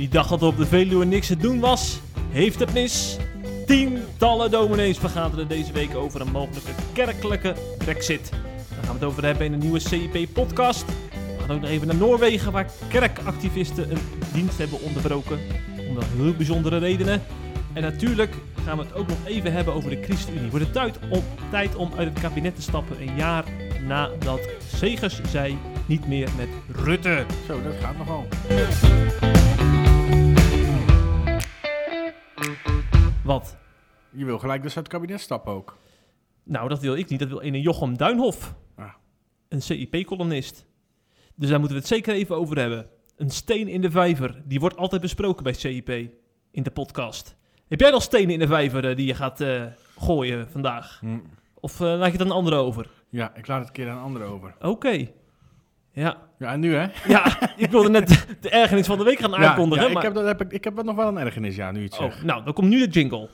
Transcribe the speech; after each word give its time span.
Die 0.00 0.08
dacht 0.08 0.28
dat 0.28 0.40
er 0.40 0.46
op 0.46 0.56
de 0.56 0.66
Veluwe 0.66 1.04
niks 1.04 1.26
te 1.26 1.36
doen 1.36 1.60
was, 1.60 2.00
heeft 2.30 2.58
het 2.58 2.72
mis. 2.72 3.16
Tientallen 3.66 4.50
dominees 4.50 4.98
vergaderen 4.98 5.48
deze 5.48 5.72
week 5.72 5.96
over 5.96 6.20
een 6.20 6.30
mogelijke 6.30 6.70
kerkelijke 6.92 7.54
brexit. 7.78 8.30
Daar 8.30 8.84
gaan 8.84 8.98
we 8.98 8.98
het 8.98 9.04
over 9.04 9.24
hebben 9.24 9.46
in 9.46 9.52
een 9.52 9.58
nieuwe 9.58 9.78
CIP-podcast. 9.78 10.84
We 10.86 11.40
gaan 11.40 11.50
ook 11.50 11.60
nog 11.60 11.70
even 11.70 11.86
naar 11.86 11.96
Noorwegen, 11.96 12.52
waar 12.52 12.70
kerkactivisten 12.88 13.90
een 13.90 13.98
dienst 14.32 14.58
hebben 14.58 14.80
onderbroken. 14.82 15.38
Om 15.88 15.94
wel 15.94 16.04
heel 16.16 16.34
bijzondere 16.34 16.78
redenen. 16.78 17.22
En 17.72 17.82
natuurlijk 17.82 18.34
gaan 18.64 18.76
we 18.76 18.82
het 18.82 18.94
ook 18.94 19.08
nog 19.08 19.18
even 19.24 19.52
hebben 19.52 19.74
over 19.74 19.90
de 19.90 20.02
ChristenUnie. 20.02 20.50
Wordt 20.50 20.64
het 20.64 20.74
tijd 20.74 20.98
om, 21.10 21.22
tijd 21.50 21.76
om 21.76 21.90
uit 21.96 22.08
het 22.08 22.20
kabinet 22.20 22.54
te 22.54 22.62
stappen 22.62 23.00
een 23.00 23.16
jaar 23.16 23.44
nadat 23.86 24.40
Segers 24.74 25.20
zei 25.30 25.58
niet 25.86 26.08
meer 26.08 26.28
met 26.36 26.48
Rutte. 26.84 27.24
Zo, 27.46 27.62
dat 27.62 27.74
gaat 27.80 27.98
nogal. 27.98 28.26
Wat? 33.24 33.56
Je 34.10 34.24
wil 34.24 34.38
gelijk 34.38 34.62
dus 34.62 34.76
uit 34.76 34.86
het 34.86 34.94
kabinet 34.94 35.20
stappen 35.20 35.52
ook. 35.52 35.78
Nou, 36.42 36.68
dat 36.68 36.80
wil 36.80 36.94
ik 36.94 37.08
niet. 37.08 37.18
Dat 37.18 37.28
wil 37.28 37.40
ene 37.40 37.60
Jochem 37.60 37.96
Duinhof. 37.96 38.54
Ah. 38.76 38.92
Een 39.48 39.62
CIP-columnist. 39.62 40.66
Dus 41.34 41.48
daar 41.48 41.58
moeten 41.58 41.76
we 41.76 41.82
het 41.82 41.92
zeker 41.92 42.14
even 42.14 42.36
over 42.36 42.58
hebben. 42.58 42.86
Een 43.16 43.30
steen 43.30 43.68
in 43.68 43.80
de 43.80 43.90
vijver. 43.90 44.42
Die 44.44 44.60
wordt 44.60 44.76
altijd 44.76 45.00
besproken 45.00 45.42
bij 45.42 45.52
CIP 45.52 45.88
in 46.50 46.62
de 46.62 46.70
podcast. 46.70 47.36
Heb 47.68 47.80
jij 47.80 47.90
nog 47.90 48.02
stenen 48.02 48.30
in 48.30 48.38
de 48.38 48.46
vijver 48.46 48.88
eh, 48.88 48.96
die 48.96 49.06
je 49.06 49.14
gaat 49.14 49.40
eh, 49.40 49.62
gooien 49.98 50.50
vandaag? 50.50 50.98
Hm. 51.00 51.18
Of 51.54 51.80
eh, 51.80 51.86
laat 51.86 52.06
je 52.06 52.12
het 52.12 52.20
aan 52.20 52.26
een 52.26 52.32
andere 52.32 52.56
over? 52.56 52.90
Ja, 53.08 53.34
ik 53.34 53.46
laat 53.46 53.58
het 53.58 53.68
een 53.68 53.74
keer 53.74 53.88
aan 53.88 53.96
een 53.96 54.02
ander 54.02 54.22
over. 54.22 54.54
Oké. 54.60 55.08
Ja. 55.92 56.16
Ja, 56.38 56.52
en 56.52 56.60
nu 56.60 56.74
hè? 56.74 56.86
ja, 57.08 57.38
ik 57.56 57.70
wilde 57.70 57.90
net 57.90 58.26
de, 58.40 58.50
ergernis 58.50 58.86
van 58.86 58.98
de 58.98 59.04
week 59.04 59.18
gaan 59.18 59.30
Ja, 59.30 59.36
aankondigen. 59.36 59.82
ja, 59.82 59.88
ik, 59.88 59.94
maar... 59.94 60.04
heb 60.04 60.14
dat, 60.14 60.24
heb 60.24 60.40
ik, 60.40 60.52
ik 60.52 60.64
heb 60.64 60.82
nog 60.82 60.96
wel 60.96 61.08
een 61.08 61.18
ergernis, 61.18 61.56
ja, 61.56 61.70
nu 61.70 61.88
zegt. 61.90 62.16
Oh, 62.16 62.22
nou, 62.22 62.44
dan 62.44 62.52
komt 62.52 62.68
nu 62.68 62.78
de 62.78 62.88
jingle. 62.90 63.28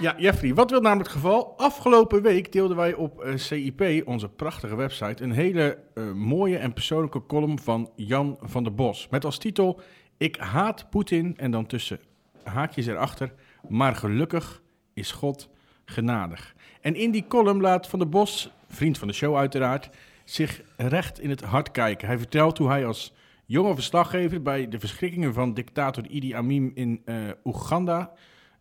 Ja, 0.00 0.14
Jeffrey, 0.18 0.54
wat 0.54 0.70
wil 0.70 0.80
namelijk 0.80 1.08
het 1.08 1.18
geval? 1.18 1.54
Afgelopen 1.56 2.22
week 2.22 2.52
deelden 2.52 2.76
wij 2.76 2.94
op 2.94 3.20
eh, 3.20 3.36
CIP, 3.36 4.02
onze 4.06 4.28
prachtige 4.28 4.76
website, 4.76 5.22
een 5.22 5.32
hele 5.32 5.78
eh, 5.94 6.12
mooie 6.12 6.56
en 6.56 6.72
persoonlijke 6.72 7.26
column 7.26 7.58
van 7.58 7.90
Jan 7.96 8.38
van 8.40 8.62
der 8.62 8.74
Bos. 8.74 9.08
Met 9.10 9.24
als 9.24 9.38
titel, 9.38 9.80
ik 10.16 10.36
haat 10.36 10.90
Poetin 10.90 11.36
en 11.36 11.50
dan 11.50 11.66
tussen 11.66 12.00
haakjes 12.42 12.86
erachter, 12.86 13.32
maar 13.68 13.96
gelukkig 13.96 14.62
is 14.94 15.12
God 15.12 15.48
genadig. 15.84 16.54
En 16.80 16.94
in 16.94 17.10
die 17.10 17.24
column 17.28 17.60
laat 17.60 17.86
Van 17.86 17.98
der 17.98 18.08
Bos, 18.08 18.50
vriend 18.68 18.98
van 18.98 19.08
de 19.08 19.14
show 19.14 19.36
uiteraard, 19.36 19.90
zich 20.24 20.62
recht 20.76 21.20
in 21.20 21.30
het 21.30 21.42
hart 21.42 21.70
kijken. 21.70 22.06
Hij 22.06 22.18
vertelt 22.18 22.58
hoe 22.58 22.68
hij 22.68 22.86
als 22.86 23.14
jonge 23.46 23.74
verslaggever 23.74 24.42
bij 24.42 24.68
de 24.68 24.78
verschrikkingen 24.78 25.34
van 25.34 25.54
dictator 25.54 26.06
Idi 26.06 26.32
Amin 26.34 26.70
in 26.74 27.02
eh, 27.04 27.16
Oeganda 27.44 28.12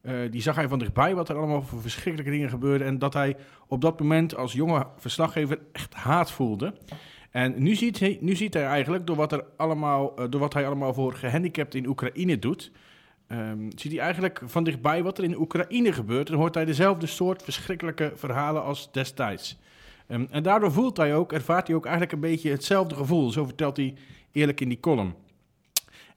eh, 0.01 0.13
die 0.31 0.41
zag 0.41 0.55
hij 0.55 0.67
van 0.67 0.79
dichtbij 0.79 1.15
wat 1.15 1.29
er 1.29 1.37
allemaal 1.37 1.61
voor 1.61 1.81
verschrikkelijke 1.81 2.31
dingen 2.31 2.49
gebeurden. 2.49 2.87
En 2.87 2.99
dat 2.99 3.13
hij 3.13 3.35
op 3.67 3.81
dat 3.81 3.99
moment 3.99 4.35
als 4.35 4.53
jonge 4.53 4.87
verslaggever 4.97 5.59
echt 5.71 5.93
haat 5.93 6.31
voelde. 6.31 6.73
En 7.31 7.63
nu 7.63 7.75
ziet 7.75 7.99
hij, 7.99 8.17
nu 8.21 8.35
ziet 8.35 8.53
hij 8.53 8.65
eigenlijk, 8.65 9.07
door 9.07 9.15
wat, 9.15 9.31
er 9.31 9.45
allemaal, 9.57 10.15
eh, 10.15 10.25
door 10.29 10.39
wat 10.39 10.53
hij 10.53 10.65
allemaal 10.65 10.93
voor 10.93 11.13
gehandicapten 11.13 11.79
in 11.79 11.87
Oekraïne 11.87 12.39
doet, 12.39 12.71
ehm, 13.27 13.69
ziet 13.75 13.91
hij 13.91 14.01
eigenlijk 14.01 14.41
van 14.45 14.63
dichtbij 14.63 15.03
wat 15.03 15.17
er 15.17 15.23
in 15.23 15.39
Oekraïne 15.39 15.93
gebeurt. 15.93 16.29
En 16.29 16.35
hoort 16.35 16.55
hij 16.55 16.65
dezelfde 16.65 17.07
soort 17.07 17.43
verschrikkelijke 17.43 18.11
verhalen 18.15 18.63
als 18.63 18.91
destijds. 18.91 19.59
Ehm, 20.07 20.25
en 20.29 20.43
daardoor 20.43 20.71
voelt 20.71 20.97
hij 20.97 21.15
ook, 21.15 21.33
ervaart 21.33 21.67
hij 21.67 21.75
ook 21.75 21.85
eigenlijk 21.85 22.13
een 22.13 22.19
beetje 22.19 22.51
hetzelfde 22.51 22.95
gevoel. 22.95 23.31
Zo 23.31 23.45
vertelt 23.45 23.77
hij 23.77 23.93
eerlijk 24.31 24.61
in 24.61 24.69
die 24.69 24.79
column. 24.79 25.15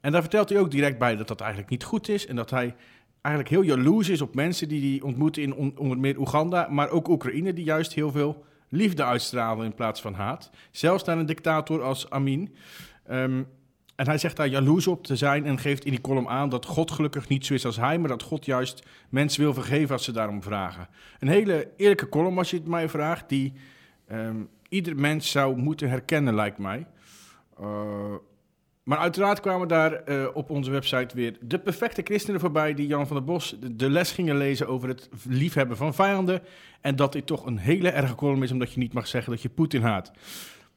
En 0.00 0.12
daar 0.12 0.20
vertelt 0.20 0.48
hij 0.48 0.58
ook 0.58 0.70
direct 0.70 0.98
bij 0.98 1.16
dat 1.16 1.28
dat 1.28 1.40
eigenlijk 1.40 1.70
niet 1.70 1.84
goed 1.84 2.08
is. 2.08 2.26
En 2.26 2.36
dat 2.36 2.50
hij 2.50 2.74
eigenlijk 3.22 3.54
heel 3.54 3.76
jaloers 3.76 4.08
is 4.08 4.20
op 4.20 4.34
mensen 4.34 4.68
die 4.68 4.90
hij 4.90 5.06
ontmoet 5.06 5.36
in 5.36 5.54
on- 5.54 5.78
onder 5.78 5.98
meer 5.98 6.18
Oeganda, 6.18 6.68
maar 6.70 6.90
ook 6.90 7.08
Oekraïne, 7.08 7.52
die 7.52 7.64
juist 7.64 7.92
heel 7.94 8.10
veel 8.10 8.44
liefde 8.68 9.04
uitstralen 9.04 9.64
in 9.64 9.74
plaats 9.74 10.00
van 10.00 10.14
haat. 10.14 10.50
Zelfs 10.70 11.04
naar 11.04 11.18
een 11.18 11.26
dictator 11.26 11.82
als 11.82 12.10
Amin. 12.10 12.54
Ehm, 13.06 13.42
en 13.96 14.06
hij 14.06 14.18
zegt 14.18 14.36
daar 14.36 14.48
jaloers 14.48 14.86
op 14.86 15.04
te 15.04 15.16
zijn 15.16 15.46
en 15.46 15.58
geeft 15.58 15.84
in 15.84 15.90
die 15.90 16.00
column 16.00 16.28
aan 16.28 16.48
dat 16.48 16.66
God 16.66 16.90
gelukkig 16.90 17.28
niet 17.28 17.46
zo 17.46 17.54
is 17.54 17.64
als 17.66 17.76
hij, 17.76 17.98
maar 17.98 18.08
dat 18.08 18.22
God 18.22 18.44
juist 18.44 18.86
mensen 19.08 19.42
wil 19.42 19.54
vergeven 19.54 19.92
als 19.92 20.04
ze 20.04 20.12
daarom 20.12 20.42
vragen. 20.42 20.88
Een 21.18 21.28
hele 21.28 21.70
eerlijke 21.76 22.08
column, 22.08 22.38
als 22.38 22.50
je 22.50 22.56
het 22.56 22.66
mij 22.66 22.88
vraagt, 22.88 23.28
die 23.28 23.52
ehm, 24.06 24.36
ieder 24.68 24.96
mens 24.96 25.30
zou 25.30 25.56
moeten 25.56 25.88
herkennen, 25.88 26.34
lijkt 26.34 26.58
mij. 26.58 26.86
Eh, 27.60 28.14
maar 28.82 28.98
uiteraard 28.98 29.40
kwamen 29.40 29.68
daar 29.68 29.92
eh, 29.92 30.26
op 30.34 30.50
onze 30.50 30.70
website 30.70 31.16
weer 31.16 31.36
de 31.40 31.58
perfecte 31.58 32.02
christenen 32.04 32.40
voorbij 32.40 32.74
die 32.74 32.86
Jan 32.86 33.06
van 33.06 33.16
der 33.16 33.24
Bos 33.24 33.56
de, 33.60 33.90
les 33.90 34.12
gingen 34.12 34.36
lezen 34.36 34.68
over 34.68 34.88
het 34.88 35.08
liefhebben 35.28 35.76
van 35.76 35.94
vijanden. 35.94 36.42
En 36.80 36.96
dat 36.96 37.12
dit 37.12 37.26
toch 37.26 37.46
een 37.46 37.58
hele 37.58 37.90
erge 37.90 38.14
column 38.14 38.42
is, 38.42 38.52
omdat 38.52 38.72
je 38.72 38.78
niet 38.78 38.92
mag 38.92 39.06
zeggen 39.06 39.32
dat 39.32 39.42
je 39.42 39.48
Poetin 39.48 39.82
haat. 39.82 40.12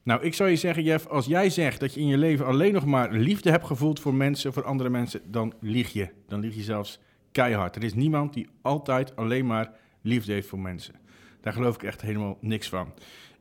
Nou, 0.04 0.24
ik 0.24 0.34
zou 0.34 0.50
je 0.50 0.56
zeggen, 0.56 0.84
Jeff, 0.84 1.08
als 1.08 1.26
jij 1.26 1.50
zegt 1.50 1.80
dat 1.80 1.94
je 1.94 2.00
in 2.00 2.08
je 2.08 2.18
leven 2.18 2.46
alleen 2.46 2.74
nog 2.74 2.86
maar 2.86 3.12
liefde 3.12 3.52
hebt 3.52 3.66
gevoeld 3.66 4.00
voor 4.00 4.14
mensen, 4.14 4.54
voor 4.54 4.64
andere 4.64 4.90
mensen, 4.90 5.22
dan 5.32 5.54
lieg 5.60 5.94
je. 5.94 6.10
Dan 6.28 6.40
lieg 6.40 6.56
je 6.56 6.62
zelfs 6.62 7.00
keihard. 7.32 7.76
Er 7.76 7.84
is 7.84 7.94
niemand 7.94 8.34
die 8.34 8.48
altijd 8.62 9.16
alleen 9.16 9.46
maar 9.46 9.72
liefde 10.02 10.34
heeft 10.34 10.48
voor 10.48 10.60
mensen. 10.60 10.96
Daar 11.42 11.54
geloof 11.54 11.76
ik 11.76 11.84
echt 11.84 12.02
helemaal 12.02 12.38
niks 12.42 12.70
van. 12.70 12.94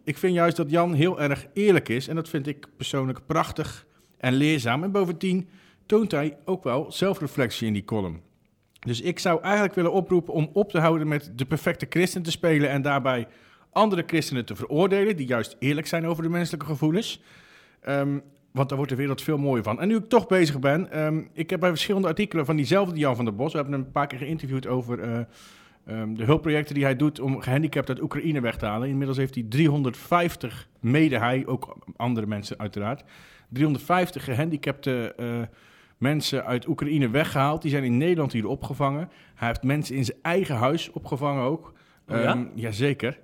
Ik 0.05 0.19
vind 0.19 0.35
juist 0.35 0.57
dat 0.57 0.71
Jan 0.71 0.93
heel 0.93 1.21
erg 1.21 1.47
eerlijk 1.53 1.89
is 1.89 2.09
en 2.09 2.15
dat 2.15 2.29
vind 2.29 2.47
ik 2.47 2.69
persoonlijk 2.77 3.27
prachtig 3.27 3.87
en 4.19 4.33
leerzaam. 4.33 4.83
En 4.83 4.91
bovendien 4.91 5.49
toont 5.87 6.11
hij 6.11 6.37
ook 6.45 6.65
wel 6.65 6.93
zelfreflectie 6.93 7.67
in 7.67 7.73
die 7.73 7.85
column. 7.85 8.21
Dus 8.81 9.01
ik 9.01 9.19
zou 9.19 9.43
eigenlijk 9.43 9.75
willen 9.75 9.93
oproepen 9.93 10.35
om 10.35 10.51
op 10.53 10.71
te 10.71 10.79
houden 10.79 11.09
met 11.09 11.33
de 11.35 11.45
perfecte 11.45 11.87
christen 11.89 12.23
te 12.23 12.31
spelen 12.31 12.71
en 12.71 12.83
daarbij 12.83 13.27
andere 13.73 14.03
christenen 14.07 14.45
te 14.45 14.57
veroordelen 14.57 15.17
die 15.17 15.27
juist 15.27 15.57
eerlijk 15.59 15.87
zijn 15.87 16.07
over 16.07 16.23
de 16.23 16.29
menselijke 16.29 16.67
gevoelens. 16.67 17.23
Ehm, 17.81 18.19
want 18.51 18.69
daar 18.69 18.77
wordt 18.77 18.93
de 18.93 18.99
wereld 18.99 19.23
veel 19.23 19.39
mooier 19.39 19.65
van. 19.65 19.81
En 19.81 19.89
nu 19.89 19.97
ik 19.97 20.09
toch 20.09 20.27
bezig 20.27 20.59
ben, 20.59 20.91
ehm, 20.91 21.23
ik 21.33 21.51
heb 21.51 21.61
bij 21.61 21.69
verschillende 21.69 22.09
artikelen 22.09 22.47
van 22.47 22.57
diezelfde 22.57 22.99
Jan 22.99 23.17
van 23.17 23.25
der 23.25 23.35
Bos, 23.35 23.51
we 23.51 23.57
hebben 23.59 23.75
hem 23.77 23.85
een 23.85 23.93
paar 23.93 24.07
keer 24.07 24.19
geïnterviewd 24.19 24.67
over 24.67 25.01
eh, 25.01 25.21
ehm, 25.87 26.15
de 26.15 26.25
hulpprojecten 26.25 26.75
die 26.75 26.85
hij 26.85 26.97
doet 26.97 27.21
om 27.21 27.41
gehandicapten 27.41 27.95
uit 27.95 28.05
Oekraïne 28.05 28.41
weg 28.41 28.57
te 28.57 28.67
halen. 28.67 28.89
Inmiddels 28.89 29.19
heeft 29.19 29.35
hij 29.35 29.45
350, 29.49 30.69
mede 30.81 31.19
hij, 31.19 31.47
ook 31.47 31.77
andere 31.97 32.27
mensen 32.27 32.59
uiteraard, 32.59 33.05
350 33.55 34.25
gehandicapte 34.25 35.15
eh, 35.17 35.27
mensen 35.99 36.45
uit 36.45 36.69
Oekraïne 36.69 37.09
weggehaald. 37.09 37.63
Die 37.63 37.71
zijn 37.71 37.85
in 37.85 37.97
Nederland 37.97 38.33
hier 38.33 38.47
opgevangen. 38.47 39.11
Hij 39.35 39.49
heeft 39.49 39.63
mensen 39.63 39.97
in 39.97 40.05
zijn 40.05 40.19
eigen 40.23 40.57
huis 40.57 40.91
opgevangen 40.91 41.43
ook. 41.43 41.73
Oh 42.09 42.17
ja? 42.17 42.23
Ehm, 42.23 42.47
jazeker. 42.55 43.19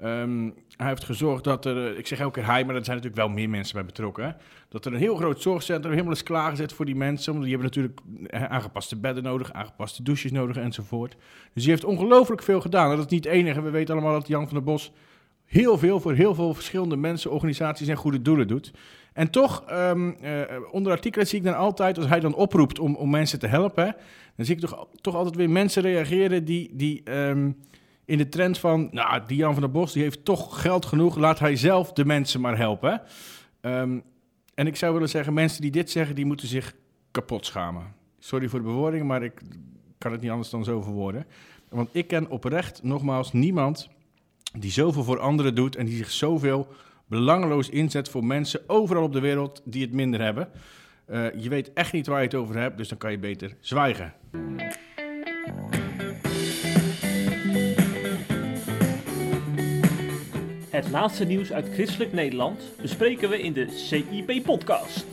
Ehm, 0.00 0.50
hij 0.76 0.88
heeft 0.88 1.04
gezorgd 1.04 1.44
dat 1.44 1.64
er, 1.64 1.92
eh, 1.92 1.98
ik 1.98 2.06
zeg 2.06 2.20
elke 2.20 2.40
keer 2.40 2.48
hij, 2.48 2.64
maar 2.64 2.74
er 2.74 2.84
zijn 2.84 2.96
natuurlijk 2.96 3.26
wel 3.26 3.34
meer 3.34 3.50
mensen 3.50 3.74
bij 3.74 3.84
betrokken. 3.84 4.24
Hè? 4.24 4.30
Dat 4.68 4.84
er 4.84 4.92
een 4.92 4.98
heel 4.98 5.16
groot 5.16 5.42
zorgcentrum 5.42 5.92
helemaal 5.92 6.12
is 6.12 6.22
klaargezet 6.22 6.72
voor 6.72 6.84
die 6.84 6.96
mensen. 6.96 7.32
Want 7.32 7.44
die 7.44 7.56
hebben 7.56 7.70
natuurlijk 7.70 8.00
eh, 8.26 8.44
aangepaste 8.44 8.96
bedden 8.96 9.22
nodig, 9.22 9.52
aangepaste 9.52 10.02
douches 10.02 10.30
nodig 10.30 10.56
enzovoort. 10.56 11.16
Dus 11.54 11.62
die 11.62 11.72
heeft 11.72 11.84
ongelooflijk 11.84 12.42
veel 12.42 12.60
gedaan. 12.60 12.90
En 12.90 12.96
dat 12.96 13.04
is 13.04 13.12
niet 13.12 13.24
het 13.24 13.32
enige. 13.32 13.62
We 13.62 13.70
weten 13.70 13.94
allemaal 13.94 14.12
dat 14.12 14.28
Jan 14.28 14.44
van 14.44 14.54
der 14.54 14.64
Bos 14.64 14.92
heel 15.44 15.78
veel 15.78 16.00
voor 16.00 16.12
heel 16.12 16.34
veel 16.34 16.54
verschillende 16.54 16.96
mensen, 16.96 17.30
organisaties 17.30 17.88
en 17.88 17.96
goede 17.96 18.22
doelen 18.22 18.48
doet. 18.48 18.72
En 19.12 19.30
toch, 19.30 19.64
ehm, 19.66 20.10
eh, 20.10 20.42
onder 20.70 20.92
artikelen 20.92 21.26
zie 21.26 21.38
ik 21.38 21.44
dan 21.44 21.56
altijd, 21.56 21.98
als 21.98 22.06
hij 22.06 22.20
dan 22.20 22.34
oproept 22.34 22.78
om, 22.78 22.94
om 22.94 23.10
mensen 23.10 23.38
te 23.38 23.46
helpen, 23.46 23.96
dan 24.36 24.46
zie 24.46 24.54
ik 24.54 24.60
toch, 24.60 24.88
toch 25.00 25.14
altijd 25.14 25.36
weer 25.36 25.50
mensen 25.50 25.82
reageren 25.82 26.44
die, 26.44 26.70
die 26.72 27.02
ehm, 27.04 27.50
in 28.04 28.18
de 28.18 28.28
trend 28.28 28.58
van, 28.58 28.88
nou, 28.90 29.22
die 29.26 29.36
Jan 29.36 29.52
van 29.52 29.62
der 29.62 29.70
Bos, 29.70 29.92
die 29.92 30.02
heeft 30.02 30.24
toch 30.24 30.60
geld 30.60 30.86
genoeg, 30.86 31.16
laat 31.16 31.38
hij 31.38 31.56
zelf 31.56 31.92
de 31.92 32.04
mensen 32.04 32.40
maar 32.40 32.56
helpen. 32.56 33.02
Ehm, 33.60 33.98
en 34.54 34.66
ik 34.66 34.76
zou 34.76 34.92
willen 34.92 35.08
zeggen, 35.08 35.32
mensen 35.32 35.60
die 35.60 35.70
dit 35.70 35.90
zeggen, 35.90 36.14
die 36.14 36.26
moeten 36.26 36.48
zich 36.48 36.74
kapot 37.10 37.46
schamen. 37.46 37.94
Sorry 38.18 38.48
voor 38.48 38.58
de 38.58 38.64
bewoording, 38.64 39.06
maar 39.06 39.22
ik 39.22 39.40
kan 39.98 40.12
het 40.12 40.20
niet 40.20 40.30
anders 40.30 40.50
dan 40.50 40.64
zo 40.64 40.80
verwoorden. 40.80 41.26
Want 41.68 41.88
ik 41.92 42.06
ken 42.06 42.30
oprecht, 42.30 42.82
nogmaals, 42.82 43.32
niemand 43.32 43.88
die 44.58 44.70
zoveel 44.70 45.04
voor 45.04 45.20
anderen 45.20 45.54
doet 45.54 45.76
en 45.76 45.86
die 45.86 45.96
zich 45.96 46.10
zoveel 46.10 46.68
belangeloos 47.10 47.68
inzet 47.68 48.08
voor 48.08 48.24
mensen 48.24 48.60
overal 48.66 49.02
op 49.02 49.12
de 49.12 49.20
wereld 49.20 49.62
die 49.64 49.82
het 49.82 49.92
minder 49.92 50.20
hebben. 50.22 50.48
Eh, 51.04 51.26
je 51.36 51.48
weet 51.48 51.72
echt 51.72 51.92
niet 51.92 52.06
waar 52.06 52.18
je 52.18 52.24
het 52.24 52.34
over 52.34 52.58
hebt, 52.58 52.76
dus 52.76 52.88
dan 52.88 52.98
kan 52.98 53.10
je 53.10 53.18
beter 53.18 53.56
zwijgen. 53.60 54.14
Het 60.70 60.90
laatste 60.90 61.24
nieuws 61.24 61.52
uit 61.52 61.68
christelijk 61.72 62.12
Nederland 62.12 62.62
bespreken 62.82 63.30
we 63.30 63.42
in 63.42 63.52
de 63.52 63.66
CIP-podcast. 63.70 65.06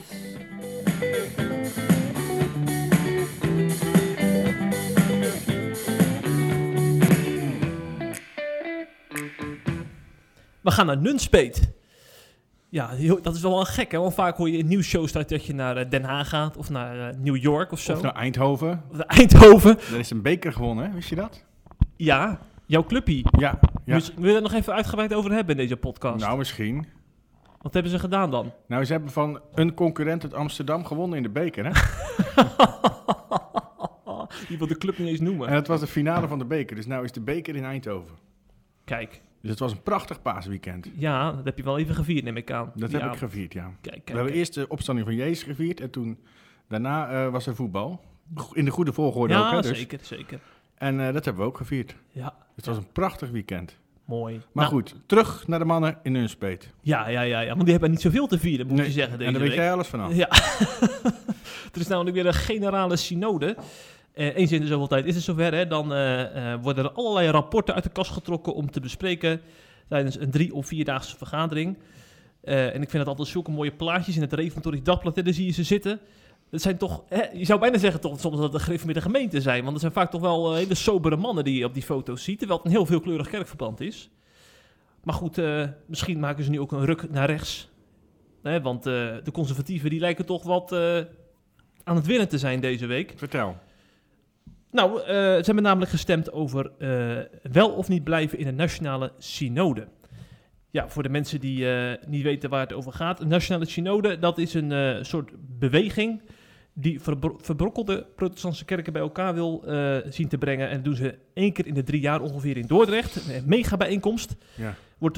We 10.60 10.70
gaan 10.70 10.86
naar 10.86 10.98
Nunspeet. 10.98 11.76
Ja, 12.70 12.88
heel- 12.88 13.22
dat 13.22 13.34
is 13.34 13.40
wel 13.42 13.50
wel 13.54 13.64
gek, 13.64 13.92
hè? 13.92 13.98
Want 13.98 14.14
vaak 14.14 14.36
hoor 14.36 14.50
je 14.50 14.58
in 14.58 14.66
nieuwsshows 14.66 15.12
dat 15.12 15.28
dat 15.28 15.44
je 15.44 15.54
naar 15.54 15.76
eh, 15.76 15.90
Den 15.90 16.04
Haag 16.04 16.28
gaat 16.28 16.56
of 16.56 16.70
naar 16.70 17.08
eh, 17.08 17.16
New 17.16 17.36
York 17.36 17.72
of 17.72 17.80
zo. 17.80 17.92
Of 17.92 18.02
naar 18.02 18.14
Eindhoven. 18.14 18.82
Of 18.90 18.96
naar 18.96 19.06
Eindhoven. 19.06 19.78
Er 19.92 19.98
is 19.98 20.10
een 20.10 20.22
beker 20.22 20.52
gewonnen, 20.52 20.84
hè? 20.84 20.94
wist 20.94 21.08
je 21.08 21.14
dat? 21.14 21.44
Ja, 21.96 22.38
jouw 22.66 22.84
clubpie. 22.84 23.24
Ja. 23.38 23.58
ja. 23.84 23.94
Dus 23.94 24.14
wil 24.14 24.30
je 24.30 24.36
er 24.36 24.42
nog 24.42 24.52
even 24.52 24.72
uitgebreid 24.72 25.14
over 25.14 25.32
hebben 25.32 25.54
in 25.56 25.60
deze 25.60 25.76
podcast? 25.76 26.24
Nou, 26.24 26.38
misschien. 26.38 26.86
Wat 27.62 27.72
hebben 27.72 27.92
ze 27.92 27.98
gedaan 27.98 28.30
dan? 28.30 28.52
Nou, 28.66 28.84
ze 28.84 28.92
hebben 28.92 29.10
van 29.10 29.40
een 29.54 29.74
concurrent 29.74 30.22
uit 30.22 30.34
Amsterdam 30.34 30.84
gewonnen 30.84 31.16
in 31.16 31.22
de 31.22 31.28
beker, 31.30 31.64
hè? 31.64 31.70
Je 34.48 34.56
wil 34.58 34.66
de 34.66 34.78
club 34.78 34.98
niet 34.98 35.08
eens 35.08 35.20
noemen. 35.20 35.48
En 35.48 35.54
dat 35.54 35.66
was 35.66 35.80
de 35.80 35.86
finale 35.86 36.28
van 36.28 36.38
de 36.38 36.44
beker. 36.44 36.76
Dus 36.76 36.86
nou 36.86 37.04
is 37.04 37.12
de 37.12 37.20
beker 37.20 37.56
in 37.56 37.64
Eindhoven. 37.64 38.14
Kijk, 38.84 39.20
Dus 39.40 39.50
het 39.50 39.58
was 39.58 39.72
een 39.72 39.82
prachtig 39.82 40.22
paasweekend. 40.22 40.86
ja, 40.94 41.32
dat 41.32 41.44
heb 41.44 41.56
je 41.58 41.64
wel 41.64 41.78
even 41.78 41.94
gevierd, 41.94 42.24
neem 42.24 42.36
ik 42.36 42.50
aan. 42.50 42.72
Dat 42.74 42.92
heb 42.92 43.02
ik 43.02 43.16
gevierd, 43.18 43.52
ja. 43.52 43.62
Kijk, 43.62 43.74
kijk, 43.80 44.04
We 44.06 44.12
hebben 44.12 44.24
kijk. 44.24 44.36
eerst 44.38 44.54
de 44.54 44.68
opstanding 44.68 45.06
van 45.06 45.16
Jezus 45.16 45.42
gevierd 45.42 45.80
en 45.80 45.90
toen 45.90 46.18
daarna 46.68 47.08
eh, 47.10 47.30
was 47.30 47.46
er 47.46 47.54
voetbal. 47.54 48.00
In 48.52 48.64
de 48.64 48.70
goede 48.70 48.92
volgorde 48.92 49.34
ook, 49.34 49.40
Ja, 49.40 49.54
hè? 49.54 49.60
Dus. 49.60 49.78
zeker, 49.78 49.98
zeker. 50.02 50.40
En 50.74 51.00
eh, 51.06 51.12
dat 51.12 51.24
hebben 51.24 51.42
we 51.42 51.48
ook 51.48 51.56
gevierd. 51.56 51.94
Ja, 52.10 52.34
Het 52.56 52.66
was 52.66 52.76
een 52.76 52.92
prachtig 52.92 53.30
weekend. 53.30 53.76
mooi. 54.04 54.34
Maar 54.52 54.64
Nou, 54.64 54.68
goed, 54.76 54.94
terug 55.06 55.46
naar 55.46 55.58
de 55.58 55.64
mannen 55.64 55.98
in 56.02 56.12
Nunspeet. 56.12 56.72
Ja, 56.80 57.08
ja, 57.08 57.20
ja, 57.20 57.40
ja, 57.40 57.48
want 57.50 57.60
die 57.62 57.70
hebben 57.70 57.90
niet 57.90 58.00
zoveel 58.00 58.26
te 58.26 58.38
vieren, 58.38 58.66
moet 58.66 58.76
Nee, 58.76 58.86
je 58.86 58.92
zeggen, 58.92 59.18
deze 59.18 59.24
en 59.30 59.32
daar 59.38 59.42
weet 59.48 59.54
jij 59.54 59.72
alles 59.72 59.88
vanaf. 59.88 60.14
Ja. 60.14 60.28
er 61.72 61.80
is 61.80 61.86
namelijk 61.88 62.16
weer 62.16 62.26
een 62.26 62.34
generale 62.34 62.96
synode. 62.96 63.56
Eh, 64.18 64.36
eens 64.36 64.52
in 64.52 64.60
de 64.60 64.66
zoveel 64.66 64.86
tijd 64.86 65.04
is 65.04 65.14
het 65.14 65.24
zover. 65.24 65.54
Hè? 65.54 65.66
Dan 65.66 65.92
eh, 65.92 66.52
eh, 66.52 66.62
worden 66.62 66.84
er 66.84 66.92
allerlei 66.92 67.28
rapporten 67.28 67.74
uit 67.74 67.84
de 67.84 67.90
kast 67.90 68.10
getrokken 68.10 68.54
om 68.54 68.70
te 68.70 68.80
bespreken 68.80 69.40
tijdens 69.88 70.20
een 70.20 70.30
drie- 70.30 70.54
of 70.54 70.66
vierdaagse 70.66 71.16
vergadering. 71.16 71.78
En 72.42 72.82
ik 72.82 72.90
vind 72.90 72.92
het 72.92 73.06
altijd 73.06 73.28
zulke 73.28 73.50
mooie 73.50 73.72
plaatjes 73.72 74.16
in 74.16 74.22
het 74.22 74.32
Reformatorisch 74.32 74.82
Dagblad. 74.82 75.14
Daar 75.14 75.32
zie 75.32 75.46
je 75.46 75.52
ze 75.52 75.62
zitten. 75.62 76.00
Dat 76.50 76.62
zijn 76.62 76.76
toch, 76.76 77.02
hè, 77.08 77.22
je 77.32 77.44
zou 77.44 77.60
bijna 77.60 77.78
zeggen 77.78 78.00
toch 78.00 78.20
soms 78.20 78.36
dat 78.36 78.52
de 78.52 78.58
gereformeerde 78.58 79.00
gemeente 79.00 79.40
zijn. 79.40 79.62
Want 79.62 79.74
er 79.74 79.80
zijn 79.80 79.92
vaak 79.92 80.10
toch 80.10 80.20
wel 80.20 80.54
hele 80.54 80.74
sobere 80.74 81.16
mannen 81.16 81.44
die 81.44 81.58
je 81.58 81.64
op 81.64 81.74
die 81.74 81.82
foto's 81.82 82.24
ziet. 82.24 82.38
Terwijl 82.38 82.58
het 82.58 82.68
een 82.68 82.74
heel 82.74 82.86
veelkleurig 82.86 83.28
kerkverband 83.28 83.80
is. 83.80 84.10
Maar 85.04 85.14
goed, 85.14 85.40
misschien 85.86 86.20
maken 86.20 86.44
ze 86.44 86.50
nu 86.50 86.60
ook 86.60 86.72
een 86.72 86.84
ruk 86.84 87.10
naar 87.10 87.26
rechts. 87.26 87.68
Want 88.42 88.82
de 88.82 89.30
conservatieven 89.32 89.90
die 89.90 90.00
lijken 90.00 90.26
toch 90.26 90.42
wat 90.42 90.72
aan 91.84 91.96
het 91.96 92.06
winnen 92.06 92.28
te 92.28 92.38
zijn 92.38 92.60
deze 92.60 92.86
week. 92.86 93.12
Vertel. 93.16 93.56
Nou, 94.70 95.00
eh, 95.00 95.06
ze 95.06 95.42
hebben 95.44 95.62
namelijk 95.62 95.90
gestemd 95.90 96.32
over 96.32 96.70
eh, 96.78 97.16
wel 97.52 97.70
of 97.70 97.88
niet 97.88 98.04
blijven 98.04 98.38
in 98.38 98.46
een 98.46 98.54
nationale 98.54 99.12
synode. 99.18 99.88
Ja, 100.70 100.88
voor 100.88 101.02
de 101.02 101.08
mensen 101.08 101.40
die 101.40 101.70
eh, 101.70 102.04
niet 102.06 102.22
weten 102.22 102.50
waar 102.50 102.60
het 102.60 102.72
over 102.72 102.92
gaat. 102.92 103.20
Een 103.20 103.28
nationale 103.28 103.66
synode, 103.66 104.18
dat 104.18 104.38
is 104.38 104.54
een 104.54 105.04
soort 105.04 105.30
beweging 105.58 106.22
die 106.72 107.00
verbro- 107.00 107.38
verbrokkelde 107.40 108.06
protestantse 108.16 108.64
kerken 108.64 108.92
bij 108.92 109.02
elkaar 109.02 109.34
wil 109.34 109.64
zien 110.08 110.28
te 110.28 110.38
brengen. 110.38 110.68
En 110.68 110.74
dat 110.74 110.84
doen 110.84 110.94
ze 110.96 111.18
één 111.34 111.52
keer 111.52 111.66
in 111.66 111.74
de 111.74 111.82
drie 111.82 112.00
jaar 112.00 112.20
ongeveer 112.20 112.56
in 112.56 112.66
Dordrecht. 112.66 113.16
Een 113.16 113.42
mega 113.46 113.76
bijeenkomst. 113.76 114.36
Ja. 114.56 114.74
Wordt 114.98 115.16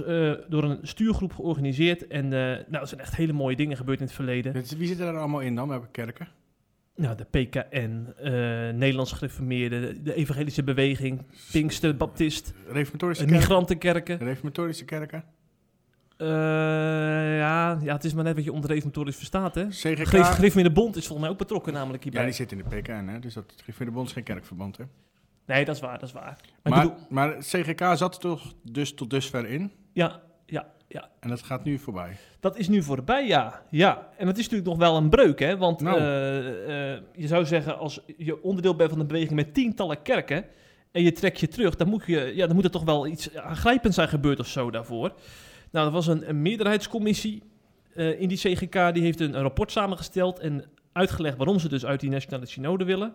door 0.48 0.64
een 0.64 0.78
stuurgroep 0.82 1.32
georganiseerd. 1.32 2.06
En 2.06 2.28
nou, 2.28 2.66
er 2.70 2.86
zijn 2.86 3.00
echt 3.00 3.16
hele 3.16 3.32
mooie 3.32 3.56
dingen 3.56 3.76
gebeurd 3.76 3.98
in 4.00 4.04
het 4.04 4.14
verleden. 4.14 4.52
Wie 4.52 4.86
zitten 4.86 5.06
er 5.06 5.16
allemaal 5.16 5.40
in 5.40 5.54
dan? 5.54 5.66
We 5.66 5.72
hebben 5.72 5.90
kerken. 5.90 6.28
Nou, 7.00 7.16
de 7.16 7.24
PKN, 7.24 8.06
eh 8.16 8.30
Nederlands 8.74 9.12
gereformeerde, 9.12 9.80
de, 9.80 10.02
de 10.02 10.14
evangelische 10.14 10.62
beweging, 10.64 11.22
Pinkster, 11.52 11.96
Baptist, 11.96 12.54
Reformatorische 12.68 13.22
eh, 13.24 13.28
kerken. 13.28 13.46
migrantenkerken. 13.48 14.18
Reformatorische 14.18 14.84
kerken. 14.84 15.24
Eh, 16.16 16.26
ja, 17.38 17.78
ja, 17.82 17.94
het 17.94 18.04
is 18.04 18.14
maar 18.14 18.24
net 18.24 18.34
wat 18.34 18.44
je 18.44 18.52
onder 18.52 18.70
reformatorisch 18.70 19.16
verstaat, 19.16 19.54
hè? 19.54 19.66
CGK. 19.68 20.06
Gere- 20.08 20.24
Gereformeerde 20.24 20.72
Bond 20.72 20.96
is 20.96 21.02
volgens 21.02 21.20
mij 21.20 21.30
ook 21.30 21.38
betrokken 21.38 21.72
namelijk 21.72 22.02
hierbij. 22.02 22.20
Ja, 22.22 22.26
die 22.28 22.36
zit 22.36 22.52
in 22.52 22.58
de 22.58 22.64
PKN, 22.76 23.06
hè? 23.08 23.18
Dus 23.18 23.34
dat 23.34 23.54
geeft 23.64 23.78
de 23.78 23.90
bond 23.90 24.06
is 24.06 24.12
geen 24.12 24.22
kerkverband, 24.22 24.76
hè? 24.76 24.84
Nee, 25.46 25.64
dat 25.64 25.74
is 25.74 25.80
waar, 25.80 25.98
dat 25.98 26.08
is 26.08 26.14
waar. 26.14 26.38
Maar, 26.62 26.86
Maar, 27.08 27.28
bedoel, 27.28 27.42
CGK 27.42 27.80
zat 27.96 28.14
er 28.14 28.20
toch 28.20 28.54
dus 28.62 28.94
tot 28.94 29.10
dusver 29.10 29.46
in. 29.46 29.72
ja, 29.92 30.20
ja, 30.46 30.66
ja. 30.92 31.08
En 31.20 31.28
dat 31.28 31.42
gaat 31.42 31.64
nu 31.64 31.78
voorbij. 31.78 32.16
Dat 32.40 32.58
is 32.58 32.68
nu 32.68 32.82
voorbij, 32.82 33.26
ja. 33.26 33.62
ja. 33.70 34.08
En 34.16 34.26
dat 34.26 34.36
is 34.36 34.42
natuurlijk 34.42 34.68
nog 34.68 34.78
wel 34.78 34.96
een 34.96 35.08
breuk, 35.08 35.38
hè? 35.38 35.56
Want 35.56 35.80
Nou. 35.80 35.98
eh, 35.98 36.92
eh, 36.92 37.00
je 37.14 37.26
zou 37.26 37.44
zeggen, 37.44 37.78
als 37.78 38.00
je 38.16 38.42
onderdeel 38.42 38.76
bent 38.76 38.90
van 38.90 39.00
een 39.00 39.06
beweging 39.06 39.32
met 39.32 39.54
tientallen 39.54 40.02
kerken... 40.02 40.44
en 40.92 41.02
je 41.02 41.12
trekt 41.12 41.40
je 41.40 41.48
terug, 41.48 41.76
dan 41.76 41.88
moet, 41.88 42.04
je, 42.06 42.32
ja, 42.34 42.46
dan 42.46 42.54
moet 42.54 42.64
er 42.64 42.70
toch 42.70 42.84
wel 42.84 43.06
iets 43.06 43.34
aangrijpends 43.36 43.96
zijn 43.96 44.08
gebeurd 44.08 44.40
of 44.40 44.46
zo 44.46 44.70
daarvoor. 44.70 45.12
Nou, 45.70 45.86
er 45.86 45.92
was 45.92 46.06
een, 46.06 46.28
een 46.28 46.42
meerderheidscommissie 46.42 47.42
eh, 47.94 48.20
in 48.20 48.28
die 48.28 48.38
CGK... 48.38 48.94
die 48.94 49.02
heeft 49.02 49.20
een, 49.20 49.34
een 49.34 49.42
rapport 49.42 49.72
samengesteld 49.72 50.38
en 50.38 50.64
uitgelegd... 50.92 51.36
waarom 51.36 51.58
ze 51.58 51.68
dus 51.68 51.86
uit 51.86 52.00
die 52.00 52.10
nationale 52.10 52.46
synode 52.46 52.84
willen... 52.84 53.14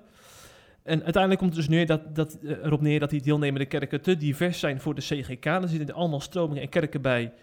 En 0.83 1.04
uiteindelijk 1.04 1.42
komt 1.42 1.56
het 1.56 1.66
dus 1.68 1.75
neer 1.75 1.86
dat, 1.86 2.16
dat, 2.16 2.38
erop 2.63 2.81
neer 2.81 3.00
dat 3.00 3.10
die 3.10 3.22
deelnemende 3.22 3.66
kerken 3.66 4.01
te 4.01 4.18
divers 4.18 4.60
zijn 4.60 4.81
voor 4.81 4.95
de 4.95 5.01
CGK. 5.01 5.45
Er 5.45 5.68
zitten 5.68 5.95
allemaal 5.95 6.19
stromingen 6.19 6.62
en 6.63 6.69
kerken 6.69 7.01
bij 7.01 7.33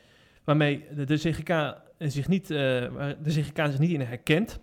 waarmee 0.45 0.85
de, 0.95 1.05
de 1.05 1.17
CGK 1.17 1.77
zich 1.99 2.29
niet, 2.29 2.51
eh, 2.51 2.57
de 3.23 3.31
CGK 3.31 3.57
zich 3.57 3.79
niet 3.79 3.91
in 3.91 4.01
herkent. 4.01 4.61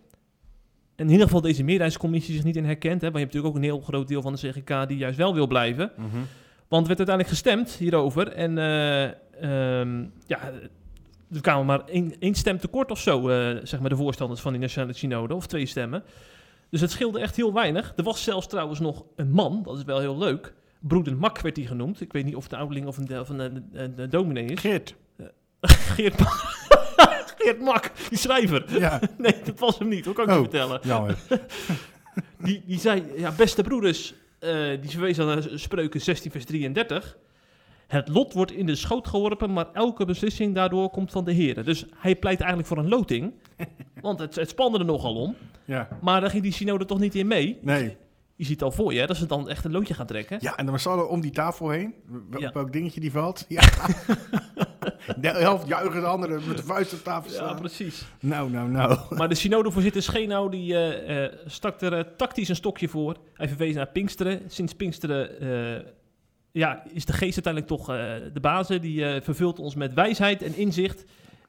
En 0.96 1.06
in 1.06 1.12
ieder 1.12 1.26
geval 1.26 1.42
deze 1.42 1.64
meerderheidscommissie 1.64 2.36
zich 2.36 2.44
niet 2.44 2.56
in 2.56 2.66
herkent. 2.66 3.02
Hè, 3.02 3.12
want 3.12 3.14
je 3.14 3.20
hebt 3.20 3.34
natuurlijk 3.34 3.56
ook 3.56 3.56
een 3.56 3.70
heel 3.70 3.82
groot 3.82 4.08
deel 4.08 4.22
van 4.22 4.34
de 4.34 4.50
CGK 4.50 4.88
die 4.88 4.98
juist 4.98 5.18
wel 5.18 5.34
wil 5.34 5.48
blijven. 5.48 5.92
Want 6.68 6.82
er 6.82 6.96
werd 6.96 7.10
uiteindelijk 7.10 7.30
gestemd 7.30 7.72
hierover. 7.72 8.28
En 8.28 8.58
eh, 8.58 9.04
ehm, 9.04 10.06
ja, 10.28 10.52
er 11.32 11.42
kwamen 11.42 11.66
maar 11.66 11.86
één, 11.86 12.14
één 12.20 12.36
stem 12.36 12.58
tekort 12.58 12.92
of 12.92 13.00
zo, 13.00 13.30
eh, 13.30 13.58
zeg 13.64 13.80
maar 13.80 13.90
de 13.90 13.96
voorstanders 13.96 14.42
van 14.42 14.52
die 14.52 14.62
Nationale 14.62 14.94
Synode. 14.94 15.36
Of 15.36 15.48
twee 15.48 15.66
stemmen. 15.66 16.04
Dus 16.70 16.82
het 16.82 16.92
scheelde 16.92 17.20
echt 17.20 17.36
heel 17.36 17.54
weinig. 17.54 17.94
Er 17.96 18.04
was 18.04 18.24
zelfs 18.24 18.48
trouwens 18.48 18.80
nog 18.80 19.06
een 19.16 19.32
man, 19.32 19.64
dat 19.64 19.78
is 19.78 19.84
wel 19.84 20.00
heel 20.00 20.18
leuk. 20.18 20.54
Broeder 20.80 21.18
Mak 21.18 21.42
werd 21.42 21.58
hij 21.58 21.66
genoemd. 21.66 22.02
Ik 22.02 22.14
weet 22.14 22.26
niet 22.26 22.36
of 22.36 22.52
een 22.52 22.58
ouderling 22.58 22.88
of 22.88 22.98
een, 22.98 23.14
een, 23.14 23.70
een, 23.74 23.94
een 23.96 24.10
dominee 24.10 24.46
is. 24.46 24.60
Geert. 24.60 24.96
Geert, 25.62 26.20
Ma- 26.20 26.40
Geert 27.38 27.62
Mak, 27.62 27.92
die 28.10 28.18
schrijver. 28.18 28.80
Ja. 28.80 29.00
Nee, 29.18 29.36
dat 29.46 29.60
was 29.60 29.80
hem 29.80 29.88
niet, 29.88 30.04
dat 30.04 30.14
kan 30.14 30.24
ik 30.24 30.30
je 30.30 30.36
Oh. 30.36 30.42
vertellen. 30.42 30.80
Jammer. 30.84 31.18
Die, 32.44 32.64
die 32.66 32.80
zei, 32.80 33.04
ja, 33.18 33.32
beste 33.32 33.62
broeders, 33.62 34.14
eh, 34.40 34.52
die 34.82 34.90
verwees 34.90 35.20
aan 35.20 35.44
Spreuken 35.54 36.02
16 36.02 36.32
vers 36.32 36.46
33. 36.46 37.18
Het 37.88 38.08
lot 38.08 38.34
wordt 38.34 38.52
in 38.52 38.66
de 38.66 38.76
schoot 38.76 39.08
geworpen, 39.08 39.54
maar 39.54 39.66
elke 39.74 40.06
beslissing 40.06 40.56
daardoor 40.56 40.90
komt 40.90 41.12
van 41.12 41.24
de 41.26 41.32
Heer. 41.32 41.64
Dus 41.64 41.86
hij 41.96 42.16
pleit 42.16 42.40
eigenlijk 42.40 42.70
voor 42.70 42.78
een 42.78 42.88
loting, 42.90 43.34
want 44.02 44.20
het, 44.20 44.36
het 44.36 44.50
spande 44.50 44.80
er 44.80 44.86
nogal 44.86 45.16
om. 45.16 45.36
Ja. 45.66 45.88
Maar 46.02 46.22
daar 46.22 46.30
ging 46.30 46.44
die 46.44 46.52
synode 46.54 46.86
toch 46.86 47.00
niet 47.00 47.16
in 47.16 47.28
mee. 47.28 47.58
Nee. 47.62 47.98
Je 48.36 48.46
ziet 48.46 48.62
al 48.64 48.72
voor 48.72 48.94
je, 48.94 49.00
hè, 49.00 49.06
dat 49.06 49.18
ze 49.18 49.26
dan 49.26 49.50
echt 49.50 49.66
een 49.66 49.72
loodje 49.72 49.94
gaan 49.94 50.06
trekken. 50.08 50.38
Ja, 50.42 50.56
en 50.58 50.64
dan 50.66 50.74
was 50.74 50.88
alle 50.88 51.06
om 51.06 51.22
die 51.22 51.32
tafel 51.32 51.70
heen. 51.70 51.94
Wel- 52.30 52.42
Ja. 52.42 52.48
Op 52.48 52.54
welk 52.54 52.72
dingetje 52.74 53.00
die 53.00 53.12
valt. 53.12 53.46
Ja. 53.48 53.62
De 55.18 55.28
helft 55.28 55.68
juichen, 55.68 56.02
de 56.02 56.08
andere 56.08 56.40
met 56.48 56.58
de 56.58 56.64
vuist 56.64 56.94
op 56.94 57.04
tafel 57.04 57.32
Ja, 57.32 57.54
precies. 57.54 58.06
nou, 58.20 58.52
nou, 58.52 58.70
nou. 58.70 59.00
Maar 59.10 59.30
de 59.30 59.36
synodevoorzitter 59.36 60.02
Schenau 60.02 60.52
die 60.52 60.78
eh, 60.78 61.34
stak 61.46 61.82
er 61.82 61.94
eh, 61.94 62.04
tactisch 62.18 62.50
een 62.50 62.56
stokje 62.56 62.88
voor. 62.88 63.16
Hij 63.34 63.48
verwees 63.48 63.76
naar 63.76 63.88
Pinksteren. 63.88 64.42
Sinds 64.48 64.74
Pinksteren 64.74 65.30
ja, 66.52 66.84
is 66.94 67.06
de 67.06 67.14
geest 67.14 67.46
uiteindelijk 67.46 67.68
toch 67.68 67.86
de 68.34 68.40
basis. 68.42 68.82
Die 68.82 69.22
vervult 69.22 69.60
ons 69.60 69.76
met 69.76 69.94
wijsheid 69.94 70.42
en 70.42 70.56
inzicht. 70.56 71.04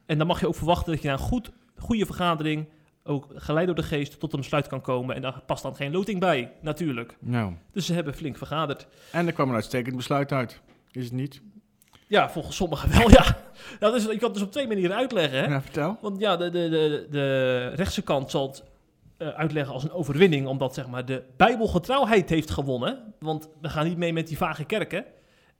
En 0.05 0.17
dan 0.17 0.27
mag 0.27 0.39
je 0.39 0.47
ook 0.47 0.55
verwachten 0.55 0.91
dat 0.91 1.01
je 1.01 1.07
na 1.07 1.13
een 1.13 1.19
goed, 1.19 1.51
goede 1.77 2.05
vergadering... 2.05 2.67
ook 3.03 3.27
geleid 3.35 3.65
door 3.65 3.75
de 3.75 3.83
geest 3.83 4.19
tot 4.19 4.33
een 4.33 4.39
besluit 4.39 4.67
kan 4.67 4.81
komen. 4.81 5.15
En 5.15 5.21
daar 5.21 5.41
past 5.45 5.63
dan 5.63 5.75
geen 5.75 5.91
loting 5.91 6.19
bij, 6.19 6.51
natuurlijk. 6.61 7.17
Nou. 7.19 7.53
Dus 7.71 7.85
ze 7.85 7.93
hebben 7.93 8.13
flink 8.13 8.37
vergaderd. 8.37 8.87
En 9.11 9.27
er 9.27 9.33
kwam 9.33 9.49
een 9.49 9.55
uitstekend 9.55 9.95
besluit 9.95 10.31
uit. 10.31 10.61
Is 10.91 11.03
het 11.03 11.13
niet? 11.13 11.41
Ja, 12.11 12.29
volgens 12.29 12.55
sommigen 12.55 12.89
wel, 12.97 13.09
ja. 13.09 13.37
Dat 13.79 13.95
is, 13.95 14.07
ik 14.07 14.19
kan 14.19 14.29
het 14.29 14.33
dus 14.33 14.43
op 14.43 14.51
twee 14.51 14.67
manieren 14.67 14.95
uitleggen, 14.95 15.39
hè. 15.39 15.45
Ja, 15.45 15.61
vertel. 15.61 15.97
Want 16.01 16.19
ja, 16.19 16.37
de, 16.37 16.49
de, 16.49 16.69
de, 16.69 17.07
de 17.09 17.67
rechtse 17.75 18.01
kant 18.01 18.31
zal 18.31 18.47
het 18.47 18.63
eh, 19.17 19.27
uitleggen 19.27 19.73
als 19.73 19.83
een 19.83 19.91
overwinning, 19.91 20.47
omdat 20.47 20.73
zeg 20.73 20.87
maar, 20.87 21.05
de 21.05 21.23
bijbelgetrouwheid 21.37 22.29
heeft 22.29 22.51
gewonnen. 22.51 23.13
Want 23.19 23.49
we 23.61 23.69
gaan 23.69 23.87
niet 23.87 23.97
mee 23.97 24.13
met 24.13 24.27
die 24.27 24.37
vage 24.37 24.63
kerken. 24.63 25.05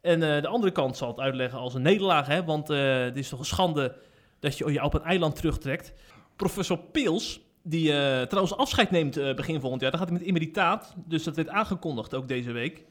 En 0.02 0.24
eh, 0.24 0.42
de 0.42 0.48
andere 0.48 0.72
kant 0.72 0.98
zal 0.98 1.08
het 1.08 1.20
uitleggen 1.20 1.60
als 1.60 1.74
een 1.74 1.82
nederlaag, 1.82 2.28
hè? 2.28 2.44
want 2.44 2.70
eh, 2.70 3.00
het 3.00 3.18
is 3.18 3.30
toch 3.30 3.40
een 3.40 3.46
schande 3.46 3.96
dat 4.40 4.58
je 4.58 4.72
je 4.72 4.84
op 4.84 4.94
een 4.94 5.04
eiland 5.04 5.36
terugtrekt. 5.36 5.94
Professor 6.36 6.78
Peels, 6.78 7.42
die 7.64 7.88
trouwens 8.28 8.58
afscheid 8.58 8.92
neemt 8.92 9.36
begin 9.36 9.60
volgend 9.60 9.82
jaar, 9.82 9.92
dan 9.92 10.00
gaat 10.00 10.10
hij 10.10 10.18
met 10.18 10.28
emeritaat, 10.28 10.94
dus 10.96 11.24
dat 11.24 11.36
werd 11.36 11.50
aangekondigd 11.50 12.16
ook 12.16 12.28
deze 12.28 12.52
week. 12.52 12.86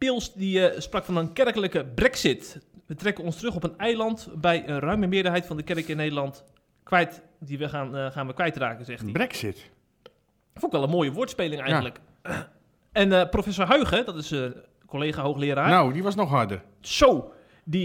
Peels 0.00 0.32
die, 0.32 0.68
eh, 0.68 0.80
sprak 0.80 1.04
van 1.04 1.16
een 1.16 1.32
kerkelijke 1.32 1.84
brexit. 1.84 2.60
We 2.86 2.94
trekken 2.94 3.24
ons 3.24 3.36
terug 3.36 3.54
op 3.54 3.62
een 3.64 3.78
eiland 3.78 4.28
bij 4.34 4.68
een 4.68 4.78
ruime 4.78 5.06
meerderheid 5.06 5.46
van 5.46 5.56
de 5.56 5.62
kerken 5.62 5.88
in 5.88 5.96
Nederland 5.96 6.44
kwijt, 6.82 7.22
die 7.38 7.58
we 7.58 7.68
gaan, 7.68 7.96
eh, 7.96 8.10
gaan 8.10 8.26
we 8.26 8.32
kwijtraken, 8.34 8.84
zegt 8.84 9.02
hij. 9.02 9.12
Brexit. 9.12 9.70
Vond 10.54 10.72
ik 10.72 10.78
wel 10.78 10.82
een 10.82 10.94
mooie 10.94 11.12
woordspeling 11.12 11.60
eigenlijk. 11.60 12.00
En 12.92 13.12
eh, 13.12 13.28
professor 13.28 13.66
Huigen, 13.66 14.04
dat 14.04 14.16
is 14.16 14.30
eh 14.30 14.44
collega 14.86 15.22
hoogleraar, 15.22 15.68
Nou, 15.68 15.92
die 15.92 16.02
was 16.02 16.14
nog 16.14 16.28
harder. 16.28 16.62
zo, 16.80 17.32
die, 17.64 17.84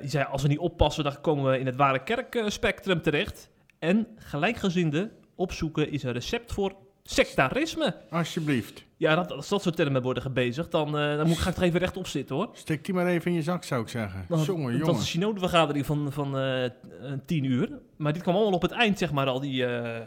die 0.00 0.10
zei 0.10 0.24
als 0.24 0.42
we 0.42 0.48
niet 0.48 0.58
oppassen, 0.58 1.04
dan 1.04 1.20
komen 1.20 1.50
we 1.50 1.58
in 1.58 1.66
het 1.66 1.76
ware 1.76 2.02
kerkspectrum 2.02 3.02
terecht. 3.02 3.50
En 3.78 4.06
gelijkgezinden 4.16 5.12
opzoeken 5.34 5.90
is 5.90 6.02
een 6.02 6.12
recept 6.12 6.52
voor 6.52 6.74
sectarisme. 7.04 7.94
Alsjeblieft. 8.10 8.84
Ja, 8.96 9.14
dat, 9.14 9.32
als 9.32 9.48
dat 9.48 9.62
soort 9.62 9.76
termen 9.76 10.02
worden 10.02 10.22
gebezigd, 10.22 10.70
dan, 10.70 10.98
eh, 10.98 11.16
dan 11.16 11.26
moet, 11.26 11.38
ga 11.38 11.50
ik 11.50 11.56
er 11.56 11.62
even 11.62 11.80
rechtop 11.80 12.06
zitten 12.06 12.36
hoor. 12.36 12.48
Steek 12.52 12.84
die 12.84 12.94
maar 12.94 13.06
even 13.06 13.30
in 13.30 13.36
je 13.36 13.42
zak, 13.42 13.64
zou 13.64 13.82
ik 13.82 13.88
zeggen. 13.88 14.24
Want 14.28 14.44
jongen, 14.44 14.70
Dat 14.70 14.80
jongen. 14.80 14.94
is 14.94 15.00
een 15.00 15.06
synodevergadering 15.06 15.86
van, 15.86 16.12
van 16.12 16.38
eh, 16.38 16.70
tien 17.26 17.44
uur. 17.44 17.78
Maar 17.96 18.12
dit 18.12 18.22
kwam 18.22 18.34
allemaal 18.34 18.52
op 18.52 18.62
het 18.62 18.70
eind, 18.70 18.98
zeg 18.98 19.12
maar, 19.12 19.26
al 19.26 19.40
die... 19.40 19.66
eh, 19.66 20.00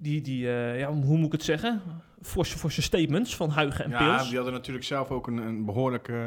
die, 0.00 0.20
die 0.20 0.46
ja, 0.48 0.92
hoe 0.92 1.16
moet 1.16 1.26
ik 1.26 1.32
het 1.32 1.42
zeggen? 1.42 1.82
Forse, 2.22 2.58
forse 2.58 2.82
statements 2.82 3.36
van 3.36 3.50
Huigen 3.50 3.84
en 3.84 3.90
Ja, 3.90 3.98
Pils. 4.16 4.26
die 4.28 4.36
hadden 4.36 4.54
natuurlijk 4.54 4.84
zelf 4.84 5.10
ook 5.10 5.26
een, 5.26 5.36
een 5.36 5.64
behoorlijk 5.64 6.08
eh, 6.08 6.24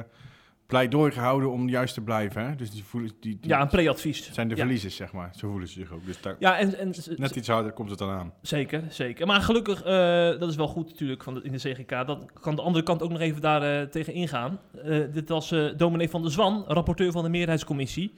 pleidooi 0.72 1.12
gehouden 1.12 1.52
om 1.52 1.70
juist 1.70 1.94
te 1.94 2.02
blijven. 2.02 2.46
Hè? 2.46 2.56
Dus 2.56 2.72
die, 2.72 2.84
voelen, 2.84 3.12
die, 3.20 3.38
die 3.40 3.50
Ja, 3.50 3.62
een 3.62 3.68
pre-advies. 3.68 4.32
zijn 4.34 4.48
de 4.48 4.56
ja. 4.56 4.62
verliezers, 4.62 4.96
zeg 4.96 5.12
maar. 5.12 5.30
Zo 5.36 5.50
voelen 5.50 5.68
ze 5.68 5.74
zich 5.74 5.92
ook. 5.92 6.06
Dus 6.06 6.22
daar, 6.22 6.36
Ja, 6.40 6.58
en, 6.58 6.78
en 6.78 6.94
net 7.16 7.36
iets 7.36 7.48
harder 7.48 7.72
komt 7.72 7.90
het 7.90 8.00
dan 8.00 8.10
aan. 8.10 8.34
zeker, 8.42 8.84
zeker. 8.90 9.28
Maar 9.28 9.42
gelukkig, 9.42 9.84
eh, 9.84 10.40
dat 10.40 10.50
is 10.50 10.56
wel 10.56 10.68
goed 10.68 10.90
natuurlijk 10.90 11.24
van 11.24 11.34
de, 11.34 11.42
in 11.44 11.52
de 11.52 11.58
CGK. 11.58 11.90
Dat 11.90 12.32
kan 12.42 12.56
de 12.56 12.62
andere 12.62 12.84
kant 12.84 13.02
ook 13.02 13.10
nog 13.10 13.20
even 13.20 13.42
daar 13.42 13.62
eh, 13.62 13.88
tegen 13.88 14.14
ingaan. 14.14 14.60
Eh, 14.84 15.00
dit 15.14 15.30
was 15.30 15.54
dominee 15.78 16.10
van 16.10 16.22
der 16.22 16.32
Zwan, 16.32 16.64
rapporteur 16.68 17.12
van 17.12 17.24
de 17.24 17.30
meerderheidscommissie. 17.30 18.14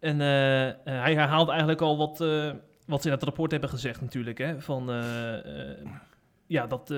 En 0.00 0.18
hij 0.84 1.14
herhaalde 1.14 1.50
eigenlijk 1.50 1.80
al 1.80 1.96
wat, 1.96 2.18
wat 2.86 3.02
ze 3.02 3.08
in 3.08 3.14
het 3.14 3.22
rapport 3.22 3.50
hebben 3.50 3.70
gezegd 3.70 4.00
natuurlijk. 4.00 4.38
Hè? 4.38 4.60
Van, 4.60 4.90
ja, 6.46 6.66
dat, 6.66 6.94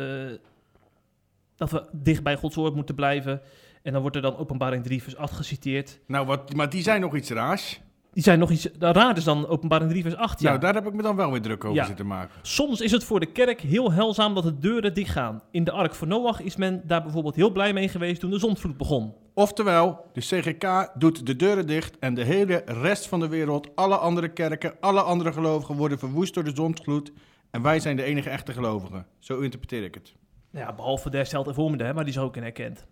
dat 1.57 1.71
we 1.71 1.89
dicht 1.93 2.23
bij 2.23 2.37
Gods 2.37 2.57
woord 2.57 2.75
moeten 2.75 2.95
blijven. 2.95 3.41
En 3.87 3.93
dan 3.93 4.01
wordt 4.01 4.17
er 4.17 4.23
dan 4.23 4.37
openbaring 4.37 4.85
3 4.85 5.03
vers 5.03 5.17
8 5.17 5.33
geciteerd. 5.35 5.99
Nou, 6.07 6.27
wat, 6.27 6.55
maar 6.55 6.71
die 6.71 6.83
zijn 6.83 7.01
nog 7.01 7.17
iets 7.17 7.31
raars. 7.31 7.81
Die 8.13 8.23
zijn 8.23 8.39
nog 8.39 8.51
iets 8.51 8.69
raar 8.79 9.17
is 9.17 9.25
dan 9.25 9.47
openbaring 9.47 9.91
3 9.91 10.03
vers 10.03 10.17
8. 10.17 10.41
Ja. 10.41 10.49
Nou, 10.49 10.61
daar 10.61 10.75
heb 10.75 10.87
ik 10.87 10.93
me 10.93 11.03
dan 11.03 11.17
wel 11.17 11.31
weer 11.31 11.41
druk 11.43 11.65
over 11.65 11.77
Ja. 11.77 11.85
zitten 11.85 12.07
maken. 12.07 12.35
Soms 12.43 12.81
is 12.81 12.91
het 12.91 13.05
voor 13.05 13.21
de 13.21 13.27
kerk 13.33 13.61
heel 13.61 13.93
heilzaam 13.93 14.35
dat 14.35 14.43
de 14.43 14.59
deuren 14.59 14.95
dichtgaan. 14.95 15.43
In 15.51 15.65
de 15.65 15.71
ark 15.71 15.95
van 15.95 16.09
Noach 16.09 16.41
is 16.41 16.57
men 16.57 16.83
daar 16.87 17.03
bijvoorbeeld 17.03 17.35
heel 17.35 17.51
blij 17.51 17.73
mee 17.73 17.89
geweest 17.89 18.21
toen 18.21 18.31
de 18.31 18.39
zondvloed 18.39 18.77
begon. 18.77 19.15
Oftewel, 19.35 20.11
de 20.13 20.21
CGK 20.21 20.91
doet 20.95 21.27
de 21.27 21.37
deuren 21.37 21.67
dicht 21.67 21.99
en 21.99 22.15
de 22.15 22.25
hele 22.25 22.63
rest 22.67 23.07
van 23.07 23.21
de 23.21 23.29
wereld, 23.29 23.77
alle 23.77 23.97
andere 23.97 24.29
kerken, 24.29 24.75
alle 24.81 25.03
andere 25.03 25.33
gelovigen 25.33 25.75
worden 25.77 25.99
verwoest 25.99 26.35
door 26.35 26.45
de 26.45 26.55
zondvloed. 26.55 27.13
En 27.51 27.63
wij 27.63 27.81
zijn 27.81 27.97
de 27.97 28.03
enige 28.03 28.31
echte 28.31 28.53
gelovigen. 28.53 29.07
Zo 29.19 29.41
interpreteer 29.41 29.85
ik 29.85 29.95
het. 29.95 30.15
Ja, 30.51 30.73
behalve 30.73 31.11
de 31.11 31.17
hersteld 31.17 31.47
hervormde, 31.47 31.85
hè, 31.85 31.95
maar 31.95 32.05
die 32.05 32.13
is 32.13 32.19
ook 32.21 32.37
in 32.37 32.43
herkend. 32.43 32.87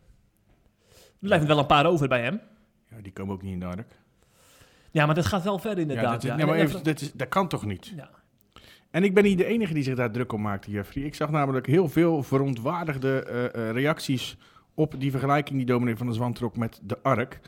Er 1.24 1.30
blijven 1.30 1.48
wel 1.48 1.58
een 1.58 1.66
paar 1.66 1.86
over 1.86 2.08
bij 2.08 2.22
hem. 2.22 2.40
Ja, 2.90 2.96
die 3.02 3.12
komen 3.12 3.34
ook 3.34 3.42
niet 3.42 3.52
in 3.52 3.60
de 3.60 3.66
ark. 3.66 3.88
Ja, 4.90 5.06
maar 5.06 5.14
dat 5.14 5.26
gaat 5.26 5.42
wel 5.42 5.58
verder 5.58 5.78
Ja, 5.84 5.90
inderdaad. 5.90 6.12
dat, 6.12 6.22
is- 6.22 6.28
ja. 6.28 6.36
nee, 6.36 6.46
maar 6.46 6.54
En 6.56 6.60
even, 6.64 6.82
dit 6.84 7.00
is, 7.00 7.12
dat 7.12 7.28
kan 7.28 7.48
toch 7.48 7.64
niet? 7.64 7.92
Ja. 7.96 8.10
En 8.90 9.04
ik 9.04 9.14
ben 9.14 9.22
niet 9.24 9.38
de 9.38 9.44
enige 9.44 9.74
die 9.74 9.82
zich 9.82 9.94
daar 9.94 10.10
druk 10.10 10.32
om 10.32 10.40
maakt, 10.42 10.66
Jeffrey. 10.66 11.04
Ik 11.04 11.14
zag 11.14 11.30
namelijk 11.30 11.66
heel 11.66 11.88
veel 11.88 12.22
verontwaardigde 12.22 13.22
eh, 13.24 13.44
eh, 13.68 13.74
reacties 13.74 14.36
op 14.74 14.94
die 15.00 15.10
vergelijking 15.10 15.56
die 15.56 15.66
dominee 15.66 15.96
van 15.96 16.06
der 16.06 16.14
Zwan 16.14 16.32
trok 16.32 16.56
met 16.56 16.80
de 16.82 16.98
Ark. 17.02 17.40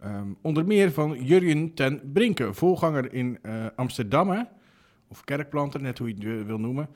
Ehm, 0.00 0.26
onder 0.42 0.66
meer 0.66 0.92
van 0.92 1.24
Jurjen 1.24 1.74
ten 1.74 2.00
Brinke, 2.12 2.54
voorganger 2.54 3.12
in 3.12 3.38
eh, 3.42 3.52
Amsterdam? 3.76 4.48
Of 5.08 5.24
kerkplanter, 5.24 5.80
net 5.80 5.98
hoe 5.98 6.08
je 6.08 6.28
het 6.28 6.46
wil 6.46 6.58
noemen. 6.58 6.88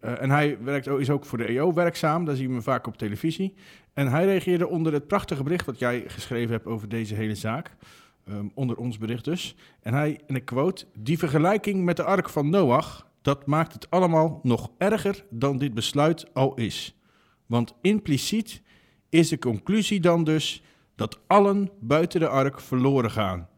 Eh, 0.00 0.22
en 0.22 0.30
hij 0.30 0.58
werkt, 0.62 0.86
is 0.86 1.10
ook 1.10 1.24
voor 1.24 1.38
de 1.38 1.48
EO 1.48 1.72
werkzaam, 1.72 2.24
daar 2.24 2.36
zien 2.36 2.46
we 2.46 2.52
hem 2.52 2.62
vaak 2.62 2.86
op 2.86 2.96
televisie. 2.96 3.54
En 3.92 4.08
hij 4.08 4.24
reageerde 4.24 4.68
onder 4.68 4.92
het 4.92 5.06
prachtige 5.06 5.42
bericht 5.42 5.66
wat 5.66 5.78
jij 5.78 6.04
geschreven 6.06 6.52
hebt 6.52 6.66
over 6.66 6.88
deze 6.88 7.14
hele 7.14 7.34
zaak. 7.34 7.76
Ehm, 8.24 8.46
onder 8.54 8.76
ons 8.76 8.98
bericht 8.98 9.24
dus. 9.24 9.56
En 9.82 9.94
hij, 9.94 10.20
en 10.26 10.34
ik 10.34 10.44
quote, 10.44 10.86
die 10.98 11.18
vergelijking 11.18 11.84
met 11.84 11.96
de 11.96 12.04
ark 12.04 12.28
van 12.28 12.50
Noach, 12.50 13.06
dat 13.22 13.46
maakt 13.46 13.72
het 13.72 13.90
allemaal 13.90 14.40
nog 14.42 14.70
erger 14.78 15.24
dan 15.30 15.58
dit 15.58 15.74
besluit 15.74 16.34
al 16.34 16.54
is. 16.54 16.98
Want 17.46 17.74
impliciet 17.80 18.62
is 19.08 19.28
de 19.28 19.38
conclusie 19.38 20.00
dan 20.00 20.24
dus 20.24 20.62
dat 20.94 21.18
allen 21.26 21.70
buiten 21.80 22.20
de 22.20 22.28
ark 22.28 22.60
verloren 22.60 23.10
gaan. 23.10 23.48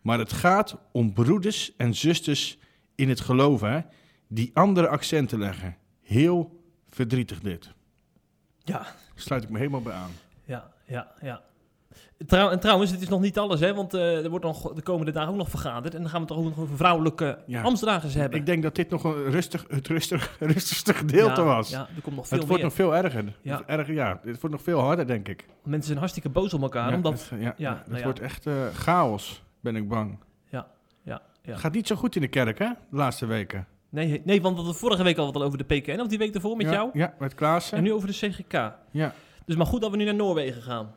Maar 0.00 0.18
het 0.18 0.32
gaat 0.32 0.76
om 0.92 1.12
broeders 1.12 1.76
en 1.76 1.94
zusters 1.94 2.58
in 2.98 3.08
het 3.08 3.20
geloven, 3.20 3.70
hè, 3.72 3.80
die 4.28 4.50
andere 4.54 4.88
accenten 4.88 5.38
leggen. 5.38 5.76
Heel 6.02 6.60
verdrietig 6.88 7.40
dit. 7.40 7.72
Ja, 8.64 8.86
Sluit 9.14 9.42
ik 9.42 9.48
me 9.50 9.58
helemaal 9.58 9.82
bij 9.82 9.92
aan. 9.92 10.10
ja, 10.44 10.70
ja, 10.86 11.12
ja. 11.20 11.42
Trouw, 12.26 12.50
en 12.50 12.60
trouwens, 12.60 12.90
het 12.90 13.00
is 13.00 13.08
nog 13.08 13.20
niet 13.20 13.38
alles, 13.38 13.60
hè, 13.60 13.74
want 13.74 13.94
eh, 13.94 14.24
er 14.24 14.30
wordt 14.30 14.44
nog 14.44 14.72
de 14.74 14.82
komende 14.82 15.12
dagen 15.12 15.30
ook 15.30 15.36
nog 15.36 15.50
vergaderd. 15.50 15.94
En 15.94 16.00
dan 16.00 16.10
gaan 16.10 16.20
we 16.20 16.26
toch 16.26 16.38
ook 16.38 16.44
nog 16.44 16.58
over 16.58 16.76
vrouwelijke 16.76 17.38
Ja. 17.46 17.62
ambtsdragers 17.62 18.14
hebben. 18.14 18.38
Ik 18.38 18.46
denk 18.46 18.62
dat 18.62 18.74
dit 18.74 18.90
nog 18.90 19.04
een 19.04 19.30
rustig, 19.30 19.64
het 19.68 19.86
rustig, 19.88 20.36
rustigste 20.40 20.94
gedeelte 20.94 21.40
ja, 21.40 21.46
was. 21.46 21.70
Ja, 21.70 21.88
er 21.96 22.02
komt 22.02 22.16
nog 22.16 22.28
veel 22.28 22.38
het 22.38 22.46
wordt 22.46 22.62
meer. 22.62 22.70
nog 22.70 22.78
veel 22.78 22.96
erger. 22.96 23.36
Ja. 23.42 23.62
Erger, 23.66 23.94
ja. 23.94 24.20
Het 24.24 24.40
wordt 24.40 24.56
nog 24.56 24.62
veel 24.64 24.80
harder, 24.80 25.06
denk 25.06 25.28
ik. 25.28 25.46
Mensen 25.64 25.86
zijn 25.86 25.98
hartstikke 25.98 26.28
boos 26.28 26.54
op 26.54 26.62
elkaar, 26.62 26.90
ja, 26.90 26.96
omdat... 26.96 27.12
het, 27.12 27.40
ja, 27.40 27.54
ja, 27.56 27.76
het 27.78 27.88
nou 27.88 28.02
wordt 28.02 28.20
echt 28.20 28.46
eh, 28.46 28.54
chaos, 28.74 29.42
ben 29.60 29.76
ik 29.76 29.88
bang. 29.88 30.18
Ja, 31.42 31.56
gaat 31.56 31.72
niet 31.72 31.86
zo 31.86 31.96
goed 31.96 32.14
in 32.14 32.20
de 32.20 32.28
kerk, 32.28 32.58
hè, 32.58 32.68
de 32.90 32.96
laatste 32.96 33.26
weken. 33.26 33.66
Nee, 33.88 34.22
nee, 34.24 34.42
want 34.42 34.54
we 34.54 34.60
hadden 34.60 34.80
vorige 34.80 35.02
week 35.02 35.18
al 35.18 35.24
wat 35.24 35.34
al 35.34 35.42
over 35.42 35.58
de 35.58 35.64
PKN, 35.64 36.00
of 36.00 36.06
die 36.06 36.18
week 36.18 36.34
ervoor 36.34 36.56
met 36.56 36.66
ja, 36.66 36.72
jou. 36.72 36.90
Ja, 36.92 37.14
met 37.18 37.34
Klaassen. 37.34 37.78
En 37.78 37.84
nu 37.84 37.92
over 37.92 38.08
de 38.08 38.14
CGK. 38.14 38.72
Ja, 38.90 39.14
Dus 39.44 39.56
maar 39.56 39.66
goed 39.66 39.80
dat 39.80 39.90
we 39.90 39.96
nu 39.96 40.04
naar 40.04 40.14
Noorwegen 40.14 40.62
gaan. 40.62 40.94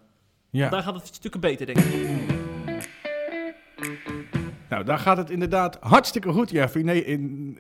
ja. 0.50 0.70
Daar 0.70 0.84
gaat 0.84 0.96
het 0.96 1.16
stukken 1.16 1.40
beter, 1.40 1.66
denk 1.66 1.78
ik. 1.78 2.40
Nou, 4.70 4.84
daar 4.84 5.00
gaat 5.00 5.18
het 5.18 5.30
inderdaad 5.30 5.78
hartstikke 5.80 6.32
goed, 6.32 6.50
Jeffrey. 6.50 6.84
Nee, 6.84 7.06
in, 7.06 7.58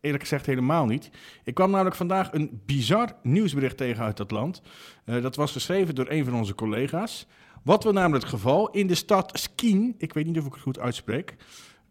eerlijk 0.00 0.22
gezegd 0.22 0.46
helemaal 0.46 0.86
niet. 0.86 1.10
Ik 1.44 1.54
kwam 1.54 1.70
namelijk 1.70 1.96
vandaag 1.96 2.32
een 2.32 2.62
bizar 2.66 3.12
nieuwsbericht 3.22 3.76
tegen 3.76 4.04
uit 4.04 4.16
dat 4.16 4.30
land. 4.30 4.62
Eh, 5.04 5.22
dat 5.22 5.36
was 5.36 5.52
geschreven 5.52 5.94
door 5.94 6.06
een 6.10 6.24
van 6.24 6.34
onze 6.34 6.54
collega's. 6.54 7.26
Wat 7.62 7.84
was 7.84 7.92
namelijk 7.92 8.24
het 8.24 8.32
geval? 8.32 8.70
In 8.70 8.86
de 8.86 8.94
stad 8.94 9.30
Skien, 9.38 9.94
ik 9.98 10.12
weet 10.12 10.26
niet 10.26 10.38
of 10.38 10.46
ik 10.46 10.52
het 10.52 10.62
goed 10.62 10.78
uitspreek, 10.78 11.36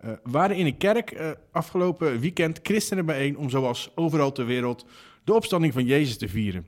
eh, 0.03 0.11
waren 0.23 0.55
in 0.55 0.65
een 0.65 0.77
kerk 0.77 1.11
eh, 1.11 1.31
afgelopen 1.51 2.19
weekend 2.19 2.59
christenen 2.63 3.05
bijeen 3.05 3.37
om 3.37 3.49
zoals 3.49 3.91
overal 3.95 4.31
ter 4.31 4.45
wereld 4.45 4.85
de 5.23 5.33
opstanding 5.33 5.73
van 5.73 5.85
Jezus 5.85 6.17
te 6.17 6.27
vieren. 6.27 6.65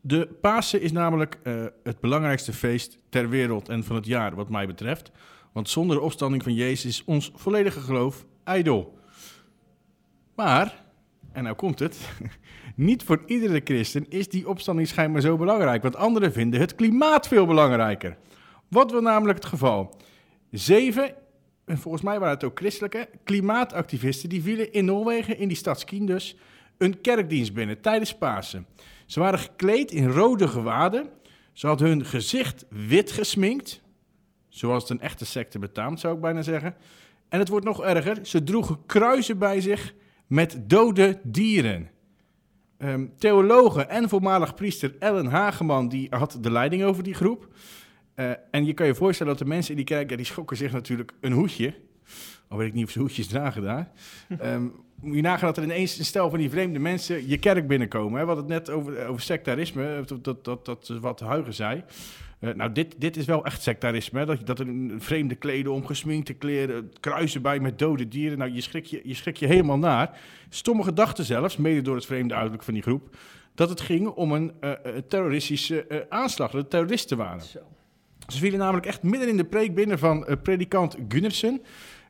De 0.00 0.28
Pasen 0.40 0.80
is 0.80 0.92
namelijk 0.92 1.38
eh, 1.42 1.64
het 1.82 2.00
belangrijkste 2.00 2.52
feest 2.52 2.98
ter 3.08 3.28
wereld 3.28 3.68
en 3.68 3.84
van 3.84 3.96
het 3.96 4.06
jaar, 4.06 4.34
wat 4.34 4.48
mij 4.48 4.66
betreft. 4.66 5.10
Want 5.52 5.68
zonder 5.68 5.96
de 5.96 6.02
opstanding 6.02 6.42
van 6.42 6.54
Jezus 6.54 6.84
is 6.84 7.04
ons 7.04 7.32
volledige 7.34 7.80
geloof 7.80 8.26
ijdel. 8.44 8.98
Maar, 10.34 10.84
en 11.32 11.42
nou 11.42 11.56
komt 11.56 11.78
het, 11.78 12.08
niet 12.74 13.02
voor 13.02 13.22
iedere 13.26 13.60
christen 13.64 14.06
is 14.08 14.28
die 14.28 14.48
opstanding 14.48 14.88
schijnbaar 14.88 15.22
zo 15.22 15.36
belangrijk. 15.36 15.82
Want 15.82 15.96
anderen 15.96 16.32
vinden 16.32 16.60
het 16.60 16.74
klimaat 16.74 17.28
veel 17.28 17.46
belangrijker. 17.46 18.16
Wat 18.68 18.90
was 18.90 19.02
namelijk 19.02 19.38
het 19.38 19.48
geval? 19.48 19.96
Zeven, 20.50 21.14
en 21.64 21.78
volgens 21.78 22.02
mij 22.02 22.18
waren 22.18 22.34
het 22.34 22.44
ook 22.44 22.58
christelijke, 22.58 23.08
klimaatactivisten... 23.24 24.28
die 24.28 24.42
vielen 24.42 24.72
in 24.72 24.84
Noorwegen, 24.84 25.38
in 25.38 25.48
die 25.48 25.56
stad 25.56 25.80
Skien 25.80 26.06
dus, 26.06 26.36
een 26.78 27.00
kerkdienst 27.00 27.54
binnen 27.54 27.80
tijdens 27.80 28.14
Pasen. 28.14 28.66
Ze 29.06 29.20
waren 29.20 29.38
gekleed 29.38 29.90
in 29.90 30.08
rode 30.08 30.48
gewaden. 30.48 31.08
Ze 31.52 31.66
hadden 31.66 31.88
hun 31.88 32.04
gezicht 32.04 32.64
wit 32.68 33.12
gesminkt... 33.12 33.80
Zoals 34.52 34.82
het 34.82 34.90
een 34.90 35.00
echte 35.00 35.24
secte 35.24 35.58
betaamt, 35.58 36.00
zou 36.00 36.14
ik 36.14 36.20
bijna 36.20 36.42
zeggen. 36.42 36.74
En 37.28 37.38
het 37.38 37.48
wordt 37.48 37.64
nog 37.64 37.82
erger. 37.82 38.18
Ze 38.26 38.44
droegen 38.44 38.78
kruisen 38.86 39.38
bij 39.38 39.60
zich 39.60 39.94
met 40.26 40.58
dode 40.66 41.20
dieren. 41.22 41.90
Ehm, 42.78 43.06
theologe 43.18 43.82
en 43.82 44.08
voormalig 44.08 44.54
priester 44.54 44.94
Ellen 44.98 45.26
Hageman 45.26 45.88
die 45.88 46.06
had 46.10 46.38
de 46.40 46.50
leiding 46.50 46.84
over 46.84 47.02
die 47.02 47.14
groep. 47.14 47.48
Eh, 48.14 48.30
en 48.50 48.64
je 48.64 48.72
kan 48.72 48.86
je 48.86 48.94
voorstellen 48.94 49.32
dat 49.32 49.42
de 49.42 49.48
mensen 49.48 49.70
in 49.70 49.76
die 49.76 49.86
kerk, 49.86 50.16
die 50.16 50.26
schokken 50.26 50.56
zich 50.56 50.72
natuurlijk 50.72 51.12
een 51.20 51.32
hoedje. 51.32 51.74
Al 52.48 52.58
weet 52.58 52.68
ik 52.68 52.74
niet 52.74 52.84
of 52.84 52.90
ze 52.90 52.98
hoedjes 52.98 53.26
dragen 53.26 53.62
daar. 53.62 53.90
Ehm, 54.38 54.66
moet 55.00 55.16
je 55.16 55.22
nagaan 55.22 55.46
dat 55.46 55.56
er 55.56 55.62
ineens 55.62 55.98
een 55.98 56.04
stel 56.04 56.30
van 56.30 56.38
die 56.38 56.50
vreemde 56.50 56.78
mensen 56.78 57.28
je 57.28 57.38
kerk 57.38 57.66
binnenkomen. 57.66 58.18
Hè? 58.18 58.26
We 58.26 58.32
hadden 58.32 58.52
het 58.52 58.66
net 58.66 58.76
over, 58.76 59.06
over 59.06 59.22
sectarisme, 59.22 60.02
dat, 60.06 60.24
dat, 60.24 60.44
dat, 60.44 60.64
dat 60.64 60.88
is 60.88 60.98
wat 60.98 61.20
Huigen 61.20 61.54
zei. 61.54 61.84
Eh, 62.38 62.54
nou, 62.54 62.72
dit, 62.72 62.94
dit 62.98 63.16
is 63.16 63.24
wel 63.24 63.44
echt 63.44 63.62
sectarisme. 63.62 64.18
Hè? 64.18 64.26
Dat, 64.26 64.46
dat 64.46 64.58
er 64.58 64.68
een 64.68 64.94
vreemde 64.98 65.34
kleden 65.34 65.72
om, 65.72 65.86
gesminkte 65.86 66.32
kleren, 66.32 66.92
kruisen 67.00 67.42
bij 67.42 67.60
met 67.60 67.78
dode 67.78 68.08
dieren. 68.08 68.38
Nou, 68.38 68.52
je 68.52 68.60
schrik 68.60 68.84
je, 68.84 69.00
je, 69.04 69.14
schrik 69.14 69.36
je 69.36 69.46
helemaal 69.46 69.78
naar. 69.78 70.20
Sommigen 70.48 70.94
dachten 70.94 71.24
zelfs, 71.24 71.56
mede 71.56 71.82
door 71.82 71.94
het 71.94 72.06
vreemde 72.06 72.34
uiterlijk 72.34 72.62
van 72.62 72.74
die 72.74 72.82
groep, 72.82 73.16
dat 73.54 73.68
het 73.68 73.80
ging 73.80 74.06
om 74.06 74.32
een 74.32 74.52
eh, 74.60 74.70
eh, 74.70 75.02
terroristische 75.08 75.86
eh, 75.86 75.98
aanslag, 76.08 76.50
dat 76.50 76.60
het 76.60 76.70
terroristen 76.70 77.16
waren. 77.16 77.42
Zo. 77.42 77.60
Ze 78.26 78.38
vielen 78.38 78.58
namelijk 78.58 78.86
echt 78.86 79.02
midden 79.02 79.28
in 79.28 79.36
de 79.36 79.44
preek 79.44 79.74
binnen 79.74 79.98
van 79.98 80.26
eh, 80.26 80.36
predikant 80.42 80.96
Gunnarsson. 81.08 81.62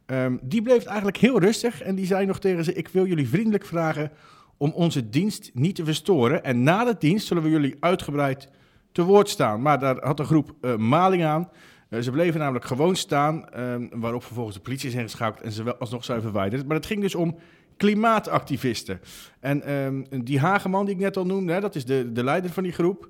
Ehm, 0.07 0.37
die 0.43 0.63
bleef 0.63 0.85
eigenlijk 0.85 1.17
heel 1.17 1.41
rustig 1.41 1.83
en 1.83 1.95
die 1.95 2.07
zei 2.07 2.27
nog 2.27 2.41
tegen 2.41 2.65
ze: 2.65 2.75
Ik 2.75 2.89
wil 2.89 3.07
jullie 3.07 3.29
vriendelijk 3.29 3.65
vragen 3.65 4.11
om 4.57 4.73
onze 4.73 5.09
dienst 5.09 5.51
niet 5.55 5.75
te 5.75 5.85
verstoren. 5.85 6.45
En 6.45 6.63
na 6.63 6.85
de 6.85 6.97
dienst 6.99 7.27
zullen 7.27 7.43
we 7.43 7.51
jullie 7.51 7.77
uitgebreid 7.81 8.49
te 8.93 9.03
woord 9.03 9.29
staan. 9.29 9.63
Maar 9.63 9.79
daar 9.79 10.05
had 10.05 10.17
de 10.17 10.25
groep 10.25 10.55
uh, 10.61 10.77
maling 10.77 11.25
aan. 11.25 11.49
Uh, 11.91 12.01
ze 12.01 12.11
bleven 12.11 12.41
namelijk 12.41 12.65
gewoon 12.65 12.97
staan, 12.97 13.45
um, 13.59 13.89
waarop 13.93 14.25
vervolgens 14.25 14.57
de 14.57 14.63
politie 14.63 14.89
is 14.89 14.95
ingeschakeld 14.95 15.45
en 15.45 15.53
ze 15.53 15.63
wel 15.63 15.77
alsnog 15.77 16.05
zijn 16.05 16.21
verwijderd. 16.21 16.67
Maar 16.67 16.77
het 16.77 16.87
ging 16.87 17.01
dus 17.01 17.15
om 17.15 17.39
klimaatactivisten. 17.77 19.01
En 19.41 19.73
um, 19.73 20.25
die 20.25 20.41
Hageman 20.41 20.85
die 20.85 20.95
ik 20.95 21.01
net 21.01 21.17
al 21.17 21.27
noemde, 21.27 21.53
hè, 21.53 21.61
dat 21.61 21.75
is 21.75 21.85
de, 21.85 22.13
de 22.13 22.25
leider 22.25 22.51
van 22.51 22.63
die 22.63 22.73
groep, 22.73 23.09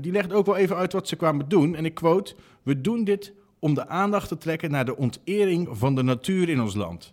die 0.00 0.12
legt 0.12 0.32
ook 0.32 0.46
wel 0.46 0.56
even 0.56 0.76
uit 0.76 0.92
wat 0.92 1.08
ze 1.08 1.16
kwamen 1.16 1.48
doen. 1.48 1.74
En 1.74 1.84
ik 1.84 1.94
quote, 1.94 2.34
we 2.62 2.80
doen 2.80 3.04
dit 3.04 3.32
om 3.58 3.74
de 3.74 3.88
aandacht 3.88 4.28
te 4.28 4.38
trekken 4.38 4.70
naar 4.70 4.84
de 4.84 4.96
ontering 4.96 5.68
van 5.72 5.94
de 5.94 6.02
natuur 6.02 6.48
in 6.48 6.60
ons 6.60 6.74
land. 6.74 7.12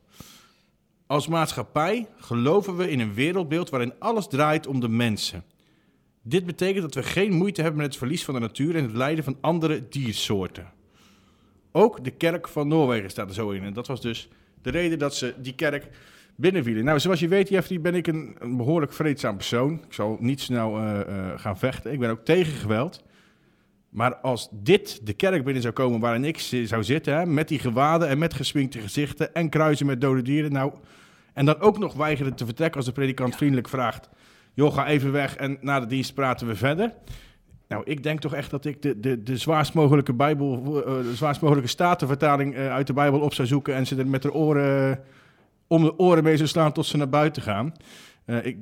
Als 1.08 1.28
maatschappij 1.28 2.08
geloven 2.18 2.78
we 2.78 2.90
in 2.90 3.00
een 3.00 3.14
wereldbeeld 3.14 3.70
waarin 3.70 3.94
alles 4.00 4.28
draait 4.28 4.68
om 4.68 4.80
de 4.80 4.90
mensen. 4.90 5.44
Dit 6.22 6.46
betekent 6.46 6.82
dat 6.82 6.94
we 6.94 7.04
geen 7.04 7.34
moeite 7.34 7.62
hebben 7.62 7.82
met 7.82 7.90
het 7.90 7.98
verlies 7.98 8.26
van 8.26 8.34
de 8.34 8.40
natuur 8.40 8.76
en 8.76 8.84
het 8.84 8.96
lijden 8.96 9.24
van 9.24 9.38
andere 9.42 9.88
diersoorten. 9.90 10.72
Ook 11.72 12.04
de 12.04 12.12
kerk 12.12 12.48
van 12.48 12.68
Noorwegen 12.68 13.10
staat 13.10 13.28
er 13.28 13.34
zo 13.34 13.50
in. 13.50 13.64
En 13.64 13.74
dat 13.74 13.88
was 13.88 14.02
dus 14.02 14.30
de 14.62 14.70
reden 14.70 15.00
dat 15.00 15.16
ze 15.16 15.34
die 15.38 15.56
kerk 15.56 15.88
binnenvielen. 16.40 16.84
Nou, 16.84 17.00
zoals 17.00 17.20
je 17.20 17.28
weet, 17.28 17.50
Jeffrey, 17.50 17.82
ben 17.82 17.96
ik 17.96 18.08
een, 18.08 18.36
een 18.40 18.58
behoorlijk 18.58 18.94
vreedzaam 18.94 19.36
persoon. 19.36 19.74
Ik 19.88 19.94
zal 19.94 20.18
niet 20.20 20.42
snel 20.42 20.80
uh, 20.80 21.00
uh, 21.10 21.28
gaan 21.36 21.58
vechten. 21.58 21.92
Ik 21.92 22.00
ben 22.00 22.10
ook 22.10 22.26
tegen 22.26 22.54
geweld. 22.54 23.04
Maar 23.90 24.16
als 24.16 24.50
dit 24.52 25.00
de 25.04 25.14
kerk 25.14 25.44
binnen 25.44 25.62
zou 25.62 25.74
komen 25.74 26.00
waarin 26.00 26.26
ik 26.26 26.40
zou 26.66 26.84
zitten, 26.84 27.14
hè, 27.14 27.26
met 27.26 27.48
die 27.48 27.60
gewaden 27.60 28.08
en 28.08 28.18
met 28.18 28.34
gesminkte 28.34 28.80
gezichten 28.80 29.34
en 29.34 29.50
kruisen 29.50 29.86
met 29.86 30.02
dode 30.02 30.22
dieren, 30.22 30.52
nou, 30.52 30.74
en 31.34 31.46
dan 31.46 31.60
ook 31.60 31.80
nog 31.80 31.94
weigeren 31.94 32.36
te 32.36 32.46
vertrekken 32.46 32.78
als 32.78 32.86
de 32.86 32.92
predikant 32.92 33.36
vriendelijk 33.36 33.70
vraagt, 33.70 34.10
joh, 34.54 34.74
ga 34.74 34.88
even 34.88 35.12
weg 35.12 35.36
en 35.36 35.58
na 35.62 35.80
de 35.80 35.86
dienst 35.86 36.14
praten 36.14 36.48
we 36.48 36.56
verder. 36.56 36.94
Nou, 37.68 37.84
ik 37.86 38.04
denk 38.04 38.20
toch 38.20 38.34
echt 38.34 38.52
dat 38.52 38.66
ik 38.66 38.82
de, 38.82 39.00
de, 39.00 39.24
de 39.24 39.38
zwaarst 39.38 39.74
mogelijke 39.74 40.14
Bijbel, 40.14 40.78
uh, 40.78 40.84
de 40.84 41.16
zwaarst 41.16 41.42
mogelijke 41.42 41.70
statenvertaling 41.70 42.56
uit 42.56 42.88
de 42.88 42.94
Bijbel 42.94 43.20
op 43.20 43.34
zou 43.34 43.48
zoeken 43.48 43.76
en 43.76 43.88
ze 43.88 43.96
er 43.96 44.08
met 44.08 44.22
de 44.22 44.34
oren 44.34 45.04
om 45.70 45.84
de 45.84 46.00
oren 46.00 46.24
mee 46.24 46.38
zou 46.38 46.50
slaan 46.50 46.72
tot 46.72 46.86
ze 46.86 46.98
naar 46.98 47.10
buiten 47.10 47.42
gaan. 47.42 47.74
Uh, 48.26 48.46
ik, 48.46 48.58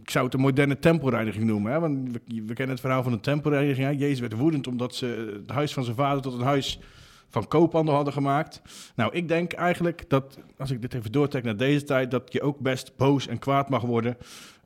ik 0.00 0.10
zou 0.10 0.24
het 0.24 0.34
een 0.34 0.40
moderne 0.40 0.78
tempelreiniging 0.78 1.44
noemen. 1.44 1.72
Hè? 1.72 1.80
Want 1.80 2.10
we, 2.12 2.54
kennen 2.54 2.68
het 2.68 2.80
verhaal 2.80 3.02
van 3.02 3.12
de 3.12 3.20
tempelreiniging. 3.20 3.86
Hè? 3.86 3.92
Jezus 3.92 4.20
werd 4.20 4.32
woedend 4.32 4.66
omdat 4.66 4.94
ze 4.94 5.40
het 5.42 5.50
huis 5.50 5.72
van 5.72 5.84
zijn 5.84 5.96
vader 5.96 6.22
tot 6.22 6.32
een 6.32 6.40
huis 6.40 6.80
van 7.28 7.48
koophandel 7.48 7.94
hadden 7.94 8.12
gemaakt. 8.12 8.62
Nou, 8.96 9.12
ik 9.12 9.28
denk 9.28 9.52
eigenlijk 9.52 10.04
dat, 10.08 10.38
als 10.58 10.70
ik 10.70 10.82
dit 10.82 10.94
even 10.94 11.12
doortrek 11.12 11.44
naar 11.44 11.56
deze 11.56 11.84
tijd, 11.84 12.10
dat 12.10 12.32
je 12.32 12.42
ook 12.42 12.58
best 12.58 12.96
boos 12.96 13.26
en 13.26 13.38
kwaad 13.38 13.68
mag 13.68 13.82
worden. 13.82 14.16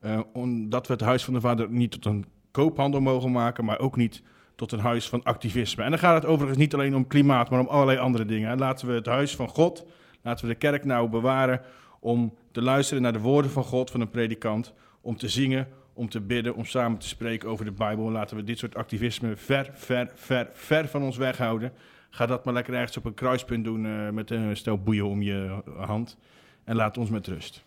Uh, 0.05 0.21
omdat 0.33 0.87
we 0.87 0.93
het 0.93 1.03
huis 1.03 1.25
van 1.25 1.35
de 1.35 1.41
vader 1.41 1.71
niet 1.71 1.91
tot 1.91 2.05
een 2.05 2.25
koophandel 2.51 3.01
mogen 3.01 3.33
maken, 3.33 3.65
maar 3.65 3.79
ook 3.79 3.97
niet 3.97 4.23
tot 4.55 4.73
een 4.73 4.79
huis 4.79 5.09
van 5.09 5.23
activisme. 5.23 5.83
En 5.85 5.91
dan 5.91 5.99
gaat 5.99 6.23
het 6.23 6.31
overigens 6.31 6.59
niet 6.59 6.75
alleen 6.75 6.97
om 6.97 7.07
klimaat, 7.07 7.51
maar 7.51 7.61
om 7.61 7.67
allerlei 7.67 7.99
andere 7.99 8.25
dingen. 8.25 8.59
Laten 8.59 8.87
we 8.87 8.93
het 8.93 9.07
huis 9.07 9.37
van 9.37 9.49
God, 9.49 9.85
laten 10.29 10.47
we 10.47 10.53
de 10.53 10.59
kerk 10.59 10.85
nou 10.85 11.09
bewaren 11.09 11.61
om 12.01 12.35
te 12.51 12.63
luisteren 12.63 13.03
naar 13.03 13.13
de 13.13 13.21
woorden 13.21 13.51
van 13.51 13.65
God, 13.65 13.91
van 13.91 14.01
een 14.01 14.11
predikant 14.11 14.73
om 15.01 15.17
te 15.17 15.29
zingen, 15.29 15.69
om 15.93 16.09
te 16.09 16.21
bidden, 16.21 16.55
om 16.55 16.65
samen 16.65 16.99
te 16.99 17.09
spreken 17.09 17.49
over 17.49 17.65
de 17.65 17.73
Bijbel. 17.73 18.11
Laten 18.11 18.37
we 18.37 18.45
dit 18.45 18.59
soort 18.59 18.75
activisme 18.75 19.37
ver, 19.37 19.71
ver, 19.75 20.11
ver, 20.15 20.49
ver 20.53 20.89
van 20.89 21.03
ons 21.03 21.17
weghouden. 21.17 21.73
Ga 22.11 22.27
dat 22.27 22.45
maar 22.45 22.55
lekker 22.55 22.75
ergens 22.75 22.97
op 22.97 23.05
een 23.05 23.15
kruispunt 23.15 23.65
doen 23.65 23.85
uh, 23.85 24.11
met 24.11 24.31
een 24.31 24.57
stel 24.57 24.79
boeien 24.79 25.07
om 25.07 25.23
je 25.23 25.63
hand. 25.77 26.17
En 26.65 26.77
laat 26.77 26.99
ons 26.99 27.11
met 27.11 27.27
rust. 27.27 27.65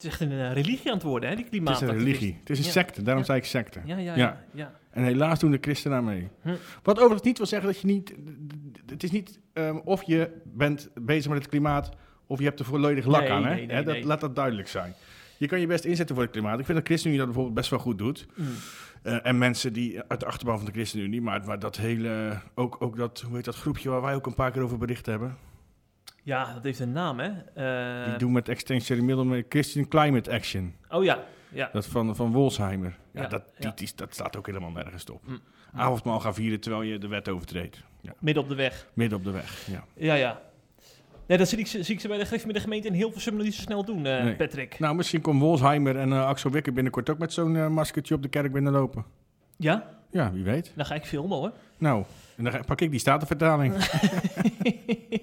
Het 0.00 0.12
is 0.12 0.18
echt 0.18 0.30
een 0.30 0.38
uh, 0.38 0.52
religie 0.52 0.88
aan 0.88 0.96
het 0.96 1.02
worden, 1.02 1.28
hè, 1.28 1.36
die 1.36 1.44
klimaat. 1.44 1.80
Het 1.80 1.88
is 1.88 1.88
een 1.88 2.04
religie. 2.04 2.36
Het 2.40 2.50
is 2.50 2.58
een 2.58 2.64
ja. 2.64 2.70
secte, 2.70 3.02
daarom 3.02 3.22
ja. 3.22 3.26
zei 3.26 3.38
ik 3.38 3.44
secte. 3.44 3.80
Ja, 3.84 3.96
ja, 3.96 4.16
ja. 4.16 4.44
ja. 4.52 4.72
En 4.90 5.04
helaas 5.04 5.38
doen 5.38 5.50
de 5.50 5.58
christenen 5.60 5.96
aan 5.96 6.04
mee. 6.04 6.28
Hm. 6.42 6.54
Wat 6.82 6.96
overigens 6.96 7.22
niet 7.22 7.36
wil 7.36 7.46
zeggen 7.46 7.68
dat 7.68 7.80
je 7.80 7.86
niet... 7.86 8.14
Het 8.86 9.02
is 9.02 9.10
niet 9.10 9.40
um, 9.54 9.78
of 9.78 10.02
je 10.02 10.30
bent 10.44 10.90
bezig 10.94 11.30
met 11.30 11.38
het 11.38 11.48
klimaat... 11.48 11.90
of 12.26 12.38
je 12.38 12.44
hebt 12.44 12.58
er 12.58 12.64
volledig 12.64 13.06
lak 13.06 13.20
nee, 13.20 13.30
aan. 13.30 13.44
Hè? 13.44 13.54
Nee, 13.54 13.66
nee, 13.66 13.76
hè? 13.76 13.82
Dat, 13.82 14.04
laat 14.04 14.20
dat 14.20 14.34
duidelijk 14.34 14.68
zijn. 14.68 14.94
Je 15.36 15.46
kan 15.46 15.60
je 15.60 15.66
best 15.66 15.84
inzetten 15.84 16.14
voor 16.14 16.24
het 16.24 16.32
klimaat. 16.32 16.58
Ik 16.58 16.64
vind 16.64 16.78
dat 16.78 16.86
ChristenUnie 16.86 17.18
dat 17.18 17.26
bijvoorbeeld 17.26 17.58
best 17.58 17.70
wel 17.70 17.78
goed 17.78 17.98
doet. 17.98 18.26
Mm. 18.34 18.46
Uh, 19.02 19.26
en 19.26 19.38
mensen 19.38 19.72
die 19.72 20.02
uit 20.08 20.20
de 20.20 20.26
achterban 20.26 20.56
van 20.56 20.66
de 20.66 20.72
ChristenUnie, 20.72 21.20
maar, 21.20 21.44
maar 21.44 21.58
dat 21.58 21.76
hele, 21.76 22.40
ook, 22.54 22.76
ook 22.78 22.96
dat, 22.96 23.20
hoe 23.26 23.36
heet 23.36 23.44
dat 23.44 23.56
groepje 23.56 23.90
waar 23.90 24.02
wij 24.02 24.14
ook 24.14 24.26
een 24.26 24.34
paar 24.34 24.50
keer 24.50 24.62
over 24.62 24.78
bericht 24.78 25.06
hebben. 25.06 25.36
Ja, 26.30 26.52
dat 26.54 26.64
heeft 26.64 26.78
een 26.78 26.92
naam, 26.92 27.18
hè? 27.18 27.30
Uh, 28.00 28.04
die 28.04 28.16
doen 28.16 28.32
met 28.32 28.48
Extinction 28.48 29.04
Middle 29.04 29.44
Christian 29.48 29.88
Climate 29.88 30.30
Action. 30.30 30.74
Oh 30.88 31.04
ja, 31.04 31.24
ja. 31.48 31.70
Dat 31.72 31.86
van, 31.86 32.16
van 32.16 32.32
Wolsheimer. 32.32 32.96
Ja, 33.12 33.22
Ja, 33.22 33.28
dat, 33.28 33.42
die, 33.58 33.86
ja. 33.86 33.92
dat 33.96 34.14
staat 34.14 34.36
ook 34.36 34.46
helemaal 34.46 34.70
nergens 34.70 35.10
op. 35.10 35.22
Mm. 35.26 35.40
Avondmaal 35.74 36.20
gaan 36.20 36.34
vieren 36.34 36.60
terwijl 36.60 36.82
je 36.82 36.98
de 36.98 37.08
wet 37.08 37.28
overtreedt. 37.28 37.82
Ja. 38.00 38.12
Midden 38.18 38.42
op 38.42 38.48
de 38.48 38.54
weg. 38.54 38.88
Midden 38.94 39.18
op 39.18 39.24
de 39.24 39.30
weg. 39.30 39.66
Ja. 39.70 39.84
Ja, 39.94 40.14
ja. 40.14 40.40
Nee, 41.26 41.38
dat 41.38 41.48
zie 41.48 41.58
ik, 41.58 41.66
zie 41.66 41.94
ik 41.94 42.00
ze 42.00 42.08
bij 42.08 42.18
de 42.18 42.26
gemeente, 42.26 42.60
gemeente 42.60 42.88
in 42.88 42.94
Hilversum 42.94 43.34
nog 43.34 43.44
niet 43.44 43.54
zo 43.54 43.62
snel 43.62 43.84
doen, 43.84 44.06
eh, 44.06 44.24
Nee. 44.24 44.36
Patrick. 44.36 44.78
Nou, 44.78 44.94
misschien 44.94 45.20
komt 45.20 45.40
Wolsheimer 45.40 45.96
en 45.96 46.12
eh, 46.12 46.26
Axel 46.26 46.50
Wikker 46.50 46.72
binnenkort 46.72 47.10
ook 47.10 47.18
met 47.18 47.32
zo'n 47.32 47.72
maskertje 47.72 48.14
op 48.14 48.22
de 48.22 48.28
kerk 48.28 48.52
binnenlopen. 48.52 49.04
Ja? 49.56 49.88
Ja, 50.10 50.32
wie 50.32 50.44
weet. 50.44 50.72
Dan 50.76 50.86
ga 50.86 50.94
ik 50.94 51.04
filmen, 51.04 51.38
hoor. 51.38 51.52
Nou, 51.78 52.04
en 52.36 52.44
dan 52.44 52.64
pak 52.66 52.80
ik 52.80 52.90
die 52.90 53.00
statenvertaling. 53.00 53.74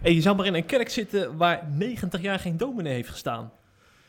Hey, 0.00 0.14
je 0.14 0.20
zou 0.20 0.36
maar 0.36 0.46
in 0.46 0.54
een 0.54 0.66
kerk 0.66 0.88
zitten 0.88 1.36
waar 1.36 1.68
90 1.70 2.20
jaar 2.20 2.38
geen 2.38 2.56
dominee 2.56 2.92
heeft 2.92 3.08
gestaan. 3.08 3.52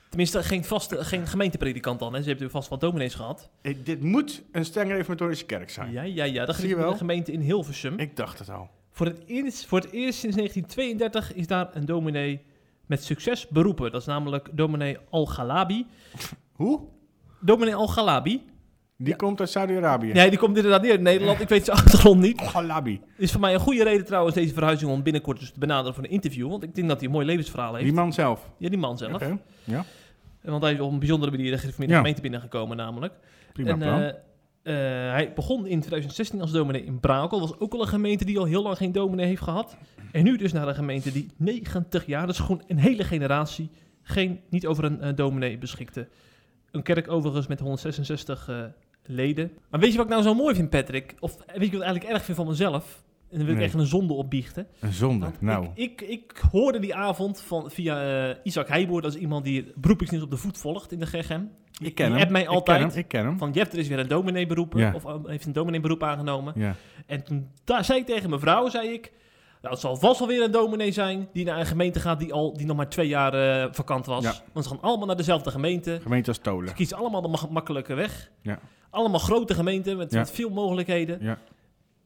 Tenminste, 0.10 0.44
geen, 0.44 0.64
vaste, 0.64 1.04
geen 1.06 1.28
gemeentepredikant 1.28 2.00
dan. 2.00 2.14
Hè. 2.14 2.22
Ze 2.22 2.30
hebben 2.30 2.52
vast 2.52 2.70
wel 2.70 2.80
dominees 2.80 3.16
gehad. 3.16 3.50
Eh, 3.62 3.76
dit 3.84 4.02
moet 4.02 4.44
een 4.52 4.66
strenge 4.66 4.94
reformatorische 4.94 5.46
kerk 5.46 5.70
zijn. 5.70 5.92
Ja, 5.92 6.02
ja, 6.02 6.24
ja. 6.24 6.46
Dat 6.46 6.56
Zie 6.56 6.68
je 6.68 6.76
is 6.76 6.82
wel? 6.82 6.92
de 6.92 6.98
gemeente 6.98 7.32
in 7.32 7.40
Hilversum. 7.40 8.00
Ik 8.00 8.16
dacht 8.16 8.40
het 8.40 8.50
al. 8.50 8.70
Voor, 8.92 9.06
het 9.06 9.22
eerst, 9.26 9.66
voor 9.66 9.80
het 9.80 9.92
eerst 9.92 10.20
sinds 10.20 10.36
1932 10.36 11.34
is 11.34 11.48
daar 11.48 11.70
een 11.74 11.86
dominee 11.86 12.42
met 12.86 13.04
succes 13.04 13.48
beroepen. 13.48 13.92
Dat 13.92 14.02
is 14.02 14.08
namelijk 14.08 14.50
dominee 14.52 14.98
Al-Galabi. 15.10 15.86
Hoe? 16.52 16.82
Dominee 17.42 17.76
Al-Galabi. 17.76 18.44
Die 18.98 19.08
Ja. 19.10 19.16
komt 19.16 19.40
uit 19.40 19.50
Saudi-Arabië. 19.50 20.12
Nee, 20.12 20.30
die 20.30 20.40
komt 20.40 20.56
inderdaad 20.56 20.82
niet 20.82 20.92
uit 20.92 21.02
Nederland. 21.02 21.40
Ik 21.42 21.50
weet 21.50 21.66
zijn 21.66 21.78
achtergrond 21.84 22.22
niet. 22.22 22.42
Galabi. 22.42 23.02
Is 23.18 23.32
voor 23.32 23.42
mij 23.42 23.54
een 23.54 23.60
goede 23.60 23.84
reden 23.84 24.06
trouwens 24.06 24.36
deze 24.36 24.54
verhuizing 24.54 24.92
om 24.92 25.04
binnenkort 25.04 25.40
dus 25.40 25.52
te 25.52 25.60
benaderen 25.60 25.94
voor 25.96 26.04
een 26.04 26.10
interview. 26.10 26.50
Want 26.50 26.64
ik 26.64 26.76
denk 26.76 26.88
dat 26.88 26.98
hij 26.98 27.06
een 27.08 27.14
mooi 27.14 27.26
levensverhaal 27.26 27.74
heeft. 27.74 27.86
Die 27.86 27.94
man 27.94 28.14
zelf. 28.14 28.50
Ja, 28.58 28.70
die 28.70 28.78
man 28.78 28.98
zelf. 28.98 29.22
Ja, 29.64 29.86
En 30.42 30.52
Want 30.52 30.64
hij 30.64 30.74
is 30.74 30.80
op 30.80 30.92
een 30.92 31.00
bijzondere 31.00 31.32
manier 31.32 31.52
de 31.52 31.58
gereformeerde 31.58 31.94
Ja. 31.94 32.00
gemeente 32.00 32.22
binnengekomen 32.22 32.78
namelijk. 32.78 33.14
prima 33.54 33.70
en, 33.70 33.78
plan. 33.80 34.02
eh, 34.02 34.08
eh, 35.08 35.12
hij 35.14 35.34
begon 35.36 35.66
in 35.68 35.80
2016 35.80 36.42
als 36.42 36.52
dominee 36.52 36.84
in 36.86 37.00
Brakel. 37.00 37.40
Dat 37.40 37.50
was 37.50 37.60
ook 37.60 37.74
al 37.74 37.82
een 37.82 37.88
gemeente 37.88 38.26
die 38.26 38.40
al 38.40 38.46
heel 38.46 38.64
lang 38.64 38.78
geen 38.78 38.92
dominee 38.92 39.26
heeft 39.26 39.42
gehad. 39.42 39.78
En 40.12 40.24
nu 40.24 40.38
dus 40.38 40.54
naar 40.54 40.68
een 40.68 40.76
gemeente 40.76 41.12
die 41.12 41.32
90 41.38 42.06
jaar, 42.06 42.28
dus 42.28 42.40
gewoon 42.40 42.64
een 42.68 42.78
hele 42.78 43.04
generatie, 43.04 43.70
geen, 44.02 44.40
niet 44.50 44.68
over 44.68 44.84
een 44.84 45.02
eh, 45.02 45.16
dominee 45.16 45.58
beschikte. 45.58 46.08
Een 46.72 46.82
kerk 46.84 47.12
overigens 47.12 47.48
met 47.48 47.60
166 47.60 48.48
eh, 48.50 48.64
leden. 49.06 49.52
Maar 49.70 49.80
weet 49.80 49.92
je 49.92 49.98
wat 49.98 50.06
ik 50.06 50.12
nou 50.12 50.24
zo 50.24 50.34
mooi 50.34 50.56
vind, 50.56 50.70
Patrick? 50.70 51.16
Of 51.20 51.36
weet 51.36 51.46
je 51.48 51.58
wat 51.58 51.66
ik 51.66 51.72
eigenlijk 51.82 52.06
erg 52.06 52.24
vind 52.24 52.38
van 52.38 52.48
mezelf? 52.48 53.02
En 53.32 53.38
dan 53.40 53.48
wil 53.48 53.56
ik 53.58 53.62
echt 53.62 53.74
een 53.74 53.86
zonde 53.86 54.14
opbiechten. 54.14 54.68
een 54.80 54.94
zonde. 54.94 55.26
Want 55.26 55.42
Nou, 55.42 55.68
Ik, 55.76 56.02
ik, 56.02 56.10
ik 56.10 56.44
hoorde 56.52 56.80
die 56.80 56.96
avond 56.96 57.42
van, 57.42 57.72
via 57.72 58.28
eh, 58.30 58.36
Isaac 58.44 58.68
Heijboer, 58.68 59.02
dat 59.02 59.14
is 59.16 59.20
iemand 59.22 59.44
die 59.46 59.72
beroepingsdienst 59.76 60.26
op 60.26 60.32
de 60.32 60.38
voet 60.38 60.58
volgt 60.58 60.92
in 60.92 61.00
de 61.00 61.06
GGM. 61.06 61.42
Ik 61.82 61.96
ken 61.96 62.12
die 62.12 62.20
hem. 62.20 62.32
mij 62.32 62.42
Ik 62.42 62.48
altijd 62.48 62.80
ken 62.80 62.88
hem. 62.90 62.98
Ik 62.98 63.08
ken 63.08 63.26
hem. 63.26 63.38
van 63.38 63.52
Jeff, 63.52 63.72
er 63.74 63.80
is 63.80 63.88
weer 63.88 64.00
een 64.00 64.08
dominee 64.08 64.46
beroepen, 64.46 64.80
Ja. 64.80 64.94
of 64.96 65.06
eh, 65.06 65.16
heeft 65.26 65.46
een 65.46 65.54
dominee 65.54 65.80
beroep 65.80 66.04
aangenomen. 66.04 66.54
Ja. 66.56 66.76
En 67.06 67.24
toen 67.24 67.50
daar 67.64 67.86
zei 67.86 68.00
ik 68.00 68.06
tegen 68.06 68.30
mijn 68.30 68.42
vrouw, 68.42 68.70
zei 68.70 68.88
ik, 68.90 69.12
nou, 69.62 69.74
het 69.74 69.84
zal 69.84 69.96
vast 69.96 70.20
wel 70.20 70.28
weer 70.28 70.44
een 70.44 70.52
dominee 70.52 70.92
zijn 70.92 71.28
die 71.34 71.46
naar 71.46 71.60
een 71.60 71.66
gemeente 71.66 72.00
gaat 72.00 72.20
die, 72.20 72.34
al, 72.34 72.54
die 72.58 72.66
nog 72.66 72.78
maar 72.78 72.90
twee 72.90 73.08
jaar 73.08 73.34
eh, 73.64 73.68
vakant 73.72 74.06
was. 74.06 74.24
Ja. 74.24 74.34
Want 74.54 74.66
ze 74.66 74.72
gaan 74.72 74.82
allemaal 74.82 75.08
naar 75.08 75.16
dezelfde 75.18 75.52
gemeente. 75.52 76.00
Gemeente 76.02 76.28
als 76.28 76.38
Ze 76.38 76.44
Tolen. 76.44 76.74
kiezen 76.74 76.98
allemaal 76.98 77.22
de 77.22 77.28
mak- 77.28 77.50
makkelijke 77.50 77.94
weg. 77.94 78.32
Ja. 78.42 78.60
Allemaal 78.94 79.20
grote 79.20 79.54
gemeenten 79.54 79.98
met, 79.98 80.12
Ja. 80.12 80.20
met 80.20 80.32
veel 80.32 80.50
mogelijkheden. 80.50 81.18
Ja. 81.22 81.38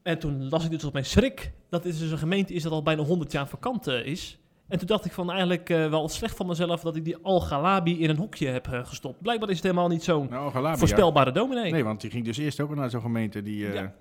En 0.04 0.19
toen 0.19 0.50
las 0.50 0.63
ik 0.63 0.69
dus 0.71 0.84
op 0.84 0.93
mijn 0.93 1.06
schrik 1.06 1.52
dat 1.69 1.84
dit 1.84 2.00
dus 2.00 2.12
een 2.12 2.17
gemeente 2.17 2.54
is 2.54 2.63
dat 2.63 2.71
al 2.71 2.84
bijna 2.84 3.02
100 3.02 3.32
jaar 3.32 3.47
vakant 3.47 3.88
eh, 3.88 4.06
is. 4.06 4.39
En 4.67 4.78
toen 4.78 4.88
dacht 4.88 5.06
ik 5.06 5.12
van 5.12 5.30
eigenlijk 5.32 5.69
eh, 5.69 5.89
wel 5.89 6.10
slecht 6.10 6.36
van 6.38 6.47
mezelf 6.47 6.82
dat 6.82 6.95
ik 6.95 7.06
die 7.06 7.17
Al-Galabi 7.21 8.00
in 8.00 8.10
een 8.10 8.17
hokje 8.17 8.47
heb 8.47 8.67
eh, 8.67 8.86
gestopt. 8.86 9.21
Blijkbaar 9.21 9.50
is 9.50 9.56
het 9.56 9.63
helemaal 9.63 9.88
niet 9.88 10.04
zo'n 10.04 10.28
Nou, 10.30 10.78
voorspelbare 10.78 11.32
dominee. 11.32 11.71
Nee, 11.71 11.84
want 11.84 12.02
die 12.02 12.12
ging 12.12 12.26
dus 12.26 12.38
eerst 12.38 12.60
ook 12.60 12.76
naar 12.76 12.89
zo'n 12.89 13.02
gemeente 13.02 13.41
die... 13.41 13.71
Ja. 13.71 13.93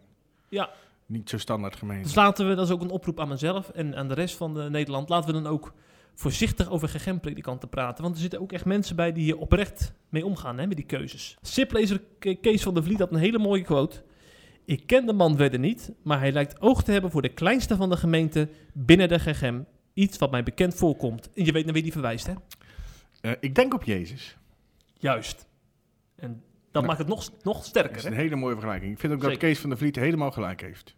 Ja. 0.49 0.70
Niet 1.07 1.31
zo 1.31 1.38
standaard 1.38 1.77
gemeente. 1.77 2.03
Dus 2.03 2.14
laten 2.14 2.49
we, 2.49 2.55
dat 2.55 2.66
is 2.66 2.72
ook 2.72 2.81
een 2.81 2.90
oproep 2.90 3.20
aan 3.20 3.29
mezelf 3.29 3.68
en 3.68 3.96
aan 3.96 4.09
de 4.09 4.14
rest 4.14 4.37
van 4.37 4.55
de 4.55 4.70
Nederland, 4.70 5.09
laten 5.09 5.35
we 5.35 5.42
dan 5.42 5.53
ook 5.53 5.72
voorzichtig 6.19 6.71
over 6.71 6.89
GGM-predikanten 6.89 7.69
praten. 7.69 8.03
Want 8.03 8.15
er 8.15 8.21
zitten 8.21 8.41
ook 8.41 8.53
echt 8.53 8.65
mensen 8.65 8.97
bij 8.97 9.13
die 9.13 9.23
hier 9.25 9.39
oprecht 9.39 9.93
mee 10.09 10.25
omgaan, 10.27 10.59
hè, 10.59 10.67
met 10.67 10.77
die 10.77 10.87
keuzes. 10.87 11.37
Siplezer 11.43 12.01
Ke- 12.19 12.35
Kees 12.35 12.63
van 12.63 12.75
der 12.75 12.83
Vliet 12.85 12.99
had 12.99 13.11
een 13.11 13.19
hele 13.19 13.39
mooie 13.39 13.63
quote. 13.63 14.03
Ik 14.65 14.87
ken 14.87 15.07
de 15.07 15.13
man 15.13 15.37
verder 15.37 15.59
niet, 15.59 15.93
maar 16.03 16.19
hij 16.19 16.33
lijkt 16.33 16.61
oog 16.61 16.83
te 16.85 16.93
hebben 16.93 17.11
voor 17.11 17.23
de 17.23 17.29
kleinste 17.29 17.77
van 17.77 17.91
de 17.91 17.97
gemeenten 17.97 18.51
binnen 18.73 19.09
de 19.09 19.19
GGM. 19.19 19.61
Iets 19.95 20.19
wat 20.19 20.31
mij 20.31 20.43
bekend 20.43 20.75
voorkomt. 20.75 21.31
En 21.35 21.45
je 21.45 21.53
weet 21.53 21.65
naar 21.65 21.75
wie 21.75 21.83
die 21.83 21.93
verwijst, 21.93 22.27
hè? 22.27 22.33
Eh, 23.21 23.33
ik 23.41 23.55
denk 23.55 23.75
op 23.75 23.83
Jezus. 23.85 24.37
Juist. 24.99 25.47
En 26.17 26.29
dat 26.29 26.39
Nou, 26.73 26.87
maakt 26.87 26.99
het 26.99 27.09
nog, 27.09 27.31
nog 27.43 27.57
Dat 27.57 27.67
sterker, 27.67 27.97
is 27.97 28.03
hè? 28.03 28.09
een 28.11 28.17
hele 28.17 28.37
mooie 28.37 28.55
vergelijking. 28.55 28.93
Ik 28.93 28.99
vind 28.99 29.13
ook 29.13 29.21
dat. 29.21 29.37
Kees 29.37 29.59
van 29.59 29.69
der 29.71 29.79
Vliet 29.79 29.97
helemaal 29.97 30.31
gelijk 30.31 30.61
heeft. 30.61 30.95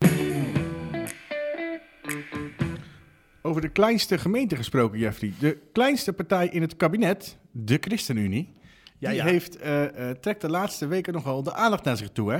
Over 3.42 3.60
de 3.60 3.68
kleinste 3.68 4.18
gemeente 4.18 4.56
gesproken, 4.56 4.98
Jeffrey. 4.98 5.32
De 5.38 5.58
kleinste 5.72 6.12
partij 6.12 6.48
in 6.48 6.62
het 6.62 6.76
kabinet, 6.76 7.38
de 7.50 7.78
ChristenUnie, 7.80 8.52
Ja, 8.98 9.08
die 9.08 9.18
ja. 9.18 9.24
Heeft, 9.24 9.56
eh, 9.56 10.10
eh, 10.10 10.16
trekt 10.16 10.40
de 10.40 10.50
laatste 10.50 10.86
weken 10.86 11.12
nogal 11.12 11.42
de 11.42 11.54
aandacht 11.54 11.84
naar 11.84 11.96
zich 11.96 12.10
toe. 12.10 12.32
Hè? 12.32 12.38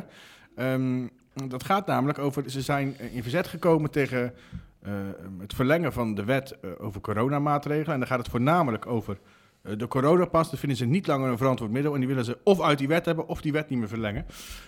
Ehm, 0.57 1.07
dat 1.49 1.65
gaat 1.65 1.87
namelijk 1.87 2.19
over, 2.19 2.51
ze 2.51 2.61
zijn 2.61 2.97
in 3.13 3.23
verzet 3.23 3.47
gekomen 3.47 3.91
tegen 3.91 4.35
eh, 4.83 4.93
het 5.39 5.55
verlengen 5.55 5.93
van 5.93 6.15
de 6.15 6.25
wet 6.25 6.57
over 6.79 7.01
coronamaatregelen. 7.01 7.93
En 7.93 7.99
dan 7.99 8.09
gaat 8.09 8.19
het 8.19 8.29
voornamelijk 8.29 8.87
over 8.87 9.19
de 9.77 9.89
coronapas. 9.89 10.51
Dat 10.51 10.59
vinden 10.59 10.79
ze 10.79 10.85
niet 10.85 11.07
langer 11.07 11.31
een 11.31 11.37
verantwoord 11.37 11.71
middel. 11.71 11.93
En 11.93 11.99
die 11.99 12.09
willen 12.09 12.25
ze 12.25 12.39
of 12.45 12.61
uit 12.61 12.79
die 12.79 12.89
wet 12.89 13.05
hebben 13.05 13.29
of 13.29 13.41
die 13.41 13.53
wet 13.53 13.69
niet 13.69 13.79
meer 13.79 13.89
verlengen. 13.89 14.27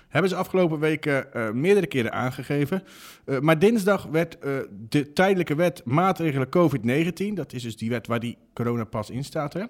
Hebben 0.09 0.31
ze 0.31 0.37
afgelopen 0.37 0.79
weken 0.79 1.33
eh, 1.33 1.51
meerdere 1.51 1.87
keren 1.87 2.13
aangegeven. 2.13 2.83
Eh, 3.25 3.39
maar 3.39 3.59
dinsdag 3.59 4.05
werd 4.05 4.39
eh, 4.39 4.53
de 4.89 5.13
tijdelijke 5.13 5.55
wet 5.55 5.85
maatregelen 5.85 6.49
COVID-19, 6.49 7.35
dat 7.35 7.53
is 7.53 7.63
dus 7.63 7.77
die 7.77 7.91
wet 7.91 8.07
waar 8.07 8.21
die 8.21 8.39
coronapas 8.55 9.11
in 9.11 9.25
staat, 9.25 9.53
hè? 9.53 9.65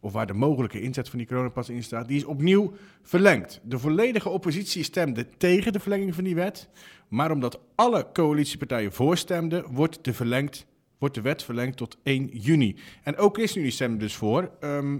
of 0.00 0.12
waar 0.12 0.26
de 0.26 0.32
mogelijke 0.32 0.80
inzet 0.80 1.08
van 1.08 1.18
die 1.18 1.28
coronapas 1.28 1.68
in 1.68 1.82
staat, 1.82 2.08
die 2.08 2.16
is 2.16 2.24
opnieuw 2.24 2.72
verlengd. 3.02 3.60
De 3.62 3.78
volledige 3.78 4.28
oppositie 4.28 4.82
stemde 4.82 5.26
tegen 5.36 5.72
de 5.72 5.80
verlenging 5.80 6.14
van 6.14 6.24
die 6.24 6.34
wet, 6.34 6.68
maar 7.08 7.30
omdat 7.30 7.60
alle 7.74 8.06
coalitiepartijen 8.12 8.92
voorstemden, 8.92 9.64
wordt 9.70 9.98
de, 10.04 10.12
verlengd, 10.12 10.66
wordt 11.04 11.18
de 11.18 11.30
wet 11.30 11.42
verlengd 11.42 11.76
tot 11.76 11.96
1 12.02 12.26
juni. 12.32 12.76
En 13.02 13.16
ook 13.16 13.34
ChristenUnie 13.34 13.72
stemde 13.72 13.98
dus 13.98 14.14
voor. 14.14 14.50
Ehm, 14.60 14.98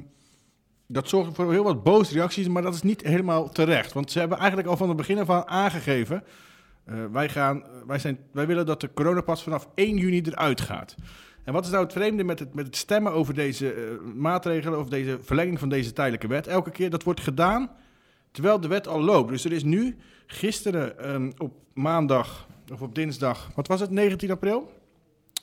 dat 0.87 1.09
zorgde 1.09 1.35
voor 1.35 1.53
heel 1.53 1.65
wat 1.65 1.83
boze 1.83 2.13
reacties, 2.13 2.49
maar 2.49 2.63
dat 2.63 2.75
is 2.75 2.83
niet 2.83 3.03
helemaal 3.03 3.49
terecht. 3.49 3.93
Want 3.93 4.11
ze 4.11 4.19
hebben 4.19 4.39
eigenlijk 4.39 4.69
al 4.69 4.77
van 4.77 4.89
het 4.89 4.97
begin 4.97 5.19
af 5.19 5.31
aan 5.31 5.49
aangegeven... 5.49 6.25
eh, 6.85 6.95
wij, 7.13 7.29
gaan, 7.29 7.65
wij, 7.87 7.99
zijn, 7.99 8.19
wij 8.33 8.47
willen 8.47 8.67
dat 8.67 8.81
de 8.81 8.93
coronapas 8.95 9.43
vanaf 9.43 9.69
1 9.75 9.97
juni 9.97 10.21
eruit 10.21 10.61
gaat. 10.61 10.95
En 11.45 11.53
wat 11.53 11.65
is 11.65 11.71
nou 11.71 11.85
het 11.85 11.93
vreemde 11.93 12.25
met 12.25 12.39
het, 12.39 12.55
met 12.55 12.67
het 12.67 12.77
stemmen 12.77 13.13
over 13.13 13.35
deze 13.35 13.73
eh, 13.73 13.83
maatregelen... 14.15 14.79
of 14.79 14.89
deze 14.89 15.19
verlenging 15.23 15.59
van 15.59 15.69
deze 15.69 15.93
tijdelijke 15.93 16.27
wet? 16.27 16.47
Elke 16.47 16.71
keer 16.71 16.91
dat 16.91 17.03
wordt 17.03 17.21
gedaan 17.21 17.71
terwijl 18.31 18.61
de 18.61 18.69
wet 18.69 18.89
al 18.89 19.01
loopt. 19.01 19.31
Dus 19.31 19.45
er 19.45 19.53
is 19.53 19.65
nu 19.65 19.97
gisteren 20.27 20.99
ehm, 20.99 21.31
op 21.39 21.53
maandag 21.73 22.47
of 22.73 22.83
op 22.83 22.95
dinsdag... 22.95 23.51
wat 23.55 23.67
was 23.67 23.81
het, 23.81 23.91
19 23.91 24.31
april? 24.31 24.83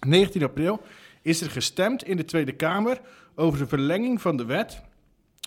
19 0.07 0.43
april 0.43 0.81
is 1.21 1.41
er 1.41 1.49
gestemd 1.51 2.03
in 2.03 2.17
de 2.17 2.25
Tweede 2.25 2.51
Kamer... 2.51 3.01
over 3.35 3.59
de 3.59 3.67
verlenging 3.67 4.21
van 4.21 4.37
de 4.37 4.45
wet 4.45 4.81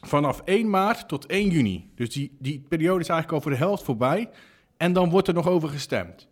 vanaf 0.06 0.40
1 0.44 0.70
maart 0.70 1.08
tot 1.08 1.26
1 1.26 1.48
juni. 1.50 1.90
Dus 1.94 2.10
die, 2.12 2.36
die 2.38 2.64
periode 2.68 3.00
is 3.00 3.08
eigenlijk 3.08 3.32
al 3.32 3.40
voor 3.40 3.50
de 3.58 3.64
helft 3.66 3.84
voorbij. 3.84 4.28
En 4.76 4.92
dan 4.92 5.10
wordt 5.10 5.28
er 5.28 5.34
nog 5.34 5.48
over 5.48 5.68
gestemd. 5.68 6.28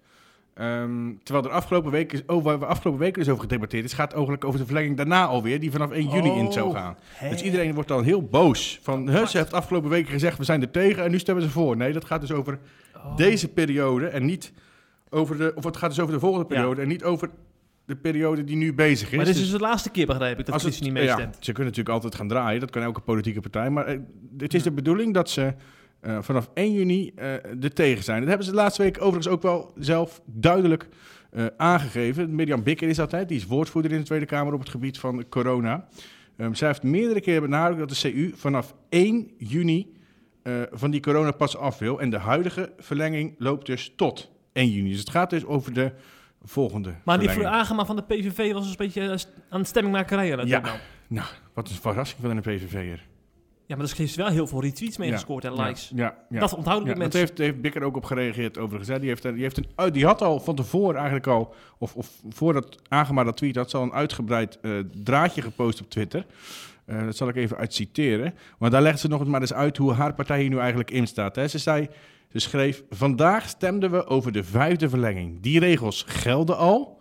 Ehm, 0.55 1.13
terwijl 1.23 1.47
er 1.47 1.53
afgelopen 1.53 1.91
week 1.91 2.13
is, 2.13 2.29
over, 2.29 2.59
we 2.59 2.67
afgelopen 2.67 3.01
week 3.01 3.17
is 3.17 3.29
over 3.29 3.43
gedebatteerd 3.43 3.85
is, 3.85 3.93
gaat 3.93 4.13
eigenlijk 4.13 4.45
over 4.45 4.59
de 4.59 4.65
verlenging 4.67 4.97
daarna 4.97 5.27
alweer, 5.27 5.61
die 5.61 5.71
vanaf 5.71 5.91
1 5.91 6.09
juni 6.09 6.31
in 6.31 6.53
zou 6.53 6.69
Oh, 6.69 6.75
gaan. 6.75 6.97
Dus 7.31 7.43
iedereen 7.43 7.75
wordt 7.75 7.89
dan 7.89 8.05
heel 8.05 8.23
boos. 8.23 8.79
Van, 8.83 9.09
huh, 9.11 9.27
ze 9.27 9.37
heeft 9.39 9.53
afgelopen 9.53 9.91
week 9.91 10.09
gezegd, 10.09 10.39
we 10.39 10.45
zijn 10.45 10.61
er 10.63 10.71
tegen 10.71 11.05
en 11.05 11.11
nu 11.11 11.19
stemmen 11.19 11.45
ze 11.45 11.51
voor. 11.51 11.77
Nee, 11.77 11.93
dat 11.93 12.05
gaat 12.05 12.21
dus 12.21 12.33
over 12.33 12.59
Oh. 12.97 13.17
deze 13.17 13.49
periode 13.49 14.07
en 14.07 14.25
niet 14.25 14.53
over 15.11 15.37
de, 15.39 15.53
of 15.55 15.65
het 15.65 15.77
gaat 15.77 15.91
dus 15.91 16.01
over 16.01 16.15
de 16.15 16.21
volgende 16.21 16.47
Ja. 16.49 16.55
periode 16.55 16.83
en 16.83 16.89
niet 16.89 17.05
over 17.05 17.31
de 17.87 17.97
periode 17.97 18.45
die 18.45 18.57
nu 18.57 18.75
bezig 18.75 19.11
is. 19.11 19.17
Maar 19.17 19.25
dit 19.25 19.35
is 19.35 19.41
Dus- 19.41 19.51
dus 19.51 19.61
de 19.61 19.67
laatste 19.67 19.91
keer, 19.91 20.07
begrijp 20.07 20.39
ik, 20.39 20.45
dat 20.45 20.55
als 20.55 20.63
het- 20.63 20.81
niet 20.81 20.93
meestemt. 20.93 21.19
Ja, 21.35 21.43
ze 21.45 21.53
kunnen 21.53 21.65
natuurlijk 21.65 21.89
altijd 21.95 22.15
gaan 22.15 22.29
draaien. 22.29 22.61
Dat 22.61 22.71
kan 22.71 22.83
elke 22.83 23.01
politieke 23.01 23.41
partij. 23.41 23.71
Maar 23.71 23.87
eh, 23.87 23.99
het 24.39 24.55
is 24.55 24.63
de 24.63 24.73
bedoeling 24.73 25.15
dat 25.15 25.31
ze 25.31 25.55
eh, 26.01 26.19
vanaf 26.23 26.51
1 26.55 26.73
juni 26.73 27.13
eh 27.17 27.33
er 27.65 27.73
tegen 27.73 28.05
zijn. 28.05 28.19
Dat 28.19 28.29
hebben 28.29 28.47
ze 28.47 28.53
de 28.53 28.59
laatste 28.59 28.83
week 28.83 28.97
overigens 28.97 29.29
ook 29.29 29.43
wel 29.43 29.73
zelf 29.79 30.21
duidelijk 30.27 30.89
aangegeven. 31.57 32.35
Mirjam 32.35 32.63
Bikker 32.63 32.89
is 32.89 32.97
hè? 32.97 33.27
die 33.27 33.37
is 33.37 33.47
woordvoerder 33.47 33.93
in 33.93 33.99
de 33.99 34.05
Tweede 34.05 34.27
Kamer 34.27 34.53
op 34.53 34.61
het 34.61 34.69
gebied 34.69 34.99
van 34.99 35.25
corona. 35.29 35.89
Ehm, 36.37 36.55
zij 36.55 36.69
heeft 36.69 36.83
meerdere 36.83 37.21
keren 37.21 37.43
benadrukt 37.43 37.79
dat 37.79 37.89
de 37.89 38.11
CU 38.11 38.33
vanaf 38.37 38.75
1 38.89 39.31
juni 39.39 39.93
van 40.73 40.91
die 40.91 41.01
coronapas 41.01 41.57
af 41.57 41.79
wil. 41.79 42.01
En 42.01 42.11
de 42.11 42.19
huidige 42.19 42.73
verlenging 42.79 43.35
loopt 43.39 43.67
dus 43.67 43.93
tot 43.97 44.31
1 44.53 44.71
juni. 44.71 44.89
Dus 44.91 44.99
het 44.99 45.11
gaat 45.11 45.31
dus 45.31 45.45
over 45.45 45.73
de 45.73 45.93
volgende 46.45 46.95
Maar 47.05 47.19
die 47.19 47.31
voor 47.31 47.47
Agema 47.47 47.85
van 47.85 47.97
de 47.97 48.03
PVV 48.03 48.53
was 48.53 48.67
een 48.71 48.75
beetje 48.77 49.11
eh, 49.11 49.19
aan 49.49 49.65
stemmingmakerij. 49.65 50.33
aan 50.33 50.39
het 50.39 50.49
Ja. 50.49 50.61
nou. 50.61 50.79
Nou, 51.07 51.27
wat 51.55 51.69
een 51.69 51.75
verrassing 51.75 52.21
van 52.21 52.31
een 52.31 52.41
PVV'er. 52.41 53.07
ja, 53.67 53.77
maar 53.77 53.87
er 53.87 54.01
is 54.01 54.15
wel 54.15 54.29
heel 54.29 54.47
veel 54.47 54.63
retweets 54.63 54.97
mee 54.97 55.09
Ja, 55.09 55.15
gescoord 55.15 55.45
en 55.45 55.55
likes. 55.55 55.93
Ja, 55.95 56.17
ja. 56.29 56.41
Dat 56.41 56.55
onthouden 56.55 56.89
Ja, 56.89 56.95
de 56.95 57.01
dat 57.01 57.13
mensen. 57.13 57.21
heeft, 57.21 57.39
heeft 57.39 57.61
Bikker 57.61 57.83
ook 57.83 57.97
op 57.97 58.05
gereageerd 58.05 58.59
overigens. 58.59 58.89
Hè. 58.91 58.99
Die, 58.99 59.09
heeft, 59.09 59.23
die, 59.23 59.43
heeft 59.43 59.57
een, 59.59 59.67
uit- 59.75 59.95
die 59.95 60.05
had 60.07 60.23
al 60.23 60.41
van 60.41 60.55
tevoren 60.55 60.95
eigenlijk 60.97 61.27
al, 61.27 61.55
of, 61.79 61.95
of 61.95 62.09
voordat 62.29 62.79
Agema 62.89 63.25
dat 63.25 63.37
tweet 63.37 63.57
had, 63.57 63.71
ze 63.71 63.77
al 63.77 63.83
een 63.83 63.93
uitgebreid 63.93 64.59
eh, 64.61 64.73
draadje 64.95 65.43
gepost 65.43 65.81
op 65.81 65.91
Twitter. 65.91 66.27
Eh, 66.85 67.05
dat 67.05 67.17
zal 67.17 67.29
ik 67.29 67.37
even 67.37 67.57
uit 67.57 67.75
citeren. 67.75 68.35
Maar 68.59 68.71
daar 68.71 68.83
legt 68.83 69.01
ze 69.01 69.09
nog 69.09 69.21
eens 69.21 69.29
maar 69.29 69.41
eens 69.41 69.53
uit 69.53 69.77
hoe 69.77 69.93
haar 69.93 70.15
partij 70.15 70.41
hier 70.41 70.51
nu 70.51 70.59
eigenlijk 70.59 70.91
in 70.91 71.07
staat. 71.07 71.37
Hè. 71.37 71.49
Ze 71.49 71.59
zei, 71.59 71.89
ze 72.33 72.39
schreef, 72.39 72.85
vandaag 72.91 73.49
stemden 73.49 73.91
we 73.91 74.07
over 74.07 74.33
de 74.33 74.45
vijfde 74.45 74.89
verlenging. 74.89 75.41
Die 75.41 75.59
regels 75.59 76.05
gelden 76.09 76.57
al, 76.57 77.01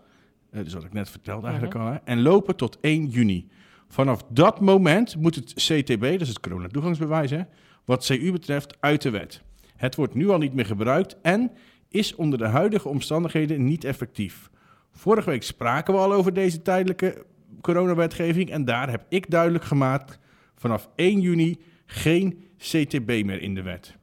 eh, 0.51 0.63
dus 0.63 0.73
wat 0.73 0.83
ik 0.83 0.93
net 0.93 1.09
vertelde 1.09 1.47
eigenlijk 1.47 1.75
al, 1.75 1.85
hè, 1.85 1.95
en 2.03 2.21
lopen 2.21 2.55
tot 2.55 2.77
1 2.81 3.05
juni. 3.05 3.47
Vanaf 3.87 4.23
dat 4.29 4.59
moment 4.59 5.15
moet 5.15 5.35
het 5.35 5.53
CTB, 5.53 6.01
dat 6.01 6.21
is 6.21 6.27
het 6.27 6.39
coronatoegangsbewijs, 6.39 7.31
hè, 7.31 7.41
wat 7.85 8.05
CU 8.05 8.31
betreft, 8.31 8.77
uit 8.79 9.01
de 9.01 9.09
wet. 9.09 9.41
Het 9.75 9.95
wordt 9.95 10.13
nu 10.13 10.29
al 10.29 10.37
niet 10.37 10.53
meer 10.53 10.65
gebruikt 10.65 11.17
en 11.21 11.51
is 11.89 12.15
onder 12.15 12.39
de 12.39 12.47
huidige 12.47 12.87
omstandigheden 12.87 13.63
niet 13.63 13.83
effectief. 13.83 14.49
Vorige 14.91 15.29
week 15.29 15.43
spraken 15.43 15.93
we 15.93 15.99
al 15.99 16.13
over 16.13 16.33
deze 16.33 16.61
tijdelijke 16.61 17.25
coronawetgeving 17.61 18.49
en 18.49 18.65
daar 18.65 18.89
heb 18.89 19.05
ik 19.09 19.29
duidelijk 19.29 19.63
gemaakt 19.63 20.19
vanaf 20.55 20.89
1 20.95 21.21
juni 21.21 21.61
geen 21.85 22.43
CTB 22.57 23.07
meer 23.07 23.41
in 23.41 23.55
de 23.55 23.61
wet. 23.61 23.99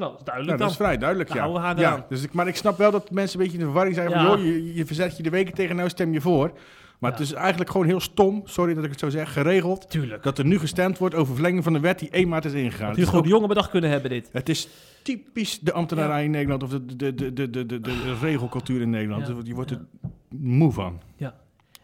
Nou, 0.00 0.10
dat 0.12 0.20
is 0.20 0.26
duidelijk 0.26 0.58
Nou, 0.58 0.70
dat 0.70 0.70
is 0.70 0.84
vrij 0.86 0.98
duidelijk, 0.98 1.32
ja. 1.34 1.74
ja 1.76 2.06
dus 2.08 2.22
ik, 2.22 2.32
maar 2.32 2.48
ik 2.48 2.56
snap 2.56 2.78
wel 2.78 2.90
dat 2.90 3.10
mensen 3.10 3.38
een 3.38 3.44
beetje 3.44 3.58
in 3.58 3.64
de 3.64 3.70
verwarring 3.70 3.96
zijn 3.96 4.10
van... 4.10 4.20
Ja. 4.22 4.26
joh, 4.28 4.38
je, 4.44 4.74
je 4.74 4.86
verzet 4.86 5.16
je 5.16 5.22
de 5.22 5.30
weken 5.30 5.54
tegen, 5.54 5.76
nou 5.76 5.88
stem 5.88 6.12
je 6.12 6.20
voor. 6.20 6.52
Maar 6.98 7.10
Ja. 7.10 7.16
het 7.16 7.26
is 7.26 7.32
eigenlijk 7.32 7.70
gewoon 7.70 7.86
heel 7.86 8.00
stom, 8.00 8.42
sorry 8.44 8.74
dat 8.74 8.84
ik 8.84 8.90
het 8.90 8.98
zo 9.00 9.08
zeg, 9.08 9.32
geregeld... 9.32 9.90
Tuurlijk. 9.90 10.22
dat 10.22 10.38
er 10.38 10.44
nu 10.44 10.58
gestemd 10.58 10.98
wordt 10.98 11.14
over 11.14 11.34
verlenging 11.34 11.64
van 11.64 11.72
de 11.72 11.80
wet 11.80 11.98
die 11.98 12.10
1 12.10 12.28
maart 12.28 12.44
is 12.44 12.52
ingegaan. 12.52 12.90
Ook- 12.90 13.22
de 13.22 13.28
Jonge 13.28 13.46
bedacht 13.46 13.70
kunnen 13.70 13.90
hebben 13.90 14.10
dit. 14.10 14.28
het 14.32 14.48
is 14.48 14.68
typisch 15.02 15.58
de 15.60 15.72
ambtenarij 15.72 16.24
in 16.24 16.30
Nederland... 16.30 16.62
of 16.62 16.70
de, 16.70 16.96
de, 16.96 17.14
de, 17.14 17.32
de, 17.32 17.50
de, 17.50 17.66
de, 17.66 17.80
de 17.80 18.16
regelcultuur 18.20 18.80
in 18.80 18.90
Nederland. 18.90 19.26
Ja. 19.26 19.34
Je 19.44 19.54
wordt 19.54 19.70
er 19.70 19.80
Ja. 20.02 20.08
moe 20.38 20.72
van. 20.72 21.00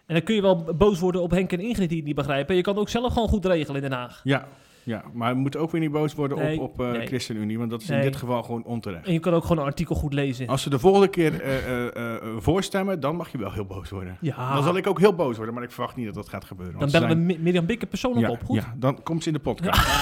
En 0.06 0.14
dan 0.14 0.22
kun 0.24 0.34
je 0.34 0.42
wel 0.42 0.64
boos 0.76 0.98
worden 1.00 1.22
op 1.22 1.30
Henk 1.30 1.52
en 1.52 1.60
Ingrid 1.60 1.88
die 1.88 1.96
het 1.98 2.06
niet 2.06 2.16
begrijpen. 2.16 2.56
Je 2.56 2.62
kan 2.62 2.72
het 2.72 2.82
ook 2.82 2.88
zelf 2.88 3.12
gewoon 3.12 3.28
goed 3.28 3.44
regelen 3.44 3.82
in 3.82 3.88
Den 3.90 3.98
Haag. 3.98 4.20
Ja, 4.24 4.48
ja, 4.86 5.04
maar 5.12 5.34
we 5.34 5.40
moeten 5.40 5.60
ook 5.60 5.70
weer 5.70 5.80
niet 5.80 5.90
boos 5.92 6.14
worden 6.14 6.38
Nee, 6.38 6.60
op, 6.60 6.72
op 6.72 6.80
eh, 6.80 6.90
nee. 6.90 7.06
ChristenUnie... 7.06 7.58
want 7.58 7.70
dat 7.70 7.82
is 7.82 7.90
in 7.90 8.00
dit 8.00 8.16
geval 8.16 8.42
gewoon 8.42 8.64
onterecht. 8.64 9.06
En 9.06 9.12
je 9.12 9.18
kan 9.20 9.32
ook 9.32 9.42
gewoon 9.42 9.58
een 9.58 9.64
artikel 9.64 9.94
goed 9.94 10.12
lezen. 10.12 10.46
Als 10.46 10.62
ze 10.62 10.70
de 10.70 10.78
volgende 10.78 11.08
keer 11.08 11.40
eh, 11.40 11.86
eh, 12.14 12.22
voorstemmen, 12.38 13.00
dan 13.00 13.16
mag 13.16 13.28
je 13.32 13.38
wel 13.38 13.52
heel 13.52 13.64
boos 13.64 13.90
worden. 13.90 14.16
Ja, 14.20 14.54
Dan 14.54 14.62
zal 14.62 14.76
ik 14.76 14.86
ook 14.86 14.98
heel 14.98 15.14
boos 15.14 15.36
worden, 15.36 15.54
maar 15.54 15.62
ik 15.62 15.70
verwacht 15.70 15.96
niet 15.96 16.06
dat 16.06 16.14
dat 16.14 16.28
gaat 16.28 16.44
gebeuren. 16.44 16.78
dan 16.78 16.90
bellen 16.90 17.08
we 17.08 17.14
zijn- 17.14 17.26
Mi- 17.26 17.38
Mirjam 17.40 17.66
Bikker 17.66 17.88
persoonlijk 17.88 18.26
ja, 18.26 18.32
op. 18.32 18.44
Goed? 18.44 18.56
Ja, 18.56 18.74
dan 18.76 19.02
komt 19.02 19.22
ze 19.22 19.28
in 19.28 19.34
de 19.34 19.40
podcast. 19.40 19.88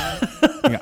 Ja. 0.71 0.81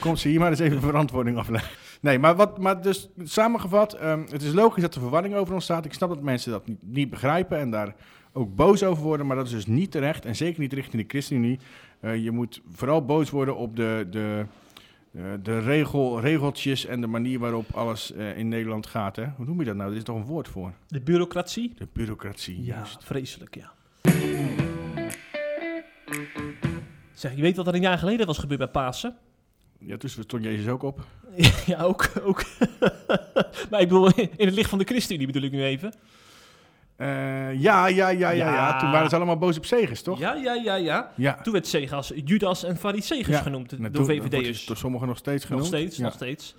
Komt 0.00 0.18
ze 0.18 0.28
hier 0.28 0.40
maar 0.40 0.50
eens 0.50 0.58
even 0.58 0.80
verantwoording 0.80 1.36
afleggen. 1.36 1.70
Nee, 2.00 2.18
maar, 2.18 2.36
wat, 2.36 2.58
maar 2.58 2.82
dus 2.82 3.08
samengevat, 3.22 3.92
ehm, 3.92 4.20
het 4.30 4.42
is 4.42 4.52
logisch 4.52 4.82
dat 4.82 4.94
er 4.94 5.00
verwarring 5.00 5.34
over 5.34 5.54
ontstaat. 5.54 5.84
Ik 5.84 5.92
snap 5.92 6.08
dat 6.08 6.22
mensen 6.22 6.50
dat 6.50 6.66
niet, 6.66 6.78
niet 6.82 7.10
begrijpen 7.10 7.58
en 7.58 7.70
daar 7.70 7.94
ook 8.32 8.54
boos 8.54 8.82
over 8.82 9.02
worden, 9.02 9.26
maar 9.26 9.36
dat 9.36 9.46
is 9.46 9.52
dus 9.52 9.66
niet 9.66 9.90
terecht 9.90 10.24
en 10.24 10.36
zeker 10.36 10.60
niet 10.60 10.72
richting 10.72 11.02
de 11.02 11.08
ChristenUnie. 11.08 11.58
Eh, 12.04 12.24
je 12.24 12.30
moet 12.30 12.60
vooral 12.72 13.04
boos 13.04 13.30
worden 13.30 13.56
op 13.56 13.76
de, 13.76 14.06
de, 14.10 14.44
eh, 15.12 15.22
de 15.42 15.58
regel, 15.58 16.20
regeltjes 16.20 16.86
en 16.86 17.00
de 17.00 17.06
manier 17.06 17.38
waarop 17.38 17.74
alles 17.74 18.12
eh, 18.12 18.38
in 18.38 18.48
Nederland 18.48 18.86
gaat. 18.86 19.16
Hè? 19.16 19.26
Hoe 19.36 19.46
noem 19.46 19.58
je 19.58 19.64
dat 19.64 19.76
nou? 19.76 19.90
Er 19.90 19.96
is 19.96 20.02
toch 20.02 20.16
een 20.16 20.24
woord 20.24 20.48
voor? 20.48 20.72
De 20.88 21.00
bureaucratie? 21.00 21.72
De 21.76 21.88
bureaucratie. 21.92 22.64
Ja, 22.64 22.74
juist. 22.74 23.04
vreselijk, 23.04 23.54
ja. 23.54 23.72
Zeg, 27.12 27.34
je 27.34 27.42
weet 27.42 27.56
wat 27.56 27.66
er 27.66 27.74
een 27.74 27.80
jaar 27.80 27.98
geleden 27.98 28.26
was 28.26 28.38
gebeurd 28.38 28.58
bij 28.60 28.68
Pasen? 28.68 29.16
Ja, 29.78 29.96
dus 29.96 30.12
stond 30.20 30.44
Jezus 30.44 30.68
ook 30.68 30.82
op. 30.82 31.06
ja, 31.66 31.82
ook. 31.82 32.12
ook. 32.22 32.44
maar 33.70 33.80
ik 33.80 33.88
bedoel, 33.88 34.14
in 34.14 34.46
het 34.46 34.54
licht 34.54 34.70
van 34.70 34.78
de 34.78 34.84
ChristenUnie 34.84 35.26
bedoel 35.26 35.42
ik 35.42 35.52
nu 35.52 35.64
even. 35.64 35.92
Eh, 36.96 37.06
ja, 37.60 37.86
ja, 37.86 38.08
ja, 38.08 38.08
ja, 38.08 38.30
ja. 38.30 38.78
Toen 38.78 38.90
waren 38.90 39.08
ze 39.08 39.16
allemaal 39.16 39.38
boos 39.38 39.56
op 39.56 39.64
Segers, 39.64 40.02
toch? 40.02 40.18
Ja, 40.18 40.34
ja, 40.34 40.54
ja, 40.54 40.74
ja. 40.74 41.10
Ja. 41.14 41.38
Toen 41.42 41.52
werd 41.52 41.66
Segas 41.66 42.12
Judas 42.24 42.64
en 42.64 42.76
Fariseeus 42.76 43.26
Ja. 43.26 43.40
genoemd 43.40 43.78
Nou, 43.78 43.92
door 43.92 44.04
VVD'ers. 44.04 44.64
door 44.66 44.76
sommigen 44.76 45.06
nog 45.08 45.16
steeds 45.16 45.44
genoemd. 45.44 45.62
Nog 45.70 45.72
steeds, 45.74 45.98
nog 45.98 46.12
steeds. 46.12 46.54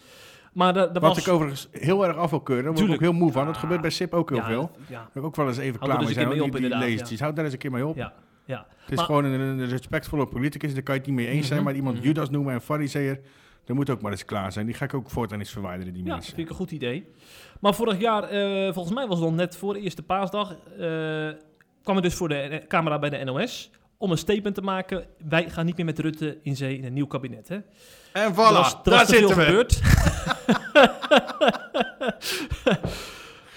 Maar 0.53 0.73
daar 0.73 0.93
Wat 0.93 1.01
was... 1.01 1.17
ik 1.17 1.27
overigens 1.33 1.67
heel 1.71 2.05
erg 2.07 2.15
af 2.17 2.29
wil 2.29 2.39
keuren. 2.41 2.65
Daar 2.65 2.73
word 2.73 2.87
ik 2.87 2.93
ook 2.93 2.99
heel 3.01 3.13
moe 3.13 3.31
van. 3.31 3.45
Dat 3.45 3.57
gebeurt 3.57 3.81
bij 3.81 3.89
SIP 3.89 4.13
ook 4.13 4.29
heel 4.29 4.43
veel. 4.43 4.71
Ja, 4.87 5.09
ik 5.13 5.23
ook 5.23 5.35
wel 5.35 5.47
eens 5.47 5.57
even 5.57 5.79
klaar 5.79 5.97
er 5.97 6.03
mee 6.03 6.13
zijn. 6.13 6.15
keer 6.15 6.25
hoor, 6.25 6.35
mee 6.35 6.43
op, 6.45 6.51
Die, 6.51 6.61
die 6.61 6.71
inderdaad, 6.71 6.97
leestjes. 6.97 7.19
Houd 7.19 7.35
daar 7.35 7.43
eens 7.45 7.53
een 7.53 7.59
keer 7.59 7.71
mee 7.71 7.85
op. 7.85 7.95
ja, 7.95 8.13
ja. 8.45 8.65
Het 8.81 8.89
is 8.91 8.95
Maar- 8.95 9.05
gewoon 9.05 9.25
een, 9.25 9.39
een 9.39 9.67
respectvolle 9.67 10.27
politicus. 10.27 10.73
Daar 10.73 10.83
kan 10.83 10.93
je 10.95 10.99
het 11.01 11.09
niet 11.09 11.19
mee 11.19 11.27
eens 11.27 11.45
zijn. 11.47 11.59
Mhm, 11.59 11.67
Maar 11.67 11.75
iemand 11.77 11.95
mhm. 11.97 12.05
Judas 12.05 12.29
noemen 12.29 12.53
en 12.53 12.61
fariseer. 12.61 13.19
Dat 13.65 13.75
moet 13.75 13.89
ook 13.89 14.01
maar 14.01 14.12
eens 14.12 14.25
klaar 14.25 14.51
zijn. 14.51 14.65
Die 14.65 14.75
ga 14.75 14.86
ik 14.86 14.93
ook 14.93 15.10
voortaan 15.10 15.39
eens 15.39 15.51
verwijderen, 15.51 15.93
die 15.93 16.01
Ja, 16.04 16.08
dat 16.08 16.17
mensen. 16.17 16.36
vind 16.36 16.45
ik 16.47 16.54
een 16.54 16.60
goed 16.60 16.71
idee. 16.71 17.12
Maar 17.60 17.73
vorig 17.75 17.99
jaar, 17.99 18.23
eh, 18.23 18.73
volgens 18.73 18.95
mij 18.95 19.08
was 19.08 19.19
het 19.19 19.28
nog 19.28 19.36
net 19.38 19.58
voor 19.58 19.73
de 19.73 19.80
eerste 19.80 20.01
paasdag, 20.04 20.51
eh, 20.51 21.30
kwam 21.84 21.97
ik 21.97 22.04
dus 22.04 22.13
voor 22.13 22.30
de 22.30 22.36
eh, 22.36 22.67
camera 22.67 22.99
bij 22.99 23.10
de 23.10 23.23
NOS 23.23 23.71
om 23.97 24.12
een 24.12 24.17
statement 24.17 24.56
te 24.56 24.62
maken. 24.62 25.06
Wij 25.28 25.49
gaan 25.49 25.65
niet 25.65 25.78
meer 25.78 25.86
met 25.86 25.99
Rutte 25.99 26.38
in 26.41 26.56
zee 26.56 26.78
in 26.78 26.86
een 26.86 26.93
nieuw 26.93 27.08
kabinet. 27.08 27.47
Hè? 27.47 27.56
En 28.13 28.34
voilà, 28.34 28.36
er 28.36 28.36
was, 28.36 28.73
er 28.73 28.80
daar 28.84 28.93
was 28.93 29.06
te 29.08 29.15
veel 29.15 29.28
zitten 29.28 29.38
we. 29.38 29.43
gebeurd. 29.43 29.82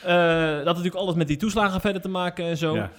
Eh, 0.02 0.14
dat 0.56 0.56
had 0.56 0.64
natuurlijk 0.76 0.94
alles 0.94 1.14
met 1.14 1.26
die 1.28 1.36
toeslagen 1.36 1.80
verder 1.80 2.02
te 2.02 2.08
maken 2.08 2.44
en 2.44 2.56
zo. 2.56 2.74
Ja. 2.74 2.90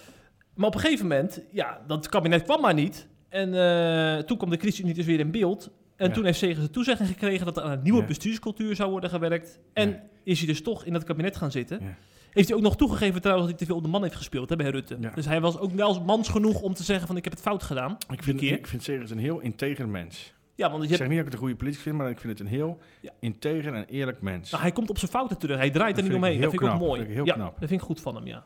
Maar 0.55 0.67
op 0.67 0.73
een 0.73 0.79
gegeven 0.79 1.07
moment, 1.07 1.41
ja, 1.51 1.81
dat 1.87 2.09
kabinet 2.09 2.43
kwam 2.43 2.61
maar 2.61 2.73
niet. 2.73 3.07
En 3.29 3.53
eh, 3.53 4.23
toen 4.23 4.37
kwam 4.37 4.49
de 4.49 4.57
ChristenUnie 4.57 4.95
dus 4.95 5.05
weer 5.05 5.19
in 5.19 5.31
beeld. 5.31 5.69
En 5.99 6.07
Ja. 6.07 6.13
toen 6.13 6.25
heeft 6.25 6.37
Segers 6.37 6.59
de 6.65 6.69
toezegging 6.69 7.07
gekregen 7.09 7.45
dat 7.45 7.57
er 7.57 7.63
aan 7.63 7.71
een 7.71 7.81
nieuwe 7.83 7.99
Ja. 8.01 8.05
bestuurscultuur 8.07 8.75
zou 8.75 8.91
worden 8.91 9.09
gewerkt. 9.09 9.59
En 9.73 9.89
Ja. 9.89 10.01
is 10.23 10.37
hij 10.37 10.47
dus 10.47 10.61
toch 10.61 10.85
in 10.85 10.93
dat 10.93 11.03
kabinet 11.03 11.35
gaan 11.37 11.51
zitten. 11.51 11.95
Heeft 12.29 12.47
hij 12.47 12.57
ook 12.57 12.63
nog 12.63 12.75
toegegeven 12.77 13.21
trouwens 13.21 13.49
dat 13.49 13.57
hij 13.59 13.65
te 13.67 13.71
veel 13.73 13.75
op 13.81 13.83
de 13.83 13.89
man 13.89 14.03
heeft 14.03 14.15
gespeeld 14.15 14.49
hè, 14.49 14.55
bij 14.55 14.69
Rutte. 14.69 14.97
Dus 15.15 15.25
hij 15.25 15.41
was 15.41 15.57
ook 15.57 15.71
wel 15.71 16.03
mans 16.03 16.27
genoeg 16.29 16.61
om 16.61 16.73
te 16.73 16.83
zeggen 16.83 17.07
van 17.07 17.17
ik 17.17 17.23
heb 17.23 17.33
het 17.33 17.41
fout 17.41 17.63
gedaan. 17.63 17.97
Ik 18.09 18.23
vind, 18.23 18.41
ik 18.41 18.67
vind 18.67 18.83
Segers 18.83 19.11
een 19.11 19.17
heel 19.17 19.39
integer 19.39 19.87
mens. 19.89 20.33
Ja, 20.55 20.69
want 20.69 20.77
je 20.77 20.83
Ik 20.83 20.89
hebt, 20.89 21.01
zeg 21.01 21.07
niet 21.09 21.17
dat 21.17 21.25
ik 21.27 21.31
het 21.31 21.33
een 21.33 21.39
goede 21.39 21.55
politicus 21.55 21.83
vind, 21.83 21.95
maar 21.97 22.09
ik 22.09 22.19
vind 22.19 22.31
het 22.39 22.47
een 22.47 22.53
heel 22.53 22.79
integer 23.19 23.73
en 23.73 23.85
eerlijk 23.85 24.21
mens. 24.21 24.51
nou, 24.51 24.63
hij 24.63 24.71
komt 24.71 24.89
op 24.89 24.97
zijn 24.97 25.11
fouten 25.11 25.37
terug. 25.37 25.57
Hij 25.57 25.69
draait 25.69 25.97
er 25.97 26.03
niet 26.03 26.13
omheen. 26.13 26.41
Dat 26.41 26.49
vind 26.49 26.53
ik 26.53 26.67
ook 26.69 26.75
knap. 26.75 26.79
mooi. 26.87 26.97
Dat 26.99 27.07
vind 27.07 27.09
ik 27.09 27.15
heel 27.15 27.25
ja, 27.25 27.33
knap. 27.33 27.59
dat 27.59 27.69
vind 27.69 27.81
ik 27.81 27.87
goed 27.87 28.01
van 28.01 28.15
hem, 28.15 28.27
ja. 28.27 28.43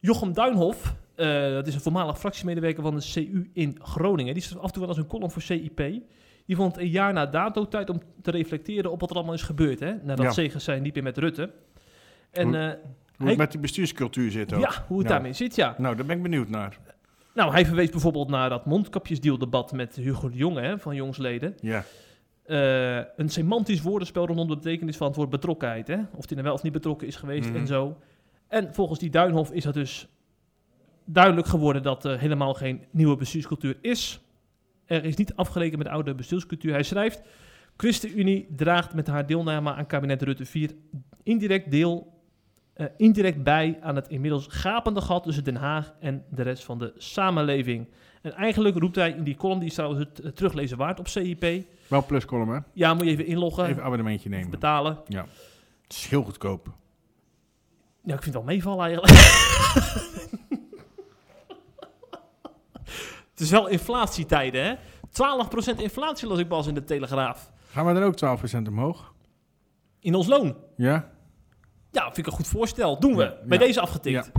Jochem 0.00 0.32
Duinhof, 0.32 0.94
eh, 1.14 1.26
dat 1.50 1.66
is 1.66 1.74
een 1.74 1.80
voormalig 1.80 2.18
fractiemedewerker 2.18 2.82
van 2.82 2.96
de 2.96 3.10
CU 3.12 3.50
in 3.52 3.78
Groningen. 3.82 4.34
Die 4.34 4.42
schrijft 4.42 4.60
af 4.62 4.66
en 4.66 4.72
toe 4.72 4.80
wel 4.86 4.90
eens 4.90 4.98
een 5.02 5.06
column 5.10 5.30
voor 5.30 5.42
CIP. 5.42 5.80
Die 6.48 6.56
vond 6.56 6.78
een 6.78 6.88
jaar 6.88 7.12
na 7.12 7.26
dato 7.26 7.68
tijd 7.68 7.90
om 7.90 8.00
te 8.22 8.30
reflecteren 8.30 8.90
op 8.90 9.00
wat 9.00 9.10
er 9.10 9.16
allemaal 9.16 9.34
is 9.34 9.42
gebeurd. 9.42 9.80
Hè? 9.80 9.94
Nadat 10.02 10.24
Ja. 10.24 10.30
Segers 10.30 10.64
zei 10.64 10.80
niet 10.80 10.94
meer 10.94 11.02
met 11.02 11.18
Rutte. 11.18 11.50
En 12.30 12.46
Hoe- 12.46 12.56
eh, 12.56 12.62
Hoe 12.62 12.76
hij- 13.16 13.28
het 13.28 13.36
met 13.36 13.50
die 13.50 13.60
bestuurscultuur 13.60 14.30
zit 14.30 14.52
ook. 14.54 14.60
ja, 14.60 14.84
hoe 14.86 14.98
het 14.98 15.06
Ja. 15.08 15.12
daarmee 15.12 15.32
zit, 15.32 15.54
ja. 15.54 15.74
Nou, 15.78 15.96
daar 15.96 16.06
ben 16.06 16.16
ik 16.16 16.22
benieuwd 16.22 16.48
naar. 16.48 16.78
Nou, 17.34 17.52
hij 17.52 17.66
verwees 17.66 17.90
bijvoorbeeld 17.90 18.28
naar 18.28 18.48
dat 18.48 18.66
mondkapjesdealdebat 18.66 19.72
met 19.72 19.96
Hugo 19.96 20.28
de 20.30 20.36
Jonge 20.36 20.60
hè, 20.60 20.78
van 20.78 20.94
Jongsleden. 20.94 21.54
Ja. 21.60 21.84
Eh, 22.44 22.96
een 23.16 23.28
semantisch 23.28 23.82
woordenspel 23.82 24.26
rondom 24.26 24.48
de 24.48 24.54
betekenis 24.56 24.96
van 24.96 25.06
het 25.06 25.16
woord 25.16 25.30
betrokkenheid. 25.30 25.88
Hè? 25.88 25.98
Of 26.16 26.26
die 26.26 26.36
er 26.36 26.42
wel 26.42 26.52
of 26.54 26.62
niet 26.62 26.72
betrokken 26.72 27.06
is 27.06 27.16
geweest 27.16 27.48
Mhm. 27.48 27.58
en 27.58 27.66
zo. 27.66 27.96
En 28.48 28.74
volgens 28.74 28.98
die 28.98 29.10
Duinhof 29.10 29.50
is 29.52 29.62
dat 29.64 29.74
dus 29.74 30.08
duidelijk 31.04 31.46
geworden 31.46 31.82
dat 31.82 32.04
er 32.04 32.18
helemaal 32.18 32.54
geen 32.54 32.84
nieuwe 32.90 33.16
bestuurscultuur 33.16 33.76
is. 33.80 34.20
Er 34.88 35.04
is 35.04 35.16
niet 35.16 35.34
afgerekend 35.34 35.76
met 35.76 35.86
de 35.86 35.92
oude 35.92 36.14
bestuurscultuur. 36.14 36.72
Hij 36.72 36.82
schrijft, 36.82 37.20
ChristenUnie 37.76 38.46
draagt 38.56 38.94
met 38.94 39.06
haar 39.06 39.26
deelname 39.26 39.72
aan 39.74 39.86
kabinet 39.86 40.22
Rutte 40.22 40.44
4 40.44 40.70
indirect 41.22 41.70
deel... 41.70 42.12
eh, 42.74 42.86
indirect 42.96 43.42
bij 43.42 43.78
aan 43.80 43.96
het 43.96 44.08
inmiddels 44.08 44.46
gapende 44.50 45.00
gat 45.00 45.22
tussen 45.22 45.44
Den 45.44 45.56
Haag 45.56 45.94
en 46.00 46.24
de 46.30 46.42
rest 46.42 46.64
van 46.64 46.78
de 46.78 46.92
samenleving. 46.96 47.88
En 48.22 48.32
eigenlijk 48.34 48.78
roept 48.78 48.96
hij 48.96 49.10
in 49.10 49.24
die 49.24 49.36
column, 49.36 49.58
die 49.58 49.68
is 49.68 49.74
trouwens 49.74 50.04
het 50.04 50.20
eh, 50.20 50.30
teruglezen 50.30 50.76
waard 50.76 50.98
op 50.98 51.08
CIP. 51.08 51.64
Wel 51.88 52.04
pluscolumn, 52.04 52.50
hè? 52.54 52.58
Ja, 52.72 52.94
moet 52.94 53.04
je 53.04 53.10
even 53.10 53.26
inloggen, 53.26 53.66
Even 53.66 53.82
abonnementje 53.82 54.28
nemen. 54.28 54.50
betalen. 54.50 54.98
Ja. 55.08 55.26
Het 55.82 55.92
is 55.92 56.06
heel 56.06 56.22
goedkoop. 56.22 56.66
Ja, 58.02 58.14
ik 58.14 58.22
vind 58.22 58.34
het 58.34 58.44
wel 58.44 58.54
meevallen 58.54 58.84
eigenlijk. 58.84 59.12
het 63.38 63.46
is 63.46 63.50
wel 63.50 63.66
inflatietijden, 63.68 64.64
hè? 64.64 64.74
12% 65.76 65.76
inflatie 65.80 66.28
las 66.28 66.38
ik 66.38 66.48
pas 66.48 66.66
in 66.66 66.74
de 66.74 66.84
Telegraaf. 66.84 67.50
Gaan 67.70 67.86
we 67.86 67.92
dan 67.92 68.02
ook 68.02 68.40
12% 68.64 68.68
omhoog? 68.68 69.12
In 70.00 70.14
ons 70.14 70.26
loon. 70.26 70.56
Ja? 70.76 71.10
Ja, 71.90 72.04
vind 72.04 72.18
ik 72.18 72.26
een 72.26 72.32
goed 72.32 72.46
voorstel. 72.46 72.98
Doen 73.00 73.16
we. 73.16 73.22
Ja, 73.22 73.34
Bij 73.44 73.58
ja. 73.58 73.64
deze 73.64 73.80
afgetikt. 73.80 74.30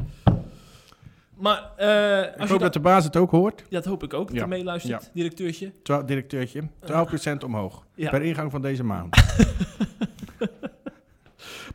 Maar 1.35 1.71
eh, 1.77 2.19
Ik 2.33 2.39
als 2.39 2.49
hoop 2.49 2.59
dat 2.59 2.73
de 2.73 2.79
baas 2.79 3.03
het 3.03 3.15
ook 3.17 3.31
hoort. 3.31 3.59
ja, 3.61 3.65
dat 3.69 3.85
hoop 3.85 4.03
ik 4.03 4.13
ook, 4.13 4.27
dat 4.27 4.35
Ja. 4.35 4.39
hij 4.41 4.49
meeluistert, 4.49 5.09
directeurtje. 5.13 5.71
Twa- 5.83 6.03
directeurtje. 6.03 6.63
12% 6.85 7.43
omhoog. 7.45 7.85
Ja. 7.95 8.09
Per 8.09 8.21
ingang 8.21 8.51
van 8.51 8.61
deze 8.61 8.83
maand. 8.83 9.15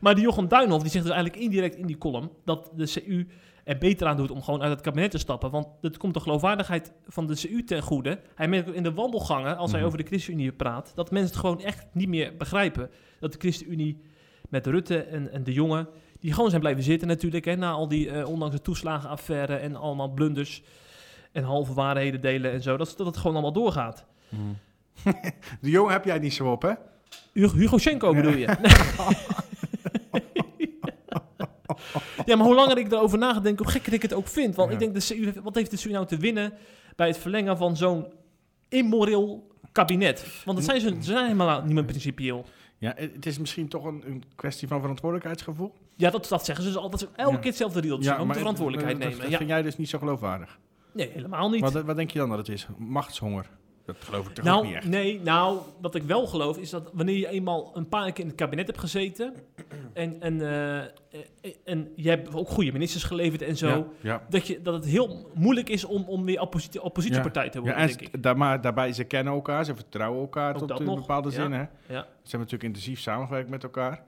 Maar 0.01 0.15
die 0.15 0.23
Jochem 0.23 0.47
Duinhoff 0.47 0.81
die 0.81 0.91
zegt 0.91 1.05
dus 1.05 1.13
eigenlijk 1.13 1.43
indirect 1.43 1.75
in 1.75 1.85
die 1.85 1.97
column 1.97 2.29
dat 2.45 2.71
de 2.75 2.87
CU 3.05 3.27
er 3.65 3.77
beter 3.77 4.07
aan 4.07 4.17
doet 4.17 4.31
om 4.31 4.43
gewoon 4.43 4.61
uit 4.61 4.71
het 4.71 4.81
kabinet 4.81 5.11
te 5.11 5.17
stappen. 5.17 5.51
Want 5.51 5.67
het 5.81 5.97
komt 5.97 6.13
de 6.13 6.19
geloofwaardigheid 6.19 6.91
van 7.07 7.27
de 7.27 7.35
CU 7.35 7.63
ten 7.63 7.81
goede. 7.81 8.19
Hij 8.35 8.47
merkt 8.47 8.69
ook 8.69 8.75
in 8.75 8.83
de 8.83 8.93
wandelgangen, 8.93 9.57
als 9.57 9.69
hij 9.71 9.79
Mhm. 9.79 9.87
over 9.89 10.03
de 10.03 10.07
ChristenUnie 10.09 10.51
praat, 10.51 10.91
dat 10.95 11.11
mensen 11.11 11.31
het 11.31 11.39
gewoon 11.39 11.61
echt 11.61 11.85
niet 11.91 12.07
meer 12.07 12.37
begrijpen. 12.37 12.89
Dat 13.19 13.31
de 13.33 13.39
ChristenUnie 13.39 14.01
met 14.49 14.67
Rutte 14.67 15.03
en, 15.03 15.31
en 15.31 15.43
de 15.43 15.53
jongen, 15.53 15.87
die 16.19 16.33
gewoon 16.33 16.49
zijn 16.49 16.61
blijven 16.61 16.83
zitten 16.83 17.07
natuurlijk, 17.07 17.45
hè, 17.45 17.55
na 17.55 17.71
al 17.71 17.87
die, 17.87 18.09
eh, 18.11 18.27
ondanks 18.29 18.55
de 18.55 18.61
toeslagenaffaire 18.61 19.55
en 19.55 19.75
allemaal 19.75 20.09
blunders 20.09 20.63
en 21.31 21.43
halve 21.43 21.73
waarheden 21.73 22.21
delen 22.21 22.51
en 22.51 22.61
zo, 22.61 22.77
dat, 22.77 22.93
dat 22.97 23.05
het 23.05 23.17
gewoon 23.17 23.33
allemaal 23.33 23.53
doorgaat. 23.53 24.05
De 25.61 25.69
jongen 25.69 25.91
heb 25.93 26.05
jij 26.05 26.19
niet 26.19 26.33
zo 26.33 26.51
op, 26.51 26.61
hè? 26.61 26.71
Hugo, 27.33 27.55
Hugo 27.57 27.77
Schenko 27.77 28.13
bedoel 28.13 28.35
je? 28.35 28.47
ja, 32.25 32.35
maar 32.35 32.45
hoe 32.45 32.55
langer 32.55 32.77
ik 32.77 32.91
erover 32.91 33.17
nadenk, 33.17 33.57
hoe 33.59 33.67
gekker 33.69 33.93
ik 33.93 34.01
het 34.01 34.13
ook 34.13 34.27
vind. 34.27 34.55
Want 34.55 34.67
Ja. 34.69 34.73
ik 34.73 34.79
denk, 34.79 35.07
de 35.07 35.31
CU, 35.33 35.41
wat 35.41 35.55
heeft 35.55 35.71
de 35.71 35.77
CU 35.77 35.91
nou 35.91 36.05
te 36.05 36.17
winnen 36.17 36.53
bij 36.95 37.07
het 37.07 37.17
verlengen 37.17 37.57
van 37.57 37.77
zo'n 37.77 38.05
immoreel 38.69 39.47
kabinet? 39.71 40.41
Want 40.45 40.57
dat 40.57 40.65
zijn 40.65 40.81
ze, 40.81 40.87
ze 40.89 40.95
zijn 41.11 41.23
helemaal 41.23 41.61
niet 41.63 41.73
meer 41.73 41.85
principieel. 41.85 42.45
Ja, 42.77 42.93
het 42.97 43.25
is 43.25 43.37
misschien 43.39 43.67
toch 43.67 43.85
een, 43.85 44.03
een 44.05 44.23
kwestie 44.35 44.67
van 44.67 44.79
verantwoordelijkheidsgevoel. 44.79 45.73
Ja, 45.95 46.09
dat, 46.09 46.27
dat 46.27 46.45
zeggen 46.45 46.63
ze 46.65 46.71
dus 46.71 46.79
altijd. 46.81 47.07
Elke 47.15 47.31
Ja. 47.31 47.37
keer 47.37 47.49
hetzelfde 47.49 47.79
riedeltje. 47.79 48.09
Ja, 48.09 48.25
de 48.25 48.33
verantwoordelijkheid 48.33 48.97
nemen. 48.97 49.17
Dat 49.19 49.29
Ja. 49.29 49.37
vind 49.37 49.49
jij 49.49 49.61
dus 49.61 49.77
niet 49.77 49.89
zo 49.89 49.97
geloofwaardig. 49.99 50.59
Nee, 50.93 51.09
helemaal 51.13 51.49
niet. 51.49 51.61
Wat, 51.61 51.73
wat 51.83 51.95
denk 51.95 52.11
je 52.11 52.19
dan 52.19 52.29
dat 52.29 52.37
het 52.37 52.49
is? 52.49 52.67
Machtshonger. 52.77 53.49
Dat 53.85 53.95
geloof 53.99 54.27
ik 54.27 54.33
toch 54.33 54.45
ook 54.45 54.51
Nou, 54.51 54.65
niet 54.65 54.75
echt. 54.75 54.87
nee, 54.87 55.21
nou, 55.21 55.59
wat 55.81 55.95
ik 55.95 56.03
wel 56.03 56.27
geloof 56.27 56.57
is 56.57 56.69
dat 56.69 56.89
wanneer 56.93 57.17
je 57.17 57.27
eenmaal 57.27 57.71
een 57.77 57.87
paar 57.89 58.11
keer 58.11 58.23
in 58.23 58.29
het 58.29 58.35
kabinet 58.39 58.67
hebt 58.67 58.79
gezeten 58.79 59.33
en, 59.93 60.21
en, 60.21 60.41
eh, 60.41 60.77
eh, 60.79 60.87
en 61.63 61.91
je 61.95 62.09
hebt 62.09 62.33
ook 62.33 62.49
goede 62.49 62.71
ministers 62.71 63.03
geleverd 63.03 63.41
en 63.41 63.57
zo, 63.57 63.67
Ja, 63.67 63.85
ja. 64.01 64.25
dat, 64.29 64.47
je, 64.47 64.61
dat 64.61 64.73
het 64.73 64.85
heel 64.85 65.29
moeilijk 65.33 65.69
is 65.69 65.83
om, 65.83 66.03
om 66.03 66.25
weer 66.25 66.39
oppositie, 66.41 66.81
oppositiepartij 66.81 67.49
te 67.49 67.57
Ja, 67.57 67.63
worden, 67.63 67.79
en 67.81 67.87
denk 67.87 68.01
ik. 68.01 68.23
daar, 68.23 68.37
maar 68.37 68.61
daarbij, 68.61 68.93
ze 68.93 69.03
kennen 69.03 69.33
elkaar, 69.33 69.65
ze 69.65 69.75
vertrouwen 69.75 70.21
elkaar 70.21 70.55
Ook 70.61 70.67
tot 70.67 70.79
in 70.79 70.85
nog, 70.85 70.99
bepaalde 70.99 71.29
ja. 71.29 71.35
zin. 71.35 71.51
Hè? 71.51 71.59
Ja. 71.59 71.67
Ze 71.87 71.97
hebben 72.21 72.39
natuurlijk 72.39 72.63
intensief 72.63 72.99
samengewerkt 72.99 73.49
met 73.49 73.63
elkaar. 73.63 74.03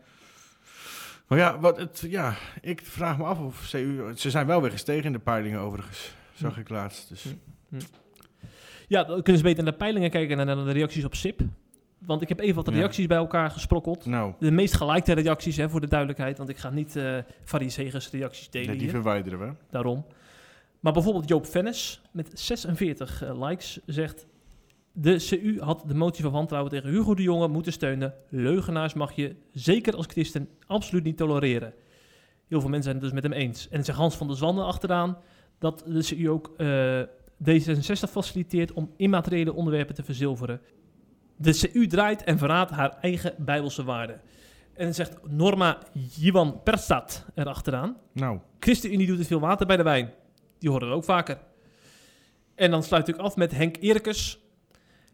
Maar 1.28 1.38
ja, 1.38 1.60
wat 1.60 1.78
het, 1.78 2.04
ja, 2.10 2.34
ik 2.62 2.82
vraag 2.84 3.18
me 3.18 3.24
af 3.24 3.40
of 3.40 3.68
CU... 3.72 4.12
Ze 4.16 4.30
zijn 4.30 4.48
wel 4.48 4.62
weer 4.62 4.72
gestegen 4.72 5.06
in 5.06 5.12
de 5.12 5.20
peilingen 5.20 5.60
overigens, 5.60 6.14
zag 6.34 6.54
Hm. 6.54 6.60
ik 6.60 6.70
laatst. 6.70 7.10
Dus. 7.10 7.24
Hm. 7.70 7.78
Ja, 8.88 9.04
dan 9.04 9.16
kunnen 9.22 9.38
ze 9.38 9.48
beter 9.48 9.64
naar 9.64 9.72
de 9.72 9.78
peilingen 9.78 10.10
kijken 10.10 10.40
en 10.40 10.46
naar 10.46 10.66
de 10.66 10.72
reacties 10.72 11.04
op 11.06 11.16
SIP. 11.16 11.42
Want 11.98 12.22
ik 12.22 12.30
heb 12.30 12.40
even 12.40 12.56
wat 12.56 12.66
Ja. 12.68 12.74
reacties 12.74 13.08
bij 13.08 13.18
elkaar 13.18 13.52
gesprokkeld. 13.52 14.06
Nou, 14.06 14.34
De 14.40 14.52
meest 14.52 14.76
gelikte 14.76 15.14
reacties, 15.14 15.58
hè, 15.58 15.70
voor 15.70 15.82
de 15.82 15.88
duidelijkheid. 15.88 16.38
Want 16.38 16.50
ik 16.50 16.58
ga 16.58 16.70
niet 16.70 17.00
Farid 17.44 17.72
Segers 17.72 18.10
reacties 18.12 18.50
delen 18.50 18.68
nee, 18.68 18.76
die 18.78 18.86
hier. 18.86 18.96
verwijderen 18.96 19.40
we. 19.40 19.52
daarom. 19.70 20.06
Maar 20.80 20.94
bijvoorbeeld 20.94 21.28
Joop 21.30 21.46
Vennis 21.46 22.02
met 22.12 22.30
46 22.34 23.24
eh, 23.24 23.48
likes 23.48 23.80
zegt... 23.86 24.26
De 24.92 25.16
CU 25.30 25.60
had 25.60 25.84
de 25.88 25.94
motie 25.94 26.24
van 26.24 26.32
wantrouwen 26.32 26.72
tegen 26.72 26.90
Hugo 26.90 27.14
de 27.16 27.22
Jonge 27.22 27.48
moeten 27.48 27.72
steunen. 27.72 28.14
Leugenaars 28.30 28.94
mag 28.94 29.12
je, 29.12 29.36
zeker 29.52 29.96
als 29.96 30.06
christen, 30.06 30.50
absoluut 30.68 31.04
niet 31.04 31.18
tolereren. 31.18 31.74
Heel 32.48 32.60
veel 32.60 32.70
mensen 32.70 32.84
zijn 32.92 32.96
het 32.96 33.04
dus 33.04 33.14
met 33.14 33.24
hem 33.24 33.32
eens. 33.42 33.64
En 33.70 33.76
dan 33.76 33.84
zegt 33.86 33.98
Hans 33.98 34.16
van 34.16 34.28
der 34.28 34.38
Zanden 34.38 34.66
achteraan 34.66 35.18
dat 35.60 35.84
de 35.88 36.04
CU 36.04 36.30
ook 36.30 36.54
eh, 36.58 37.02
D66 37.44 38.10
faciliteert 38.10 38.74
om 38.74 38.92
immateriële 38.98 39.54
onderwerpen 39.54 39.96
te 39.96 40.04
verzilveren. 40.04 40.62
De 41.36 41.70
CU 41.72 41.88
draait 41.88 42.24
en 42.24 42.38
verraadt 42.38 42.72
haar 42.72 42.98
eigen 43.02 43.34
bijbelse 43.38 43.84
waarden. 43.84 44.22
En 44.74 44.84
dan 44.84 44.94
zegt 44.94 45.18
Norma 45.30 45.78
Jiwan 45.94 46.64
Perstad 46.64 47.26
erachteraan. 47.36 47.98
Nou, 48.14 48.40
ChristenUnie 48.60 49.08
doet 49.08 49.18
te 49.18 49.26
veel 49.26 49.40
water 49.40 49.66
bij 49.68 49.78
de 49.78 49.84
wijn. 49.84 50.14
Die 50.60 50.70
horen 50.70 50.90
we 50.90 50.94
ook 50.96 51.04
vaker. 51.04 51.38
En 52.56 52.72
dan 52.72 52.84
sluit 52.84 53.08
ik 53.08 53.16
af 53.18 53.36
met 53.36 53.52
Henk 53.52 53.76
Eerkes. 53.80 54.40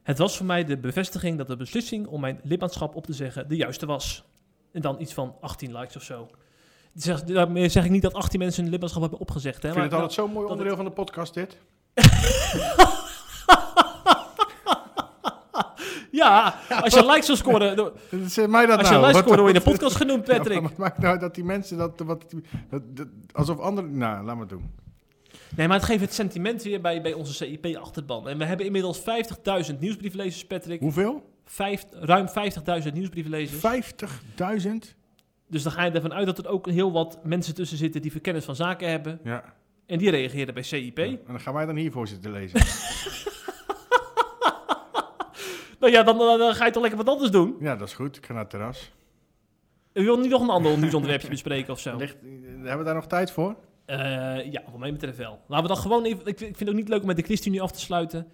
Het 0.04 0.18
was 0.18 0.38
voor 0.38 0.46
mij 0.46 0.64
de 0.64 0.78
bevestiging 0.78 1.38
dat 1.38 1.48
de 1.48 1.56
beslissing 1.56 2.08
om 2.08 2.22
mijn 2.22 2.40
lidmaatschap 2.44 2.96
op 2.96 3.06
te 3.06 3.14
zeggen 3.14 3.50
de 3.50 3.56
juiste 3.56 3.86
was. 3.86 4.24
En 4.72 4.82
dan 4.82 5.02
iets 5.02 5.14
van 5.14 5.36
18 5.42 5.78
likes 5.78 5.96
of 5.96 6.04
zo. 6.04 6.30
Zeg, 6.94 7.24
daarmee 7.24 7.70
zeg 7.70 7.86
ik 7.86 7.92
niet 7.92 8.02
dat 8.02 8.14
18 8.14 8.40
mensen 8.40 8.62
hun 8.62 8.72
lidmaatschap 8.72 9.02
hebben 9.02 9.20
opgezegd. 9.20 9.62
Hè, 9.62 9.68
ik 9.68 9.74
vind 9.74 9.84
het 9.84 9.94
maar- 9.94 10.02
altijd 10.02 10.20
zo'n 10.28 10.32
mooi 10.34 10.48
onderdeel 10.48 10.76
van 10.76 10.86
de 10.86 10.92
podcast 10.92 11.34
dit. 11.34 11.58
Ja, 16.12 16.56
Ja, 16.70 16.80
als 16.82 16.94
je 16.94 17.06
likes 17.06 17.28
wil 17.28 17.36
scoren... 17.36 17.78
eh, 18.36 18.46
mij 18.48 18.66
dat 18.66 18.78
Als 18.80 18.88
je 18.88 18.94
nou. 18.94 19.06
likes 19.06 19.20
scoort, 19.22 19.40
word 19.40 19.52
je 19.52 19.58
in 19.58 19.64
de 19.64 19.70
podcast 19.72 19.96
genoemd, 19.96 20.28
Ja, 20.28 20.38
Patrick. 20.38 20.62
maar 20.62 20.70
wat 20.70 20.78
maakt 20.78 20.98
nou 20.98 21.20
dat 21.20 21.36
die 21.36 21.44
mensen 21.44 21.78
dat... 21.78 22.00
Wat, 22.06 22.26
dat, 22.70 22.82
dat- 22.96 23.08
alsof 23.32 23.60
anderen... 23.60 23.98
Nou, 23.98 24.26
laat 24.26 24.36
maar 24.38 24.48
doen. 24.48 24.72
Nee, 25.56 25.68
maar 25.68 25.78
het 25.78 25.86
geeft 25.86 26.02
het 26.02 26.14
sentiment 26.14 26.64
weer 26.64 26.82
bij, 26.82 27.02
bij 27.02 27.14
onze 27.14 27.34
CIP-achterban. 27.34 28.30
En 28.30 28.38
we 28.38 28.46
hebben 28.46 28.66
inmiddels 28.66 29.00
50.000 29.72 29.80
nieuwsbrieflezers, 29.80 30.46
Patrick. 30.46 30.80
Hoeveel? 30.80 31.30
Vijf, 31.46 31.86
ruim 31.92 32.28
50.000 32.86 32.94
nieuwsbrieflezers. 32.94 33.84
50.000? 34.66 34.70
Dus 35.48 35.64
dan 35.64 35.72
ga 35.72 35.84
je 35.84 35.92
ervan 35.92 36.14
uit 36.14 36.26
dat 36.26 36.38
er 36.38 36.48
ook 36.48 36.70
heel 36.70 36.92
wat 36.92 37.20
mensen 37.24 37.56
tussen 37.56 37.78
zitten 37.78 38.02
die 38.02 38.12
verkennis 38.12 38.46
van 38.46 38.56
zaken 38.56 38.90
hebben. 38.90 39.20
Ja. 39.24 39.44
En 39.86 39.98
die 39.98 40.10
reageerden 40.10 40.54
bij 40.54 40.64
CIP. 40.64 40.98
En 40.98 41.20
dan 41.28 41.40
gaan 41.40 41.54
wij 41.54 41.66
dan 41.66 41.76
hiervoor 41.76 42.08
zitten 42.08 42.32
lezen. 42.32 42.62
Nou 45.80 45.96
ja, 45.96 46.04
dan, 46.04 46.18
dan, 46.18 46.40
dan 46.40 46.54
ga 46.54 46.66
je 46.66 46.72
toch 46.72 46.82
lekker 46.82 47.04
wat 47.04 47.14
anders 47.14 47.32
doen. 47.32 47.56
ja, 47.60 47.76
dat 47.76 47.88
is 47.88 47.94
goed. 47.94 48.18
Ik 48.18 48.26
ga 48.26 48.34
naar 48.34 48.42
het 48.42 48.50
terras. 48.50 48.92
U 49.94 50.04
wil 50.04 50.20
niet 50.20 50.30
nog 50.30 50.42
een 50.42 50.50
ander 50.50 50.78
nieuwsonderwerpje 50.78 51.28
bespreken 51.28 51.74
of 51.74 51.80
zo? 51.80 51.98
Ligt, 51.98 52.16
hebben 52.56 52.78
we 52.78 52.84
daar 52.84 52.94
nog 52.94 53.08
tijd 53.08 53.32
voor? 53.32 53.56
Eh, 53.86 53.98
ja, 54.52 54.62
wat 54.72 54.80
mij 54.80 54.92
betreft 54.92 55.18
wel. 55.18 55.40
Laten 55.48 55.68
we 55.68 55.74
dan 55.74 55.82
gewoon 55.82 56.06
even... 56.06 56.26
Ik, 56.26 56.28
ik 56.28 56.38
vind 56.38 56.60
het 56.60 56.70
ook 56.70 56.76
niet 56.76 56.88
leuk 56.88 57.02
om 57.02 57.08
met 57.08 57.16
de 57.16 57.24
ChristenUnie 57.24 57.62
af 57.62 57.72
te 57.72 57.80
sluiten. 57.80 58.28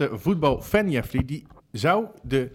Echte 0.00 0.18
voetbalfan, 0.18 0.90
Jeffrey, 0.90 1.24
die 1.24 1.46
zou 1.72 2.06
de, 2.22 2.50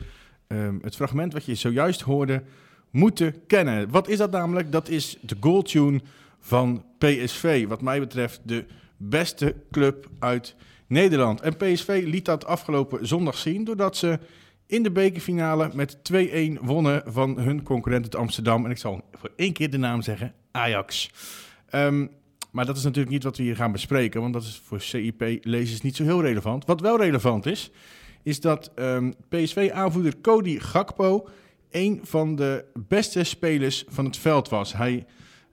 ehm, 0.48 0.78
het 0.82 0.96
fragment 0.96 1.34
wat 1.34 1.46
je 1.46 1.56
zojuist 1.56 2.02
hoorde 2.02 2.44
moeten 2.90 3.46
kennen. 3.48 3.90
Wat 3.90 4.08
is 4.08 4.18
dat 4.18 4.32
namelijk? 4.32 4.72
Dat 4.72 4.90
is 4.90 5.18
de 5.22 5.36
goaltune 5.40 6.02
van 6.40 6.86
PSV. 6.98 7.68
Wat 7.68 7.82
mij 7.82 8.00
betreft 8.00 8.42
de 8.44 8.66
beste 8.98 9.56
club 9.72 10.10
uit 10.20 10.56
Nederland. 10.88 11.42
En 11.42 11.58
PSV 11.58 12.04
liet 12.06 12.26
dat 12.26 12.46
afgelopen 12.46 13.08
zondag 13.08 13.38
zien 13.38 13.64
doordat 13.64 13.98
ze 13.98 14.20
in 14.66 14.84
de 14.84 14.92
bekerfinale 14.92 15.70
met 15.74 16.04
2-1 16.04 16.60
wonnen 16.62 17.04
van 17.06 17.40
hun 17.40 17.64
concurrent 17.64 18.04
uit 18.04 18.16
Amsterdam. 18.16 18.66
En 18.66 18.72
ik 18.72 18.78
zal 18.78 19.02
voor 19.12 19.32
één 19.36 19.54
keer 19.54 19.70
de 19.70 19.78
naam 19.78 20.02
zeggen, 20.02 20.34
Ajax. 20.52 21.12
Ehm, 21.70 22.08
maar 22.52 22.66
dat 22.66 22.78
is 22.78 22.84
natuurlijk 22.84 23.12
niet 23.12 23.24
wat 23.24 23.38
we 23.38 23.44
hier 23.44 23.56
gaan 23.56 23.72
bespreken, 23.72 24.22
want 24.22 24.34
dat 24.34 24.44
is 24.44 24.62
voor 24.66 24.82
CIP-lezers 24.82 25.82
niet 25.82 25.96
zo 25.96 26.04
heel 26.04 26.22
relevant. 26.22 26.66
Wat 26.66 26.82
wel 26.82 26.98
relevant 26.98 27.46
is, 27.46 27.72
is 28.24 28.40
dat 28.40 28.72
ehm, 28.76 29.12
PSV-aanvoerder 29.30 30.22
Cody 30.22 30.60
Gakpo 30.60 31.28
een 31.72 32.00
van 32.04 32.36
de 32.36 32.66
beste 32.88 33.24
spelers 33.24 33.86
van 33.88 34.06
het 34.06 34.18
veld 34.18 34.50
was. 34.50 34.74
Hij 34.74 35.06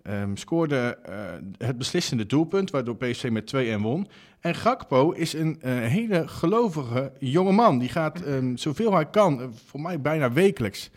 ehm, 0.02 0.36
scoorde 0.36 0.98
eh, 1.02 1.14
het 1.58 1.78
beslissende 1.78 2.26
doelpunt, 2.26 2.70
waardoor 2.70 2.96
PSV 2.96 3.28
met 3.30 3.54
2-1 3.56 3.80
won. 3.80 4.08
En 4.40 4.54
Gakpo 4.54 5.10
is 5.10 5.32
een 5.32 5.58
eh, 5.60 5.72
hele 5.72 6.28
gelovige 6.28 7.12
jonge 7.18 7.52
man. 7.52 7.78
Die 7.78 7.88
gaat 7.88 8.22
ehm, 8.22 8.56
zoveel 8.56 8.92
hij 8.92 9.06
kan, 9.06 9.40
eh, 9.40 9.46
voor 9.66 9.80
mij 9.80 10.00
bijna 10.00 10.32
wekelijks, 10.32 10.90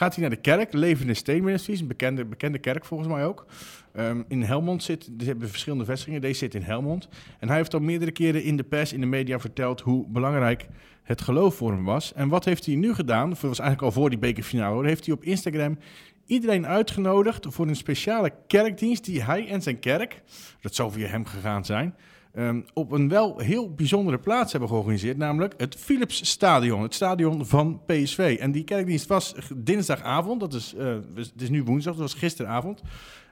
gaat 0.00 0.14
hij 0.14 0.20
naar 0.20 0.36
de 0.36 0.42
kerk. 0.42 0.72
Levende 0.72 1.14
Steen 1.14 1.44
Ministries, 1.44 1.80
een 1.80 1.86
bekende, 1.86 2.24
bekende 2.24 2.58
kerk 2.58 2.84
volgens 2.84 3.08
mij 3.08 3.24
ook. 3.24 3.46
Ehm, 3.92 4.22
in 4.28 4.42
Helmond 4.42 4.82
zit, 4.82 5.10
ze 5.18 5.24
hebben 5.24 5.48
verschillende 5.48 5.84
vestigingen, 5.84 6.20
deze 6.20 6.38
zit 6.38 6.54
in 6.54 6.62
Helmond. 6.62 7.08
En 7.38 7.48
hij 7.48 7.56
heeft 7.56 7.74
al 7.74 7.80
meerdere 7.80 8.10
keren 8.10 8.42
in 8.42 8.56
de 8.56 8.62
pers, 8.62 8.92
in 8.92 9.00
de 9.00 9.06
media 9.06 9.38
verteld 9.38 9.80
hoe 9.80 10.06
belangrijk 10.08 10.66
het 11.02 11.20
geloof 11.20 11.54
voor 11.54 11.72
hem 11.72 11.84
was. 11.84 12.12
En 12.12 12.28
wat 12.28 12.44
heeft 12.44 12.66
hij 12.66 12.74
nu 12.74 12.94
gedaan? 12.94 13.28
Dat 13.28 13.40
was 13.40 13.58
eigenlijk 13.58 13.82
al 13.82 14.00
voor 14.00 14.10
die 14.10 14.18
bekerfinale 14.18 14.74
hoor. 14.74 14.86
Heeft 14.86 15.06
hij 15.06 15.14
op 15.14 15.24
Instagram 15.24 15.78
iedereen 16.26 16.66
uitgenodigd 16.66 17.46
voor 17.48 17.68
een 17.68 17.76
speciale 17.76 18.32
kerkdienst 18.46 19.04
die 19.04 19.22
hij 19.22 19.48
en 19.48 19.62
zijn 19.62 19.78
kerk, 19.78 20.22
dat 20.60 20.74
zou 20.74 20.92
via 20.92 21.06
hem 21.06 21.24
gegaan 21.24 21.64
zijn, 21.64 21.94
ehm, 22.32 22.60
op 22.74 22.92
een 22.92 23.08
wel 23.08 23.38
heel 23.38 23.74
bijzondere 23.74 24.18
plaats 24.18 24.50
hebben 24.52 24.70
georganiseerd, 24.70 25.16
namelijk 25.16 25.54
het 25.56 25.74
Philips 25.74 26.28
Stadion, 26.28 26.82
het 26.82 26.94
stadion 26.94 27.46
van 27.46 27.80
PSV. 27.86 28.36
En 28.40 28.52
die 28.52 28.64
kerkdienst 28.64 29.06
was 29.06 29.34
dinsdagavond, 29.56 30.40
dat 30.40 30.54
is, 30.54 30.74
eh, 30.74 30.96
het 31.14 31.32
is 31.42 31.50
nu 31.50 31.62
woensdag, 31.62 31.92
dat 31.92 32.02
was 32.02 32.14
gisteravond. 32.14 32.82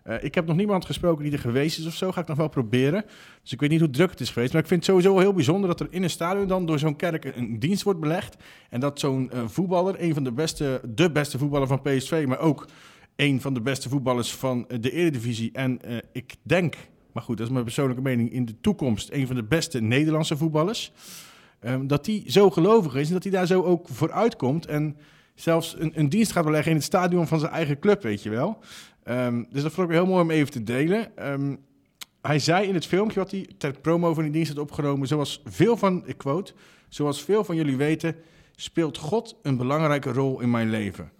Eh, 0.08 0.22
ik 0.22 0.34
heb 0.34 0.46
nog 0.46 0.56
niemand 0.56 0.84
gesproken 0.84 1.24
die 1.24 1.32
er 1.32 1.38
geweest 1.38 1.78
is 1.78 1.86
of 1.86 1.94
zo. 1.94 2.12
Ga 2.12 2.20
ik 2.20 2.26
nog 2.26 2.36
wel 2.36 2.48
proberen. 2.48 3.04
Dus 3.42 3.52
ik 3.52 3.60
weet 3.60 3.70
niet 3.70 3.80
hoe 3.80 3.90
druk 3.90 4.10
het 4.10 4.20
is 4.20 4.30
geweest. 4.30 4.52
Maar 4.52 4.62
ik 4.62 4.68
vind 4.68 4.86
het 4.86 4.90
sowieso 4.90 5.18
heel 5.18 5.32
bijzonder 5.32 5.68
dat 5.68 5.80
er 5.80 5.86
in 5.90 6.02
een 6.02 6.10
stadion 6.10 6.46
dan 6.46 6.66
door 6.66 6.78
zo'n 6.78 6.96
kerk 6.96 7.24
een, 7.24 7.58
dienst 7.58 7.82
wordt 7.82 8.00
belegd. 8.00 8.36
En 8.70 8.80
dat 8.80 8.98
zo'n 8.98 9.30
eh, 9.30 9.40
voetballer, 9.46 9.94
een 9.98 10.14
van 10.14 10.24
de 10.24 10.32
beste, 10.32 10.80
de 10.94 11.10
beste 11.10 11.38
voetballer 11.38 11.66
van 11.66 11.82
PSV, 11.82 12.24
maar 12.28 12.38
ook 12.38 12.68
een 13.16 13.40
van 13.40 13.54
de 13.54 13.60
beste 13.60 13.88
voetballers 13.88 14.34
van 14.34 14.66
de 14.80 14.90
Eredivisie. 14.90 15.52
En 15.52 15.80
ik 16.12 16.34
denk, 16.42 16.76
maar 17.12 17.22
goed, 17.22 17.36
dat 17.36 17.46
is 17.46 17.52
mijn 17.52 17.64
persoonlijke 17.64 18.02
mening, 18.02 18.32
in 18.32 18.44
de 18.44 18.60
toekomst 18.60 19.12
een 19.12 19.26
van 19.26 19.36
de 19.36 19.44
beste 19.44 19.80
Nederlandse 19.80 20.36
voetballers. 20.36 20.92
Ehm, 21.60 21.86
dat 21.86 22.04
die 22.04 22.30
zo 22.30 22.50
gelovig 22.50 22.94
is 22.94 23.06
en 23.06 23.12
dat 23.12 23.22
hij 23.22 23.32
daar 23.32 23.46
zo 23.46 23.62
ook 23.62 23.88
voor 23.88 24.12
uitkomt. 24.12 24.66
En 24.66 24.96
zelfs 25.34 25.74
een, 25.78 25.92
een 25.94 26.08
dienst 26.08 26.32
gaat 26.32 26.44
beleggen 26.44 26.70
in 26.70 26.76
het 26.76 26.86
stadion 26.86 27.26
van 27.26 27.38
zijn 27.38 27.52
eigen 27.52 27.78
club, 27.78 28.02
weet 28.02 28.22
je 28.22 28.30
wel. 28.30 28.58
Ehm, 29.02 29.44
dus 29.50 29.62
dat 29.62 29.72
vond 29.72 29.88
ik 29.88 29.94
heel 29.94 30.06
mooi 30.06 30.22
om 30.22 30.30
even 30.30 30.50
te 30.50 30.62
delen. 30.62 31.16
Ehm, 31.16 31.56
hij 32.22 32.38
zei 32.38 32.66
in 32.66 32.74
het 32.74 32.86
filmpje 32.86 33.18
wat 33.18 33.30
hij 33.30 33.48
ter 33.58 33.80
promo 33.80 34.14
van 34.14 34.22
die 34.22 34.32
dienst 34.32 34.52
had 34.52 34.60
opgenomen, 34.60 35.08
zoals 35.08 35.42
veel 35.44 35.76
van, 35.76 36.02
ik 36.06 36.18
quote, 36.18 36.52
zoals 36.88 37.22
veel 37.22 37.44
van 37.44 37.56
jullie 37.56 37.76
weten, 37.76 38.16
speelt 38.56 38.96
God 38.96 39.36
een 39.42 39.56
belangrijke 39.56 40.12
rol 40.12 40.40
in 40.40 40.50
mijn 40.50 40.70
leven. 40.70 41.12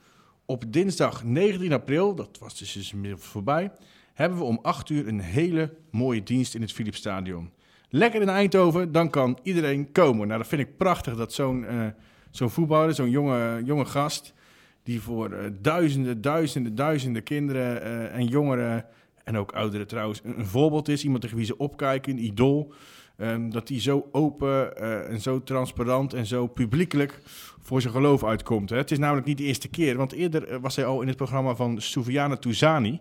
Op 0.46 0.64
dinsdag 0.72 1.24
19 1.24 1.72
april, 1.72 2.14
dat 2.14 2.38
was 2.38 2.58
dus 2.58 2.92
inmiddels 2.92 3.24
voorbij, 3.24 3.70
hebben 4.18 4.38
we 4.38 4.44
om 4.44 4.58
8 4.62 4.88
uur 4.90 5.08
een 5.08 5.20
hele 5.20 5.74
mooie 5.90 6.22
dienst 6.22 6.54
in 6.54 6.60
het 6.60 6.72
Philipsstadion. 6.72 7.50
Lekker 7.88 8.20
in 8.20 8.28
Eindhoven, 8.28 8.92
dan 8.92 9.10
kan 9.10 9.38
iedereen 9.42 9.92
komen. 9.92 10.26
Nou, 10.26 10.40
dat 10.40 10.48
vind 10.48 10.62
ik 10.62 10.76
prachtig 10.76 11.16
dat 11.16 11.32
zo'n 11.32 11.66
eh, 11.66 11.86
zo'n 12.30 12.50
voetballer, 12.50 12.94
zo'n 12.94 13.10
jonge, 13.10 13.62
jonge 13.64 13.84
gast, 13.84 14.34
die 14.82 15.00
voor 15.00 15.32
eh, 15.32 15.50
duizenden, 15.60 16.20
duizenden, 16.20 16.74
duizenden 16.74 17.22
kinderen 17.22 17.82
eh, 17.82 18.14
en 18.14 18.26
jongeren, 18.26 18.84
en 19.24 19.36
ook 19.36 19.52
ouderen 19.52 19.86
trouwens, 19.86 20.20
een, 20.24 20.46
voorbeeld 20.46 20.88
is. 20.88 21.04
Iemand 21.04 21.22
tegen 21.22 21.36
wie 21.36 21.46
ze 21.46 21.56
opkijken, 21.56 22.12
een 22.12 22.24
idool. 22.24 22.72
Ehm, 23.16 23.50
dat 23.50 23.66
die 23.66 23.80
zo 23.80 24.08
open 24.12 24.76
en 25.08 25.20
zo 25.20 25.42
transparant 25.42 26.14
en 26.14 26.26
zo 26.26 26.46
publiekelijk 26.46 27.20
voor 27.60 27.80
zijn 27.80 27.92
geloof 27.92 28.24
uitkomt. 28.24 28.70
Hè. 28.70 28.76
Het 28.76 28.90
is 28.90 28.98
namelijk 28.98 29.26
niet 29.26 29.38
de 29.38 29.44
eerste 29.44 29.68
keer, 29.68 29.96
want 29.96 30.12
eerder 30.12 30.60
was 30.60 30.76
hij 30.76 30.84
al 30.84 31.00
in 31.00 31.08
het 31.08 31.16
programma 31.16 31.54
van 31.54 31.80
Soufiane 31.80 32.38
Touzani. 32.38 33.00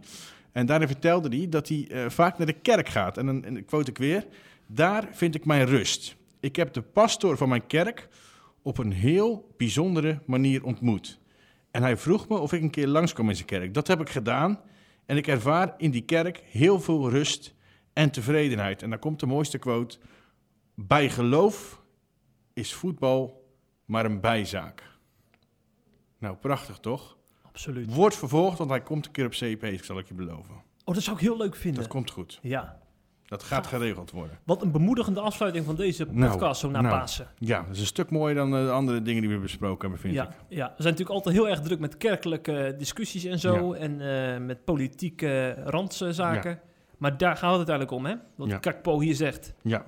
En 0.52 0.66
daarin 0.66 0.88
vertelde 0.88 1.38
hij 1.38 1.50
dat 1.50 1.68
hij 1.68 1.88
eh, 1.90 2.10
vaak 2.10 2.38
naar 2.38 2.48
de 2.48 2.54
kerk 2.54 2.90
gaat. 2.90 3.18
En 3.18 3.26
dan 3.26 3.66
quote 3.66 3.90
ik 3.90 3.98
weer, 3.98 4.26
daar 4.68 5.08
vind 5.12 5.36
ik 5.36 5.46
mijn 5.46 5.66
rust. 5.66 6.16
Ik 6.40 6.56
heb 6.56 6.74
de 6.74 6.82
pastoor 6.82 7.38
van 7.38 7.50
mijn 7.50 7.68
kerk 7.68 8.08
op 8.62 8.78
een 8.78 8.92
heel 8.92 9.54
bijzondere 9.58 10.20
manier 10.26 10.64
ontmoet. 10.64 11.20
En 11.72 11.82
hij 11.82 11.98
vroeg 11.98 12.28
me 12.28 12.38
of 12.38 12.54
ik 12.54 12.62
een 12.62 12.70
keer 12.70 12.88
langskwam 12.88 13.30
in 13.30 13.36
zijn 13.36 13.48
kerk. 13.48 13.74
Dat 13.74 13.88
heb 13.88 14.02
ik 14.02 14.10
gedaan. 14.10 14.60
En 15.06 15.18
ik 15.18 15.28
ervaar 15.28 15.74
in 15.78 15.92
die 15.92 16.02
kerk 16.02 16.42
heel 16.46 16.80
veel 16.80 17.10
rust 17.10 17.54
en 17.94 18.12
tevredenheid. 18.12 18.84
En 18.84 18.90
daar 18.90 19.00
komt 19.00 19.20
de 19.20 19.26
mooiste 19.26 19.58
quote. 19.58 19.98
Bij 20.76 21.10
geloof 21.10 21.82
is 22.54 22.74
voetbal 22.74 23.46
maar 23.86 24.06
een 24.06 24.20
bijzaak. 24.20 24.84
Nou, 26.18 26.36
prachtig 26.36 26.78
toch? 26.80 27.17
Absoluut. 27.58 27.94
Wordt 27.94 28.16
vervolgd, 28.16 28.58
want 28.58 28.70
hij 28.70 28.82
komt 28.82 29.06
een 29.06 29.12
keer 29.12 29.26
op 29.26 29.32
CP, 29.32 29.84
zal 29.84 30.00
ik 30.00 30.08
je 30.08 30.14
beloven. 30.14 30.56
Oh, 30.86 30.94
dat 30.94 31.04
zou 31.04 31.16
ik 31.16 31.22
heel 31.22 31.38
leuk 31.38 31.56
vinden. 31.56 31.82
Dat 31.82 31.90
komt 31.92 32.12
goed. 32.12 32.40
Ja. 32.42 32.78
Dat 33.26 33.44
gaat 33.44 33.68
geregeld 33.68 34.12
worden. 34.12 34.40
Wat 34.44 34.62
een 34.62 34.72
bemoedigende 34.72 35.20
afsluiting 35.20 35.66
van 35.66 35.76
deze 35.76 36.06
Nou, 36.12 36.32
podcast 36.32 36.60
zo 36.60 36.70
na 36.70 36.82
nou. 36.82 37.00
Pasen. 37.00 37.28
Ja, 37.38 37.62
dat 37.62 37.76
is 37.76 37.80
een 37.80 37.86
stuk 37.86 38.10
mooier 38.10 38.36
dan 38.36 38.56
eh, 38.56 38.64
de 38.66 38.72
andere 38.72 39.02
dingen 39.02 39.22
die 39.22 39.32
we 39.32 39.38
besproken 39.38 39.82
hebben, 39.82 40.00
vind 40.00 40.14
Ja, 40.14 40.24
ik. 40.24 40.30
ja, 40.50 40.66
we 40.66 40.82
zijn 40.82 40.94
natuurlijk 40.94 41.10
altijd 41.10 41.36
heel 41.36 41.50
erg 41.50 41.60
druk 41.62 41.80
met 41.80 41.98
kerkelijke 41.98 42.76
discussies 42.78 43.24
en 43.24 43.40
zo. 43.40 43.74
En 43.74 44.02
eh, 44.02 44.40
met 44.46 44.66
politieke 44.66 45.54
randzaken. 45.66 46.60
Maar 46.98 47.18
daar 47.18 47.38
gaat 47.38 47.58
het 47.58 47.70
uiteindelijk 47.70 47.96
om, 47.98 48.06
hè? 48.06 48.16
Wat 48.36 48.48
Ja. 48.48 48.58
Kakpo 48.58 49.00
hier 49.00 49.16
zegt. 49.16 49.54
Ja. 49.62 49.86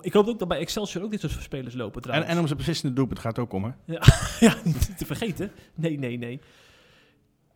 Ik 0.00 0.12
hoop 0.12 0.26
ook 0.28 0.38
dat 0.38 0.48
bij 0.48 0.58
Excelsior 0.58 1.04
ook 1.04 1.10
dit 1.10 1.20
soort 1.20 1.32
spelers 1.32 1.74
lopen 1.74 1.94
En, 1.96 2.02
trouwens. 2.02 2.30
en 2.32 2.38
om 2.38 2.44
zijn 2.46 2.56
beslissende 2.58 2.94
doelpunt 2.94 3.18
gaat 3.18 3.36
het 3.36 3.44
ook 3.44 3.52
om, 3.52 3.64
hè? 3.64 3.70
Ja, 4.46 4.54
niet 4.64 4.98
te 4.98 5.06
vergeten. 5.06 5.50
Nee, 5.74 5.98
nee, 5.98 6.18
nee. 6.18 6.40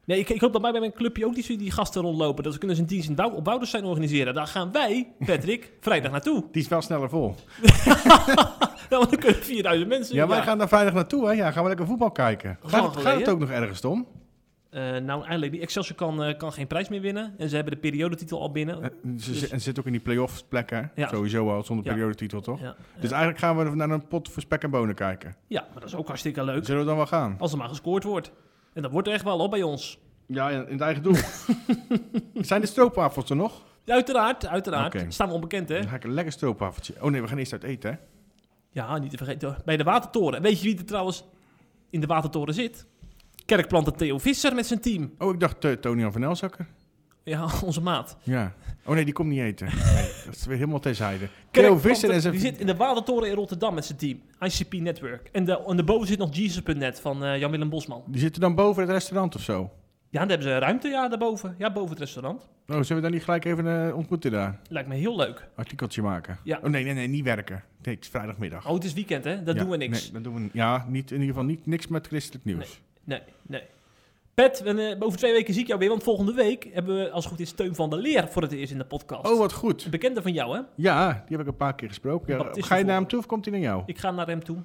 Nee, 0.04 0.18
ik, 0.18 0.28
ik 0.28 0.40
hoop 0.40 0.52
dat 0.52 0.62
bij 0.62 0.72
mijn 0.80 0.92
clubje 0.92 1.26
ook 1.26 1.34
die, 1.34 1.56
die 1.58 1.70
gasten 1.70 2.02
rondlopen. 2.02 2.44
Dat 2.44 2.52
ze 2.52 2.58
kunnen 2.58 2.76
ze 2.76 2.82
een 2.82 2.88
dienst 2.88 3.08
in 3.08 3.14
Woudenstein 3.42 3.84
organiseren. 3.84 4.34
Daar 4.34 4.46
gaan 4.46 4.72
wij, 4.72 5.12
Patrick, 5.26 5.72
vrijdag 5.80 6.10
naartoe. 6.12 6.44
Die 6.52 6.62
is 6.62 6.68
wel 6.68 6.82
sneller 6.82 7.08
vol. 7.08 7.34
Ja, 8.90 8.96
want 8.98 9.10
dan 9.10 9.18
kunnen 9.20 9.42
4000 9.42 9.88
mensen. 9.88 10.14
Ja, 10.14 10.26
wij 10.28 10.42
gaan 10.42 10.58
daar 10.58 10.68
vrijdag 10.68 10.94
naartoe, 10.94 11.26
hè? 11.26 11.32
Ja, 11.32 11.50
gaan 11.50 11.62
we 11.62 11.68
lekker 11.68 11.86
voetbal 11.86 12.10
kijken. 12.10 12.58
Gaat 12.60 12.70
het, 12.70 12.72
gaat 12.72 12.94
het 12.94 13.02
geleden. 13.02 13.32
ook 13.32 13.38
nog 13.38 13.50
ergens 13.50 13.84
om? 13.84 14.06
Eh, 14.70 14.82
nou, 14.82 15.20
eigenlijk, 15.20 15.52
die 15.52 15.60
Excelsior 15.60 15.96
kan, 15.96 16.22
eh, 16.22 16.36
kan 16.38 16.52
geen 16.52 16.66
prijs 16.66 16.88
meer 16.88 17.00
winnen. 17.00 17.34
En 17.38 17.48
ze 17.48 17.54
hebben 17.54 17.74
de 17.74 17.80
periodetitel 17.80 18.40
al 18.40 18.50
binnen. 18.52 18.82
Eh, 18.82 18.88
ze, 19.18 19.30
Dus- 19.30 19.48
en 19.48 19.58
ze 19.58 19.64
zit 19.64 19.78
ook 19.78 19.86
in 19.86 19.92
die 19.92 20.00
play-off 20.00 20.48
plek, 20.48 20.70
hè? 20.70 20.80
Ja. 20.94 21.08
Sowieso 21.08 21.50
al, 21.50 21.62
zonder 21.64 21.84
Ja. 21.86 21.92
periodetitel, 21.92 22.40
toch? 22.40 22.60
Ja, 22.60 22.74
Dus 23.00 23.10
eigenlijk 23.10 23.40
gaan 23.40 23.56
we 23.56 23.74
naar 23.76 23.90
een 23.90 24.06
pot 24.06 24.28
voor 24.30 24.42
spek 24.42 24.62
en 24.62 24.70
bonen 24.70 24.94
kijken. 24.94 25.34
ja, 25.46 25.60
maar 25.72 25.80
dat 25.80 25.88
is 25.88 25.94
ook 25.94 26.06
hartstikke 26.06 26.44
leuk. 26.44 26.64
Zullen 26.64 26.80
we 26.80 26.86
dan 26.86 26.96
wel 26.96 27.06
gaan? 27.06 27.36
Als 27.38 27.52
er 27.52 27.58
maar 27.58 27.68
gescoord 27.68 28.04
wordt. 28.04 28.32
En 28.80 28.86
dat 28.86 28.94
wordt 28.94 29.08
er 29.08 29.14
echt 29.14 29.24
wel 29.24 29.38
op 29.38 29.50
bij 29.50 29.62
ons. 29.62 29.98
Ja, 30.26 30.50
in 30.50 30.72
het 30.72 30.80
eigen 30.80 31.02
doel. 31.02 31.14
Zijn 32.34 32.60
de 32.60 32.66
stroopwafels 32.66 33.30
er 33.30 33.36
nog? 33.36 33.62
Ja, 33.84 33.94
uiteraard, 33.94 34.46
uiteraard. 34.46 35.04
Staan 35.08 35.28
we 35.28 35.34
onbekend, 35.34 35.68
hè? 35.68 35.78
Dan 35.78 35.88
ga 35.88 35.96
ik 35.96 36.04
een 36.04 36.12
lekker 36.12 36.32
stroopwafeltje. 36.32 36.94
Oh 37.00 37.10
nee, 37.10 37.22
we 37.22 37.28
gaan 37.28 37.38
eerst 37.38 37.52
uit 37.52 37.62
eten, 37.62 37.90
hè? 37.90 37.96
Ja, 38.70 38.98
niet 38.98 39.10
te 39.10 39.16
vergeten. 39.16 39.56
Bij 39.64 39.76
de 39.76 39.84
Watertoren. 39.84 40.36
En 40.36 40.42
Weet 40.42 40.60
je 40.60 40.68
wie 40.68 40.78
er 40.78 40.84
trouwens 40.84 41.24
in 41.90 42.00
de 42.00 42.06
Watertoren 42.06 42.54
zit? 42.54 42.86
Kerkplanter 43.44 43.92
Theo 43.92 44.18
Visser 44.18 44.54
met 44.54 44.66
zijn 44.66 44.80
team. 44.80 45.14
Oh, 45.18 45.32
ik 45.32 45.40
dacht 45.40 45.64
uh, 45.64 45.72
Tony 45.72 46.10
van 46.10 46.22
Elzakker. 46.22 46.66
Ja, 47.24 47.48
onze 47.64 47.80
maat. 47.80 48.16
Ja. 48.22 48.52
Oh 48.84 48.94
nee, 48.94 49.04
die 49.04 49.14
komt 49.14 49.28
niet 49.28 49.40
eten. 49.40 49.66
Nee, 49.94 50.10
dat 50.24 50.34
is 50.34 50.46
weer 50.46 50.56
helemaal 50.56 50.80
terzijde. 50.80 51.28
Theo 51.50 51.78
Visser 51.78 52.10
en 52.10 52.20
zijn... 52.20 52.32
Die 52.32 52.42
zit 52.42 52.58
in 52.58 52.66
de 52.66 52.76
Watertoren 52.76 53.28
in 53.28 53.34
Rotterdam 53.34 53.74
met 53.74 53.84
zijn 53.84 53.98
team. 53.98 54.20
ICP 54.40 54.72
Network. 54.72 55.28
En, 55.32 55.44
de, 55.44 55.64
en 55.66 55.76
daarboven 55.76 56.06
zit 56.06 56.18
nog 56.18 56.34
Jesus.net 56.36 57.00
van 57.00 57.24
eh, 57.24 57.38
Jan-Willem 57.38 57.68
Bosman. 57.68 58.02
Die 58.06 58.20
zitten 58.20 58.40
dan 58.40 58.54
boven 58.54 58.82
het 58.82 58.90
restaurant 58.90 59.34
of 59.34 59.42
zo? 59.42 59.70
Ja, 60.10 60.18
dan 60.20 60.28
hebben 60.28 60.46
ze 60.48 60.58
ruimte, 60.58 60.88
ja, 60.88 61.08
daarboven. 61.08 61.54
Ja, 61.58 61.72
boven 61.72 61.90
het 61.90 61.98
restaurant. 61.98 62.48
Oh, 62.68 62.76
zullen 62.80 62.96
we 62.96 63.00
dan 63.00 63.10
niet 63.10 63.22
gelijk 63.24 63.44
even 63.44 63.86
eh, 63.88 63.96
ontmoeten 63.96 64.30
daar? 64.30 64.60
Lijkt 64.68 64.88
me 64.88 64.94
heel 64.94 65.16
leuk. 65.16 65.48
Artikeltje 65.56 66.02
maken? 66.02 66.38
Ja. 66.44 66.58
Oh 66.62 66.70
nee, 66.70 66.84
nee, 66.84 66.94
nee, 66.94 67.06
niet 67.06 67.24
werken. 67.24 67.64
Nee, 67.82 67.94
het 67.94 68.04
is 68.04 68.10
vrijdagmiddag. 68.10 68.66
Oh, 68.68 68.74
het 68.74 68.84
is 68.84 68.92
weekend, 68.92 69.24
hè? 69.24 69.42
Dat 69.42 69.54
Ja, 69.54 69.60
doen 69.60 69.70
we 69.70 69.76
niks. 69.76 70.02
Nee, 70.02 70.22
dat 70.22 70.32
doen 70.32 70.42
we. 70.42 70.48
Ja, 70.52 70.86
niet, 70.88 71.10
in 71.10 71.20
ieder 71.20 71.34
geval 71.34 71.48
niet, 71.48 71.66
niks 71.66 71.86
met 71.86 72.06
christelijk 72.06 72.44
nieuws. 72.44 72.80
Nee, 73.04 73.20
nee. 73.42 73.62
Pet, 74.40 74.62
eh, 74.62 74.96
over 74.98 75.18
twee 75.18 75.32
weken 75.32 75.52
zie 75.52 75.62
ik 75.62 75.68
jou 75.68 75.78
weer, 75.80 75.88
want 75.88 76.02
volgende 76.02 76.32
week 76.32 76.68
hebben 76.72 76.96
we 76.96 77.10
als 77.10 77.24
het 77.24 77.32
goed 77.32 77.42
is 77.42 77.52
Teun 77.52 77.74
van 77.74 77.90
der 77.90 77.98
Leer 77.98 78.28
voor 78.28 78.42
het 78.42 78.52
eerst 78.52 78.72
in 78.72 78.78
de 78.78 78.84
podcast. 78.84 79.30
Oh, 79.30 79.38
wat 79.38 79.52
goed. 79.52 79.84
Een 79.84 79.90
bekende 79.90 80.22
van 80.22 80.32
jou, 80.32 80.56
hè? 80.56 80.60
Ja, 80.74 81.12
die 81.12 81.36
heb 81.36 81.40
ik 81.40 81.46
een 81.52 81.56
paar 81.56 81.74
keer 81.74 81.88
gesproken. 81.88 82.38
Ja, 82.38 82.46
ga 82.52 82.74
je 82.74 82.84
naar 82.84 82.94
hem 82.96 83.06
toe 83.06 83.18
of 83.18 83.26
komt 83.26 83.44
hij 83.44 83.54
naar 83.54 83.62
jou? 83.62 83.82
Ik 83.86 83.98
ga 83.98 84.10
naar 84.10 84.26
hem 84.26 84.44
toe. 84.44 84.56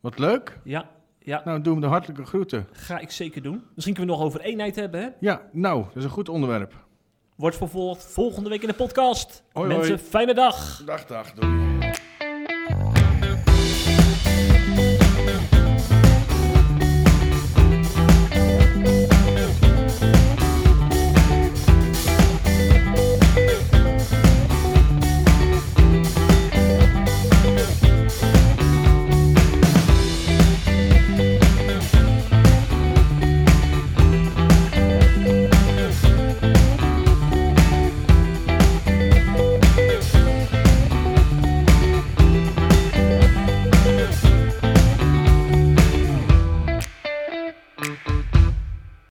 Wat 0.00 0.18
leuk. 0.18 0.58
Ja, 0.64 0.90
ja, 1.18 1.42
Nou, 1.44 1.60
doe 1.60 1.72
hem 1.72 1.82
de 1.82 1.88
hartelijke 1.88 2.24
groeten. 2.26 2.66
ga 2.72 2.98
ik 2.98 3.10
zeker 3.10 3.42
doen. 3.42 3.62
Misschien 3.74 3.94
kunnen 3.94 4.14
we 4.14 4.20
nog 4.20 4.30
over 4.30 4.40
eenheid 4.40 4.76
hebben, 4.76 5.00
hè? 5.00 5.08
Ja, 5.20 5.42
nou, 5.52 5.84
dat 5.84 5.96
is 5.96 6.04
een 6.04 6.10
goed 6.10 6.28
onderwerp. 6.28 6.74
Wordt 7.36 7.56
vervolgd 7.56 8.04
volgende 8.04 8.48
week 8.48 8.62
in 8.62 8.68
de 8.68 8.74
podcast. 8.74 9.42
Hoi, 9.52 9.68
Mensen, 9.68 9.94
hoi. 9.94 10.06
fijne 10.08 10.34
dag. 10.34 10.82
Dag, 10.86 11.06
dag. 11.06 11.32
Doei. 11.32 11.69